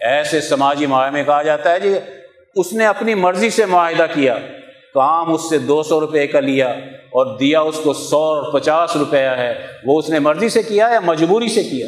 ایسے 0.00 0.40
سماجی 0.40 0.86
معاہدے 0.86 1.12
میں 1.12 1.24
کہا 1.24 1.42
جاتا 1.42 1.72
ہے 1.72 1.80
جی 1.80 1.94
اس 2.54 2.72
نے 2.72 2.86
اپنی 2.86 3.14
مرضی 3.14 3.50
سے 3.50 3.66
معاہدہ 3.66 4.06
کیا۔ 4.14 4.38
کام 4.98 5.32
اس 5.32 5.48
سے 5.48 5.58
دو 5.58 5.82
سو 5.82 6.00
روپے 6.00 6.26
کا 6.26 6.40
لیا 6.40 6.68
اور 7.10 7.38
دیا 7.38 7.60
اس 7.60 7.80
کو 7.82 7.92
سو 7.92 8.16
اور 8.16 8.52
پچاس 8.52 8.96
روپیہ 8.96 9.34
ہے، 9.38 9.66
وہ 9.84 9.98
اس 9.98 10.08
نے 10.08 10.18
مرضی 10.18 10.48
سے 10.48 10.62
کیا 10.62 10.88
یا 10.92 11.00
مجبوری 11.00 11.48
سے 11.48 11.62
کیا؟ 11.64 11.86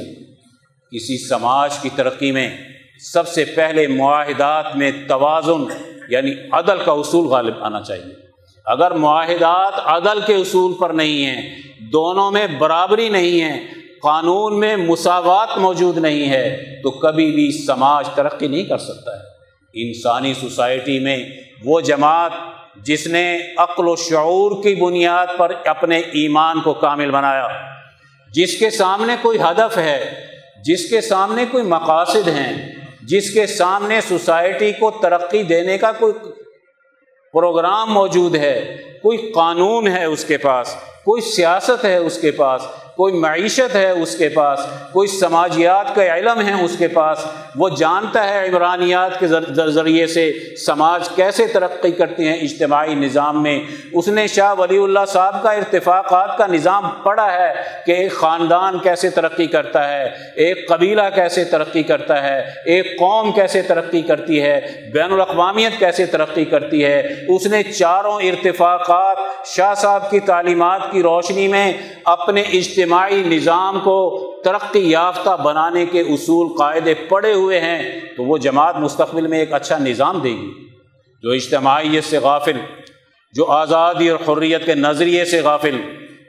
کسی 0.93 1.19
سماج 1.19 1.79
کی 1.79 1.89
ترقی 1.97 2.33
میں 2.33 2.49
سب 3.13 3.29
سے 3.29 3.45
پہلے 3.45 3.87
معاہدات 3.87 4.77
میں 4.77 4.91
توازن 5.09 5.65
یعنی 6.09 6.33
عدل 6.53 6.79
کا 6.85 6.93
اصول 6.93 7.27
غالب 7.27 7.55
آنا 7.61 7.81
چاہیے۔ 7.81 8.15
اگر 8.67 8.91
معاہدات 8.91 9.73
عدل 9.85 10.21
کے 10.27 10.35
اصول 10.35 10.73
پر 10.81 10.91
نہیں 10.91 11.27
ہیں، 11.27 11.63
دونوں 11.93 12.31
میں 12.31 12.47
برابری 12.59 13.09
نہیں 13.09 13.41
ہے، 13.41 13.67
قانون 14.03 14.59
میں 14.59 14.77
مساوات 14.77 15.59
موجود 15.59 15.99
نہیں 15.99 16.31
ہے، 16.31 16.65
تو 16.83 16.91
کبھی 16.91 17.31
بھی 17.31 17.51
سماج 17.67 18.09
ترقی 18.15 18.49
نہیں 18.49 18.65
کر 18.65 18.79
سکتا 18.79 19.13
ہے۔ 19.15 19.31
انسانی 19.75 20.35
سوسائٹی 20.35 20.99
میں 20.99 21.19
وہ 21.65 21.81
جماعت 21.81 22.33
جس 22.83 23.07
نے 23.07 23.39
عقل 23.57 23.89
و 23.89 23.97
شعور 23.97 24.63
کی 24.63 24.75
بنیاد 24.75 25.27
پر 25.37 25.53
اپنے 25.65 25.99
ایمان 25.99 26.61
کو 26.61 26.73
کامل 26.73 27.11
بنایا۔ 27.11 27.49
جس 28.35 28.59
کے 28.59 28.71
سامنے 28.71 29.17
کوئی 29.23 29.39
ہدف 29.39 29.79
ہے، 29.79 30.15
جس 30.65 30.91
کے 30.91 31.01
سامنے 31.01 31.45
کوئی 31.51 31.65
مقاصد 31.65 32.29
ہیں، 32.29 32.73
جس 33.03 33.31
کے 33.31 33.47
سامنے 33.47 34.01
سوسائٹی 34.01 34.73
کو 34.73 34.91
ترقی 34.91 35.43
دینے 35.43 35.79
کا 35.79 35.93
کوئی 35.93 36.13
پروگرام 37.33 37.93
موجود 37.93 38.35
ہے، 38.35 38.77
کوئی 39.03 39.33
قانون 39.35 39.89
ہے 39.89 40.05
اس 40.05 40.25
کے 40.25 40.37
پاس۔ 40.37 40.77
کوئی 41.05 41.23
سیاست 41.23 41.85
ہے 41.85 41.97
اس 41.97 42.19
کے 42.19 42.31
پاس، 42.31 42.63
کوئی 42.97 43.13
معیشت 43.15 43.77
ہے 43.77 43.91
اس 43.91 44.17
کے 44.17 44.29
پاس، 44.29 44.61
کوئی 44.93 45.09
سماجیات 45.09 45.95
کا 45.95 46.05
علم 46.17 46.41
ہے 46.41 46.53
اس 46.65 46.77
کے 46.79 46.89
پاس، 46.89 47.19
وہ 47.57 47.69
جانتا 47.69 48.29
ہے 48.29 48.49
عمرانیات 48.49 49.19
کے 49.21 49.27
ذریعے 49.71 50.07
سے 50.07 50.33
سماج 50.67 51.09
کیسے 51.09 51.47
ترقی 51.47 51.91
کرتے 51.91 52.25
ہیں 52.25 52.37
اجتماعی 52.37 52.95
نظام 52.95 53.43
میں۔ 53.43 53.59
اس 53.93 54.09
نے 54.09 54.27
شاہ 54.27 54.55
ولی 54.59 54.79
اللہ 54.79 55.05
صاحب 55.09 55.43
کا 55.43 55.51
ارتفاقات 55.51 56.37
کا 56.39 56.47
نظام 56.47 56.91
پڑھا 57.03 57.33
ہے 57.33 57.53
کہ 57.87 57.93
ایک 57.93 58.13
خاندان 58.13 58.79
کیسے 58.79 59.11
ترقی 59.11 59.47
کرتا 59.47 59.89
ہے، 59.89 60.05
ایک 60.37 60.69
قبیلہ 60.69 61.09
کیسے 61.15 61.45
ترقی 61.45 61.83
کرتا 61.83 62.23
ہے، 62.23 62.43
ایک 62.65 62.99
قوم 62.99 63.33
کیسے 63.33 63.63
ترقی 63.63 64.03
کرتی 64.03 64.43
ہے، 64.43 64.61
بین 64.93 65.13
الاقوامیت 65.13 65.79
کیسے 65.79 66.07
ترقی 66.07 66.45
کرتی 66.45 66.85
ہے۔ 66.85 67.03
اس 67.29 67.47
نے 67.47 67.63
چاروں 67.63 68.21
ارتفاقات 68.21 69.17
شاہ 69.47 69.75
صاحب 69.75 70.11
کی 70.11 70.21
تعلیمات 70.21 70.90
کی 70.91 71.03
روشنی 71.03 71.49
میں 71.49 71.73
اپنے 72.05 72.41
اجتماعی 72.41 73.23
نظام 73.23 73.81
کو 73.85 74.27
ترقی 74.45 74.91
یافتہ 74.91 75.37
بنانے 75.43 75.87
کے 75.87 76.01
اصول 76.01 76.59
قاعدے 76.59 76.95
پڑے 76.95 77.33
ہوئے 77.33 77.61
ہیں، 77.61 78.01
تو 78.17 78.23
وہ 78.23 78.39
جماعت 78.39 78.77
مستقبل 78.77 79.27
میں 79.27 79.39
ایک 79.39 79.53
اچھا 79.53 79.79
نظام 79.79 80.19
دے 80.19 80.29
گی۔ 80.29 80.51
جو 81.23 81.31
اجتماعیت 81.31 82.05
سے 82.05 82.19
غافل، 82.19 82.59
جو 83.33 83.47
آزادی 83.47 84.09
اور 84.09 84.37
حریت 84.37 84.67
کے 84.67 84.75
نظریے 84.75 85.25
سے 85.25 85.41
غافل، 85.41 85.81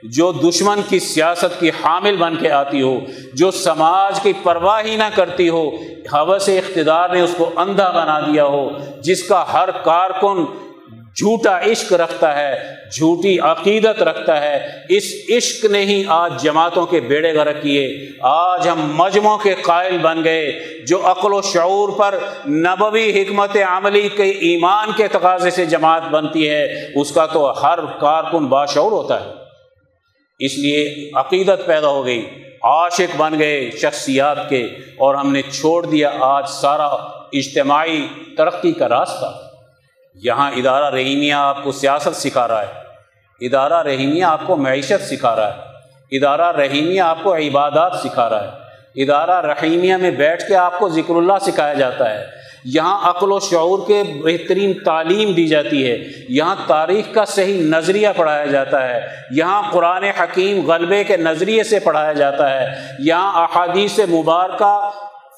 جو 0.02 0.32
دشمن 0.32 0.80
کی 0.88 0.98
سیاست 0.98 1.60
کی 1.60 1.68
حامل 1.68 2.16
بن 2.16 2.36
کے 2.36 2.50
آتی 2.50 2.82
ہو، 2.82 3.00
جو 3.34 3.50
سماج 3.50 4.20
کی 4.20 4.32
پرواہ 4.42 4.82
ہی 4.84 4.96
نہ 4.96 5.08
کرتی 5.14 5.48
ہو، 5.48 5.70
حوث 6.12 6.48
اقتدار 6.48 7.10
نے 7.10 7.20
اس 7.20 7.34
کو 7.38 7.50
اندھا 7.56 7.90
بنا 7.90 8.20
دیا 8.20 8.44
ہو، 8.44 8.70
جس 9.00 9.28
کا 9.28 9.44
ہر 9.52 9.70
کارکن 9.70 10.44
جھوٹا 11.16 11.58
عشق 11.58 11.92
رکھتا 11.92 12.36
ہے، 12.36 12.74
جھوٹی 12.92 13.38
عقیدت 13.38 14.02
رکھتا 14.02 14.40
ہے۔ 14.40 14.68
اس 14.88 15.04
عشق 15.36 15.64
نے 15.64 15.84
ہی 15.84 16.04
آج 16.08 16.42
جماعتوں 16.42 16.86
کے 16.86 17.00
بیڑے 17.00 17.34
غرق 17.34 17.62
کیے۔ 17.62 18.08
آج 18.20 18.68
ہم 18.68 18.96
مجموعوں 18.96 19.38
کے 19.38 19.54
قائل 19.62 19.98
بن 19.98 20.24
گئے 20.24 20.60
جو 20.86 21.06
عقل 21.06 21.32
و 21.32 21.42
شعور 21.42 21.88
پر 21.88 22.18
نبوی 22.48 23.22
حکمت 23.22 23.56
عملی 23.68 24.08
کے 24.08 24.22
ایمان 24.22 24.88
کے 24.96 25.08
تقاضے 25.08 25.50
سے 25.50 25.66
جماعت 25.66 26.02
بنتی 26.02 26.48
ہے۔ 26.48 26.92
اس 26.94 27.10
کا 27.10 27.26
تو 27.26 27.62
ہر 27.62 27.78
کارکن 28.00 28.46
باشعور 28.46 28.92
ہوتا 28.92 29.24
ہے۔ 29.24 29.30
اس 30.38 30.58
لیے 30.58 31.10
عقیدت 31.14 31.66
پیدا 31.66 31.88
ہو 31.88 32.06
گئی۔ 32.06 32.26
عاشق 32.62 33.16
بن 33.16 33.38
گئے 33.38 33.70
شخصیات 33.70 34.48
کے 34.48 34.64
اور 34.98 35.14
ہم 35.14 35.32
نے 35.32 35.42
چھوڑ 35.42 35.86
دیا 35.86 36.10
آج 36.20 36.44
سارا 36.48 36.86
اجتماعی 37.32 38.06
ترقی 38.36 38.72
کا 38.72 38.88
راستہ۔ 38.88 39.51
یہاں 40.14 40.50
ادارہ 40.50 40.94
رحیمیہ 40.94 41.34
آپ 41.34 41.64
کو 41.64 41.72
سیاست 41.72 42.16
سکھا 42.16 42.48
رہا 42.48 42.62
ہے، 42.62 42.82
ادارہ 43.46 43.82
رحیمیہ 43.82 44.24
آپ 44.24 44.40
کو 44.46 44.56
معیشت 44.56 45.04
سکھا 45.04 45.36
رہا 45.36 45.54
ہے، 45.54 45.60
ادارہ 46.16 46.56
رحیمیہ 46.56 47.00
آپ 47.00 47.18
کو 47.22 47.36
عبادات 47.36 47.92
سکھا 48.04 48.30
رہا 48.30 48.44
ہے۔ 48.44 48.62
ادارہ 49.02 49.46
رحیمیہ 49.46 49.96
میں 49.96 50.10
بیٹھ 50.10 50.48
کے 50.48 50.56
آپ 50.56 50.78
کو 50.78 50.88
ذکر 50.88 51.14
اللہ 51.14 51.32
سکھایا 51.40 51.74
جاتا 51.74 52.14
ہے۔ 52.14 52.24
یہاں 52.64 53.10
عقل 53.10 53.32
و 53.32 53.40
شعور 53.40 53.78
کے 53.86 54.02
بہترین 54.24 54.72
تعلیم 54.84 55.32
دی 55.32 55.46
جاتی 55.46 55.90
ہے۔ 55.90 55.98
یہاں 56.28 56.56
تاریخ 56.66 57.14
کا 57.14 57.24
صحیح 57.24 57.62
نظریہ 57.62 58.08
پڑھایا 58.16 58.46
جاتا 58.46 58.88
ہے۔ 58.88 59.00
یہاں 59.30 59.62
قرآن 59.70 60.04
حکیم 60.04 60.70
غلبے 60.70 61.04
کے 61.04 61.16
نظریے 61.16 61.64
سے 61.64 61.78
پڑھایا 61.78 62.12
جاتا 62.12 62.60
ہے۔ 62.60 62.86
یہاں 62.98 63.42
احادیث 63.42 63.98
مبارکہ 63.98 64.90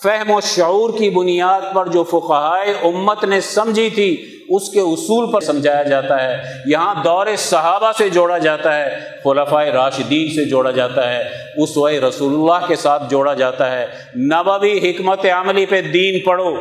فہم 0.03 0.31
و 0.31 0.41
شعور 0.41 0.91
کی 0.99 1.11
بنیاد 1.11 1.75
پر 1.75 1.87
جو 1.87 2.05
فقہائے 2.05 2.71
امت 2.71 3.25
نے 3.25 3.41
سمجھی 3.41 3.91
تھی، 3.91 4.27
اس 4.49 4.69
کے 4.69 4.81
اصول 4.81 5.33
پر 5.33 5.41
سمجھایا 5.41 5.83
جاتا 5.83 6.25
ہے۔ 6.25 6.43
یہاں 6.67 6.95
دور 7.05 7.27
صحابہ 7.39 7.93
سے 7.99 8.09
جوڑا 8.09 8.39
جاتا 8.39 8.77
ہے 8.77 8.99
خلفۂ 9.25 9.69
راشدین 9.69 10.29
سے 10.29 10.45
جوڑا 10.45 10.71
جاتا 10.71 11.13
ہے، 11.13 11.25
اس 11.57 11.77
وے 11.77 12.01
رسول 12.01 12.35
اللہ 12.35 12.67
کے 12.67 12.77
ساتھ 12.77 13.03
جوڑا 13.11 13.35
جاتا 13.35 13.73
ہے۔ 13.73 13.87
نبوی 14.17 14.91
حکمت 14.91 15.27
عملی 15.27 15.67
پہ 15.67 15.83
دین 15.83 16.21
پڑھو 16.21 16.57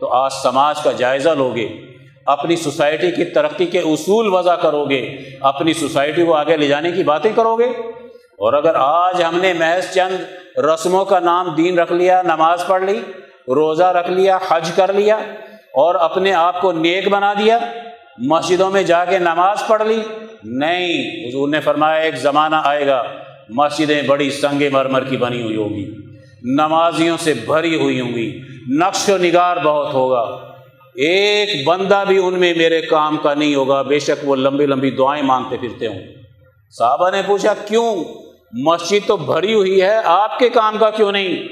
تو 0.00 0.08
آج 0.08 0.30
سماج 0.42 0.80
کا 0.80 0.92
جائزہ 0.92 1.28
لوگے۔ 1.28 1.68
اپنی 2.26 2.56
سوسائٹی 2.56 3.10
کی 3.10 3.24
ترقی 3.24 3.66
کے 3.66 3.78
اصول 3.78 4.34
وضع 4.34 4.54
کرو 4.54 4.84
گے 4.84 5.16
اپنی 5.40 5.72
سوسائٹی 5.72 6.24
کو 6.24 6.34
آگے 6.34 6.56
لے 6.56 6.68
جانے 6.68 6.92
کی 6.92 7.02
باتیں 7.02 7.32
کرو 7.36 7.56
گے 7.56 7.64
اور 8.38 8.52
اگر 8.52 8.74
آج 8.74 9.22
ہم 9.22 9.38
نے 9.38 9.52
محض 9.52 9.94
چند 9.94 10.16
رسموں 10.58 11.04
کا 11.04 11.18
نام 11.18 11.48
دین 11.48 11.78
رکھ 11.78 11.92
لیا، 11.92 12.22
نماز 12.22 12.66
پڑھ 12.66 12.82
لی، 12.82 13.00
روزہ 13.48 13.84
رکھ 13.84 14.10
لیا، 14.10 14.38
حج 14.48 14.70
کر 14.76 14.92
لیا 14.92 15.16
اور 15.72 15.94
اپنے 15.94 16.32
آپ 16.32 16.60
کو 16.60 16.72
نیک 16.72 17.08
بنا 17.08 17.32
دیا۔ 17.32 17.58
مسجدوں 18.18 18.70
میں 18.70 18.82
جا 18.82 19.04
کے 19.04 19.18
نماز 19.18 19.66
پڑھ 19.66 19.82
لی۔ 19.82 20.00
نہیں، 20.44 21.10
حضور 21.28 21.48
نے 21.48 21.60
فرمایا، 21.60 21.96
ایک 21.96 22.16
زمانہ 22.16 22.56
آئے 22.64 22.86
گا، 22.86 23.02
مسجدیں 23.48 24.02
بڑی 24.02 24.30
سنگ 24.30 24.62
مرمر 24.72 25.04
کی 25.04 25.16
بنی 25.16 25.42
ہوئی 25.42 25.56
ہوگی۔ 25.56 25.90
نمازیوں 26.42 27.16
سے 27.16 27.34
بھری 27.34 27.80
ہوئی 27.80 28.00
ہوں 28.00 28.12
گی۔ 28.14 28.40
نقش 28.78 29.08
و 29.08 29.16
نگار 29.16 29.56
بہت 29.56 29.94
ہوگا۔ 29.94 30.22
ایک 30.94 31.66
بندہ 31.66 32.04
بھی 32.08 32.18
ان 32.18 32.34
میں 32.34 32.54
میرے 32.56 32.80
کام 32.80 33.16
کا 33.16 33.34
نہیں 33.34 33.54
ہوگا۔ 33.54 33.82
بے 33.82 33.98
شک 33.98 34.24
وہ 34.24 34.36
لمبی 34.36 34.66
لمبی 34.66 34.90
دعائیں 34.90 35.22
مانگتے 35.22 35.56
پھرتے 35.56 35.86
ہوں۔ 35.86 35.98
صحابہ 36.70 37.10
نے 37.10 37.22
پوچھا، 37.26 37.54
کیوں؟ 37.54 38.04
مسجد 38.62 39.08
تو 39.08 39.16
بھری 39.16 39.54
ہوئی 39.54 39.82
ہے، 39.82 40.00
آپ 40.04 40.38
کے 40.38 40.48
کام 40.48 40.78
کا 40.78 40.90
کیوں 40.90 41.12
نہیں؟ 41.12 41.48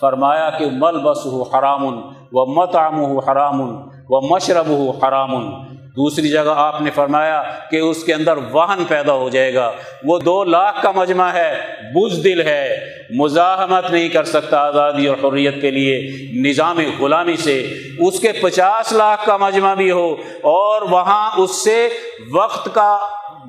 فرمایا 0.00 0.50
کہ 0.50 0.66
مل 0.72 0.98
بس 0.98 1.26
ہو 1.26 1.42
حرام 1.42 1.84
و 2.32 2.46
متعم 2.46 3.00
ہو 3.00 3.18
حرام 3.18 3.60
و 4.08 4.34
مشرب 4.34 4.66
ہو 4.66 4.90
حرام۔ 4.90 5.50
دوسری 5.72 6.28
جگہ 6.28 6.54
آپ 6.56 6.82
نے 6.82 6.90
فرمایا 6.90 7.42
کہ 7.70 7.76
اس 7.76 8.04
کے 8.04 8.14
اندر 8.14 8.34
واہن 8.52 8.84
پیدا 8.88 9.12
ہو 9.12 9.28
جائے 9.28 9.54
گا۔ 9.54 9.72
وہ 10.04 10.18
دو 10.18 10.44
لاکھ 10.44 10.82
کا 10.82 10.90
مجمع 10.90 11.28
ہے 11.28 11.60
بز 11.94 12.24
دل 12.24 12.40
ہے۔ 12.40 12.80
مزاحمت 13.10 13.90
نہیں 13.90 14.08
کر 14.08 14.24
سکتا 14.24 14.58
آزادی 14.58 15.06
اور 15.06 15.32
حریت 15.32 15.60
کے 15.60 15.70
لیے۔ 15.70 16.08
نظام 16.40 16.78
غلامی 17.00 17.36
سے 17.36 17.66
اس 17.98 18.20
کے 18.20 18.32
پچاس 18.32 18.92
لاکھ 18.92 19.26
کا 19.26 19.36
مجمع 19.36 19.74
بھی 19.74 19.90
ہو 19.90 20.12
اور 20.42 20.82
وہاں 20.82 21.30
اس 21.36 21.64
سے 21.64 21.88
وقت 22.34 22.68
کا 22.74 22.98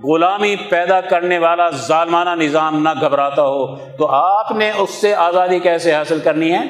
غلامی 0.03 0.55
پیدا 0.55 1.01
کرنے 1.01 1.37
والا 1.37 1.69
ظالمانہ 1.69 2.43
نظام 2.43 2.83
نہ 2.83 2.89
گھبراتا 3.01 3.41
ہو 3.41 3.75
تو 3.75 4.07
آپ 4.07 4.51
نے 4.51 4.71
اس 4.71 4.89
سے 4.89 5.15
آزادی 5.15 5.59
کیسے 5.59 5.93
حاصل 5.93 6.19
کرنی 6.23 6.51
ہے؟ 6.51 6.63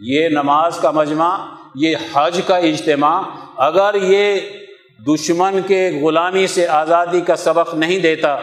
یہ 0.00 0.28
نماز 0.28 0.78
کا 0.78 0.90
مجمع، 0.90 1.38
یہ 1.74 1.96
حج 2.14 2.40
کا 2.46 2.56
اجتماع، 2.56 3.22
اگر 3.56 3.94
یہ 3.94 4.40
دشمن 5.06 5.60
کے 5.66 6.00
غلامی 6.02 6.46
سے 6.46 6.66
آزادی 6.66 7.20
کا 7.20 7.36
سبق 7.36 7.74
نہیں 7.74 7.98
دیتا 7.98 8.36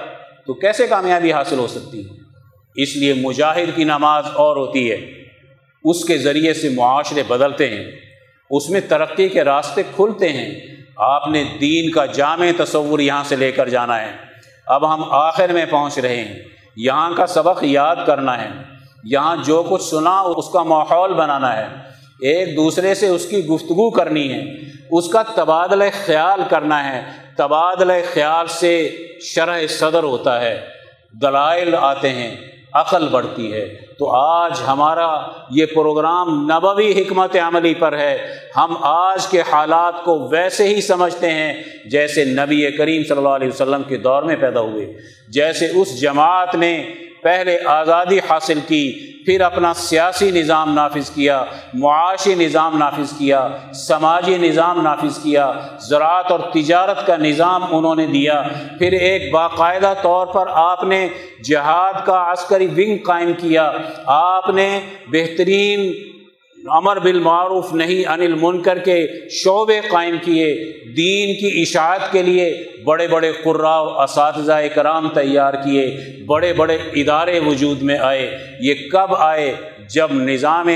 تو 0.45 0.53
کیسے 0.53 0.87
کامیابی 0.87 1.33
حاصل 1.33 1.59
ہو 1.59 1.67
سکتی؟ 1.67 2.05
ہے 2.05 2.25
اس 2.83 2.97
لیے 2.97 3.13
مجاہد 3.13 3.75
کی 3.75 3.83
نماز 3.83 4.25
اور 4.33 4.57
ہوتی 4.57 4.91
ہے۔ 4.91 5.11
اس 5.83 6.05
کے 6.05 6.17
ذریعے 6.17 6.53
سے 6.53 6.69
معاشرے 6.69 7.23
بدلتے 7.27 7.69
ہیں۔ 7.69 7.91
اس 8.49 8.69
میں 8.69 8.81
ترقی 8.89 9.29
کے 9.29 9.43
راستے 9.43 9.83
کھلتے 9.95 10.29
ہیں۔ 10.29 10.75
آپ 10.97 11.27
نے 11.27 11.43
دین 11.61 11.91
کا 11.91 12.05
جامع 12.05 12.45
تصور 12.57 12.99
یہاں 12.99 13.23
سے 13.23 13.35
لے 13.35 13.51
کر 13.51 13.69
جانا 13.69 14.01
ہے۔ 14.01 14.11
اب 14.65 14.93
ہم 14.93 15.03
آخر 15.11 15.51
میں 15.53 15.65
پہنچ 15.69 15.97
رہے 15.99 16.15
ہیں۔ 16.15 16.39
یہاں 16.75 17.11
کا 17.15 17.27
سبق 17.27 17.63
یاد 17.63 17.95
کرنا 18.05 18.41
ہے۔ 18.41 18.49
یہاں 19.03 19.35
جو 19.45 19.63
کچھ 19.69 19.83
سنا، 19.83 20.19
اس 20.19 20.49
کا 20.49 20.63
ماحول 20.63 21.13
بنانا 21.13 21.57
ہے۔ 21.57 21.67
ایک 22.21 22.57
دوسرے 22.57 22.93
سے 22.93 23.07
اس 23.07 23.25
کی 23.25 23.45
گفتگو 23.45 23.89
کرنی 23.89 24.33
ہے۔ 24.33 24.43
اس 24.91 25.09
کا 25.09 25.23
تبادلہ 25.35 25.83
خیال 26.05 26.41
کرنا 26.49 26.95
ہے۔ 26.95 27.03
تبادلہ 27.37 27.93
خیال 28.13 28.47
سے 28.47 28.97
شرح 29.21 29.67
صدر 29.67 30.03
ہوتا 30.03 30.41
ہے۔ 30.41 30.61
دلائل 31.11 31.75
آتے 31.75 32.09
ہیں۔ 32.09 32.54
عقل 32.75 33.07
بڑھتی 33.07 33.53
ہے۔ 33.53 33.77
تو 33.99 34.11
آج 34.11 34.61
ہمارا 34.67 35.21
یہ 35.49 35.65
پروگرام 35.65 36.51
نبوی 36.51 37.01
حکمت 37.01 37.35
عملی 37.35 37.73
پر 37.73 37.97
ہے۔ 37.97 38.27
ہم 38.57 38.75
آج 38.79 39.27
کے 39.27 39.41
حالات 39.51 40.03
کو 40.03 40.27
ویسے 40.27 40.75
ہی 40.75 40.81
سمجھتے 40.81 41.31
ہیں 41.31 41.63
جیسے 41.85 42.25
نبی 42.25 42.71
کریم 42.77 43.03
صلی 43.03 43.17
اللہ 43.17 43.29
علیہ 43.29 43.47
وسلم 43.47 43.83
کے 43.83 43.97
دور 43.97 44.23
میں 44.23 44.35
پیدا 44.35 44.59
ہوئے۔ 44.59 44.93
جیسے 45.27 45.67
اس 45.75 46.01
جماعت 46.01 46.55
نے 46.55 46.91
پہلے 47.25 47.57
آزادی 47.65 48.19
حاصل 48.29 48.59
کی، 48.67 48.83
پھر 49.25 49.41
اپنا 49.41 49.73
سیاسی 49.73 50.31
نظام 50.31 50.73
نافذ 50.73 51.09
کیا، 51.09 51.43
معاشی 51.73 52.35
نظام 52.35 52.77
نافذ 52.77 53.17
کیا، 53.17 53.47
سماجی 53.73 54.37
نظام 54.37 54.81
نافذ 54.81 55.17
کیا، 55.23 55.51
زراعت 55.89 56.31
اور 56.31 56.39
تجارت 56.39 57.07
کا 57.07 57.15
نظام 57.17 57.63
انہوں 57.71 57.95
نے 57.95 58.05
دیا۔ 58.05 58.41
پھر 58.79 58.91
ایک 58.91 59.33
باقاعدہ 59.33 59.93
طور 60.01 60.27
پر 60.27 60.45
آپ 60.53 60.83
نے 60.83 61.07
جہاد 61.43 62.05
کا 62.05 62.31
عسکری 62.31 62.67
ونگ 62.67 63.03
قائم 63.03 63.31
کیا۔ 63.33 63.71
آپ 64.05 64.49
نے 64.49 64.79
بہترین 65.07 65.93
امر 66.71 66.99
بالمعروف 66.99 67.73
نہیں 67.73 68.09
انل 68.09 68.35
منکر 68.41 68.77
کے 68.77 69.07
شعبے 69.29 69.79
قائم 69.91 70.15
کیے، 70.21 70.55
دین 70.97 71.35
کی 71.39 71.61
اشاعت 71.61 72.11
کے 72.11 72.21
لیے 72.21 72.63
بڑے 72.83 73.07
بڑے 73.07 73.31
قرا 73.43 73.81
و 73.81 74.01
اساتذہ 74.01 74.59
کرام 74.75 75.09
تیار 75.09 75.53
کیے، 75.53 75.97
بڑے 76.25 76.53
بڑے 76.53 76.77
ادارے 76.93 77.39
وجود 77.39 77.81
میں 77.81 77.97
آئے۔ 77.97 78.37
یہ 78.59 78.73
کب 78.91 79.15
آئے؟ 79.15 79.53
جب 79.89 80.07
نظام 80.11 80.69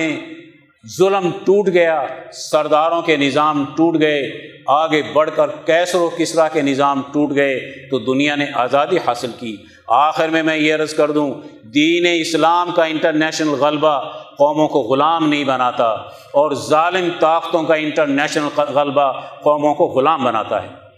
ظلم 0.97 1.29
ٹوٹ 1.45 1.67
گیا، 1.73 2.05
سرداروں 2.33 3.01
کے 3.01 3.17
نظام 3.17 3.65
ٹوٹ 3.77 4.01
گئے، 4.01 4.21
آگے 4.67 5.01
بڑھ 5.13 5.29
کر 5.35 5.47
کیسر 5.65 5.97
و 5.97 6.09
کسرا 6.17 6.47
کے 6.47 6.61
نظام 6.61 7.01
ٹوٹ 7.13 7.35
گئے، 7.35 7.87
تو 7.91 7.99
دنیا 7.99 8.35
نے 8.35 8.45
آزادی 8.53 8.97
حاصل 8.97 9.31
کی۔ 9.39 9.57
آخر 9.89 10.29
میں 10.29 10.43
میں 10.43 10.57
یہ 10.57 10.73
عرض 10.75 10.93
کر 10.93 11.11
دوں، 11.11 11.33
دین 11.63 12.05
اسلام 12.19 12.71
کا 12.71 12.83
انٹرنیشنل 12.83 13.49
غلبہ 13.49 13.99
قوموں 14.37 14.67
کو 14.67 14.79
غلام 14.79 15.29
نہیں 15.29 15.43
بناتا 15.43 15.87
اور 16.33 16.51
ظالم 16.51 17.09
طاقتوں 17.19 17.63
کا 17.63 17.75
انٹرنیشنل 17.75 18.59
غلبہ 18.59 19.11
قوموں 19.43 19.73
کو 19.73 19.85
غلام 19.85 20.23
بناتا 20.23 20.63
ہے۔ 20.63 20.88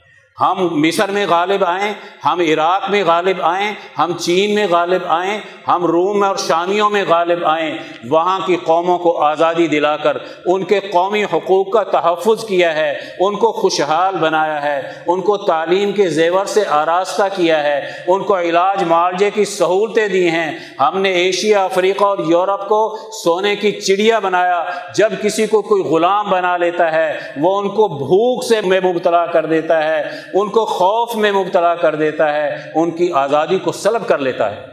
ہم 0.41 0.67
مصر 0.71 1.11
میں 1.11 1.25
غالب 1.29 1.63
آئیں، 1.63 1.93
ہم 2.25 2.39
عراق 2.39 2.89
میں 2.89 3.03
غالب 3.03 3.41
آئیں، 3.41 3.71
ہم 3.99 4.11
چین 4.19 4.55
میں 4.55 4.67
غالب 4.69 5.01
آئیں، 5.07 5.39
ہم 5.67 5.85
روم 5.85 6.23
اور 6.23 6.35
شامیوں 6.35 6.89
میں 6.89 7.03
غالب 7.07 7.45
آئیں۔ 7.45 7.77
وہاں 8.09 8.39
کی 8.45 8.55
قوموں 8.55 8.97
کو 8.97 9.21
آزادی 9.21 9.67
دلا 9.67 9.97
کر 9.97 10.17
ان 10.45 10.63
کے 10.63 10.79
قومی 10.79 11.23
حقوق 11.23 11.71
کا 11.71 11.83
تحفظ 11.83 12.45
کیا 12.45 12.75
ہے، 12.75 12.93
ان 13.19 13.35
کو 13.35 13.51
خوشحال 13.51 14.15
بنایا 14.15 14.61
ہے، 14.63 14.81
ان 15.07 15.21
کو 15.21 15.37
تعلیم 15.37 15.91
کے 15.91 16.07
زیور 16.09 16.45
سے 16.45 16.63
آراستہ 16.69 17.23
کیا 17.35 17.63
ہے، 17.63 17.81
ان 18.07 18.23
کو 18.23 18.39
علاج 18.39 18.83
معالجے 18.83 19.29
کی 19.29 19.45
سہولتیں 19.45 20.07
دی 20.07 20.29
ہیں۔ 20.29 20.51
ہم 20.79 20.97
نے 20.97 21.11
ایشیا، 21.11 21.63
افریقہ 21.63 22.03
اور 22.03 22.17
یورپ 22.27 22.69
کو 22.69 22.97
سونے 23.23 23.55
کی 23.55 23.71
چڑیا 23.71 24.19
بنایا، 24.19 24.63
جب 24.95 25.11
کسی 25.21 25.47
کو 25.47 25.61
کوئی 25.61 25.83
غلام 25.83 26.29
بنا 26.29 26.57
لیتا 26.57 26.91
ہے، 26.91 27.19
وہ 27.37 27.59
ان 27.59 27.69
کو 27.69 27.87
بھوک 27.87 28.43
سے 28.43 28.61
میں 28.61 28.79
مبتلا 28.83 29.25
کر 29.25 29.45
دیتا 29.45 29.83
ہے۔ 29.83 30.30
ان 30.33 30.49
کو 30.49 30.65
خوف 30.65 31.15
میں 31.15 31.31
مبتلا 31.31 31.75
کر 31.75 31.95
دیتا 31.95 32.33
ہے، 32.33 32.71
ان 32.75 32.91
کی 32.91 33.11
آزادی 33.13 33.59
کو 33.59 33.71
سلب 33.71 34.07
کر 34.07 34.17
لیتا 34.17 34.51
ہے۔ 34.51 34.65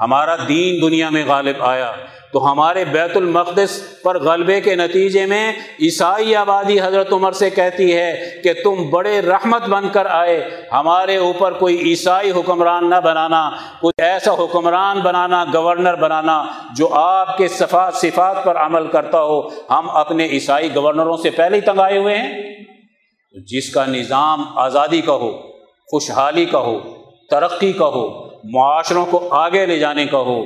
ہمارا 0.00 0.36
دین 0.48 0.82
دنیا 0.82 1.08
میں 1.10 1.24
غالب 1.26 1.56
آیا۔ 1.60 1.92
تو 2.32 2.52
ہمارے 2.52 2.84
بیت 2.84 3.16
المقدس 3.16 4.02
پر 4.02 4.18
غلبے 4.18 4.60
کے 4.60 4.74
نتیجے 4.74 5.26
میں 5.26 5.52
عیسائی 5.80 6.36
آبادی 6.36 6.80
حضرت 6.80 7.12
عمر 7.12 7.32
سے 7.32 7.50
کہتی 7.50 7.96
ہے 7.96 8.40
کہ 8.44 8.52
تم 8.64 8.90
بڑے 8.90 9.20
رحمت 9.20 9.68
بن 9.68 9.88
کر 9.88 10.06
آئے۔ 10.06 10.50
ہمارے 10.72 11.16
اوپر 11.16 11.52
کوئی 11.52 11.76
عیسائی 11.76 12.30
حکمران 12.30 12.90
نہ 12.90 12.94
بنانا، 13.04 13.50
کوئی 13.80 14.02
ایسا 14.02 14.32
حکمران 14.32 15.00
بنانا، 15.00 15.44
گورنر 15.54 15.94
بنانا 15.94 16.44
جو 16.76 16.94
آپ 16.94 17.38
کے 17.38 17.48
صفات 17.48 17.94
صفات 17.94 18.44
پر 18.44 18.56
عمل 18.56 18.86
کرتا 18.86 19.22
ہو۔ 19.22 19.48
ہم 19.48 19.90
اپنے 19.90 20.26
عیسائی 20.26 20.74
گورنروں 20.74 21.16
سے 21.16 21.30
پہلے 21.30 21.56
ہی 21.56 21.60
تنگ 21.60 21.80
آئے 21.80 21.98
ہوئے 21.98 22.18
ہیں۔ 22.18 22.62
جس 23.34 23.70
کا 23.70 23.86
نظام 23.86 24.44
آزادی 24.54 25.00
کا 25.00 25.12
ہو، 25.12 25.32
خوشحالی 25.90 26.44
کا 26.44 26.58
ہو، 26.58 26.78
ترقی 27.30 27.72
کا 27.72 27.86
ہو، 27.86 28.26
معاشروں 28.44 29.06
کو 29.10 29.28
آگے 29.30 29.66
لے 29.66 29.78
جانے 29.78 30.06
کا 30.06 30.18
ہو، 30.18 30.40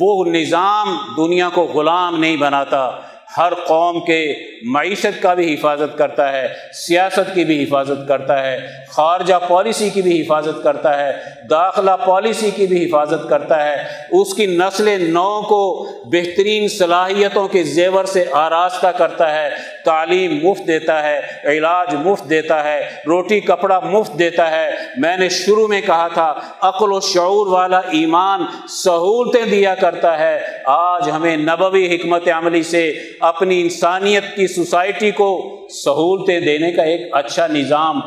وہ 0.00 0.24
نظام 0.24 0.96
دنیا 1.16 1.48
کو 1.54 1.62
غلام 1.62 2.16
نہیں 2.20 2.36
بناتا۔ 2.36 2.90
ہر 3.36 3.54
قوم 3.54 4.00
کے 4.00 4.34
معیشت 4.62 5.22
کا 5.22 5.34
بھی 5.34 5.54
حفاظت 5.54 5.98
کرتا 5.98 6.32
ہے، 6.32 6.48
سیاست 6.72 7.34
کی 7.34 7.44
بھی 7.44 7.62
حفاظت 7.62 8.08
کرتا 8.08 8.46
ہے، 8.46 8.66
خارجہ 8.90 9.34
پالیسی 9.48 9.90
کی 9.90 10.02
بھی 10.02 10.22
حفاظت 10.22 10.62
کرتا 10.62 11.06
ہے، 11.06 11.12
داخلہ 11.50 11.90
پالیسی 12.06 12.50
کی 12.50 12.66
بھی 12.66 12.84
حفاظت 12.84 13.28
کرتا 13.28 13.66
ہے۔ 13.66 13.76
اس 14.10 14.34
کی 14.34 14.46
نسل 14.46 15.10
نو 15.12 15.42
کو 15.42 15.86
بہترین 16.04 16.68
صلاحیتوں 16.68 17.48
کے 17.48 17.62
زیور 17.62 18.04
سے 18.04 18.24
آراستہ 18.32 18.86
کرتا 18.86 19.34
ہے، 19.34 19.50
تعلیم 19.84 20.38
مفت 20.42 20.66
دیتا 20.66 21.02
ہے، 21.02 21.20
علاج 21.44 21.94
مفت 21.94 22.30
دیتا 22.30 22.64
ہے، 22.64 22.88
روٹی 23.06 23.40
کپڑا 23.40 23.80
مفت 23.80 24.18
دیتا 24.18 24.50
ہے۔ 24.50 24.70
میں 24.96 25.16
نے 25.16 25.28
شروع 25.28 25.66
میں 25.66 25.80
کہا 25.80 26.08
تھا، 26.08 26.34
عقل 26.60 26.92
و 26.92 27.00
شعور 27.00 27.46
والا 27.46 27.78
ایمان 27.78 28.40
سہولتیں 28.68 29.46
دیا 29.46 29.74
کرتا 29.74 30.18
ہے۔ 30.18 30.40
آج 30.64 31.10
ہمیں 31.10 31.36
نبوی 31.36 31.96
حکمت 31.96 32.28
عملی 32.28 32.62
سے 32.62 32.92
اپنی 33.20 33.60
انسانیت 33.60 34.24
کی 34.36 34.46
سوسائٹی 34.46 35.10
کو 35.10 35.58
سہولتیں 35.70 36.40
دینے 36.40 36.72
کا 36.72 36.82
ایک 36.82 37.00
اچھا 37.12 37.46
نظام 37.46 38.00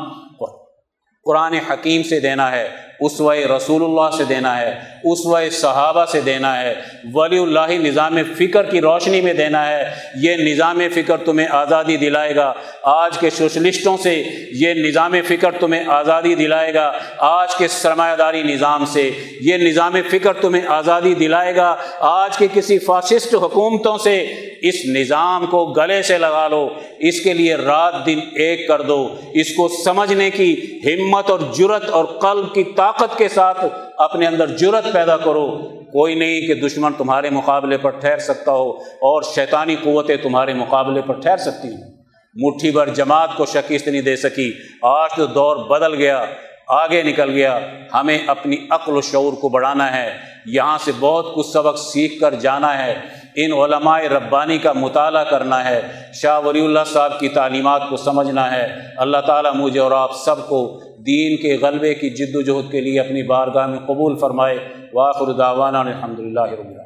قرآن 1.24 1.54
حکیم 1.54 2.02
سے 2.02 2.20
دینا 2.20 2.52
ہے، 2.52 2.68
اس 3.00 3.20
رسول 3.56 3.84
اللہ 3.84 4.16
سے 4.16 4.24
دینا 4.24 4.60
ہے۔ 4.60 4.91
اس 5.04 5.52
صحابہ 5.52 6.04
سے 6.04 6.20
دینا 6.20 6.62
ہے، 6.62 6.74
ولی 7.14 7.38
اللہ 7.38 7.70
نظام 7.70 8.18
فکر 8.38 8.62
کی 8.62 8.80
روشنی 8.80 9.20
میں 9.20 9.32
دینا 9.32 9.68
ہے۔ 9.68 9.90
یہ 10.20 10.36
نظام 10.36 10.80
فکر 10.94 11.16
تمہیں 11.16 11.46
آزادی 11.50 11.96
دلائے 11.96 12.36
گا۔ 12.36 12.52
آج 12.82 13.18
کے 13.18 13.30
سوشلسٹوں 13.30 13.96
سے 13.96 14.22
یہ 14.52 14.74
نظام 14.74 15.14
فکر 15.28 15.50
تمہیں 15.50 15.84
آزادی 15.86 16.34
دلائے 16.34 16.74
گا۔ 16.74 16.92
آج 17.18 17.54
کے 17.54 17.68
سرمایہ 17.68 18.16
داری 18.16 18.42
نظام 18.42 18.84
سے 18.84 19.10
یہ 19.40 19.56
نظام 19.56 19.94
فکر 20.10 20.32
تمہیں 20.32 20.62
آزادی 20.66 21.14
دلائے 21.14 21.56
گا۔ 21.56 21.76
آج 21.98 22.38
کے 22.38 22.48
کسی 22.54 22.78
فاسسٹ 22.78 23.34
حکومتوں 23.34 23.98
سے 23.98 24.26
اس 24.62 24.74
نظام 24.86 25.46
کو 25.46 25.66
گلے 25.66 26.02
سے 26.02 26.18
لگا 26.18 26.48
لو۔ 26.48 26.68
اس 26.98 27.20
کے 27.20 27.32
لیے 27.32 27.54
رات 27.54 28.06
دن 28.06 28.20
ایک 28.34 28.68
کر 28.68 28.80
دو۔ 28.80 29.16
اس 29.34 29.54
کو 29.54 29.68
سمجھنے 29.84 30.30
کی 30.30 30.80
ہمت 30.84 31.30
اور 31.30 31.38
جرت 31.54 31.90
اور 31.90 32.04
قلب 32.04 32.54
کی 32.54 32.64
طاقت 32.64 33.18
کے 33.18 33.28
ساتھ 33.28 33.64
اپنے 33.98 34.26
اندر 34.26 34.46
جرت 34.46 34.91
پیدا 34.92 35.16
کرو۔ 35.16 35.58
کوئی 35.92 36.14
نہیں 36.14 36.40
کہ 36.40 36.54
دشمن 36.54 36.92
تمہارے 36.92 37.30
مقابلے 37.30 37.78
پر 37.78 37.90
ٹھہر 37.90 38.18
سکتا 38.18 38.52
ہو 38.52 38.70
اور 38.80 39.22
شیطانی 39.22 39.76
قوتیں 39.82 40.16
تمہارے 40.16 40.54
مقابلے 40.54 41.02
پر 41.02 41.14
ٹھہر 41.14 41.36
سکتی 41.36 41.68
ہوں۔ 41.68 41.92
مٹھی 42.34 42.70
بھر 42.70 42.88
جماعت 42.88 43.28
کو 43.36 43.46
شکست 43.46 43.88
نہیں 43.88 44.02
دے 44.02 44.16
سکی۔ 44.16 44.52
آج 44.82 45.10
تو 45.16 45.26
دور 45.26 45.56
بدل 45.56 45.94
گیا، 45.94 46.24
آگے 46.68 47.02
نکل 47.02 47.30
گیا۔ 47.30 47.58
ہمیں 47.94 48.18
اپنی 48.26 48.56
عقل 48.70 48.96
و 48.96 49.00
شعور 49.00 49.32
کو 49.32 49.48
بڑھانا 49.48 49.96
ہے۔ 49.96 50.18
یہاں 50.46 50.78
سے 50.78 50.92
بہت 51.00 51.34
کچھ 51.34 51.46
سبق 51.46 51.78
سیکھ 51.78 52.20
کر 52.20 52.34
جانا 52.34 52.86
ہے۔ 52.86 52.94
ان 53.36 53.52
علماء 53.52 53.98
ربانی 53.98 54.58
کا 54.58 54.72
مطالعہ 54.72 55.24
کرنا 55.24 55.68
ہے۔ 55.68 55.80
شاہ 56.14 56.40
ولی 56.40 56.64
اللہ 56.64 56.80
صاحب 56.92 57.20
کی 57.20 57.28
تعلیمات 57.28 57.82
کو 57.88 57.96
سمجھنا 57.96 58.52
ہے۔ 58.52 58.68
اللہ 58.96 59.18
تعالیٰ 59.26 59.54
مجھے 59.54 59.80
اور 59.80 59.92
آپ 59.92 60.16
سب 60.16 60.48
کو 60.48 60.80
دین 61.06 61.36
کے 61.36 61.56
غلبے 61.56 61.94
کی 61.94 62.10
جد 62.10 62.36
و 62.36 62.40
جہد 62.42 62.70
کے 62.72 62.80
لیے 62.80 63.00
اپنی 63.00 63.22
بارگاہ 63.22 63.66
میں 63.66 63.78
قبول 63.78 64.16
فرمائے 64.18 64.58
واخر 64.92 65.32
دعوانا 65.32 65.80
الحمد 65.80 66.20
للہ 66.20 66.46
رب 66.52 66.66
اللہ 66.66 66.81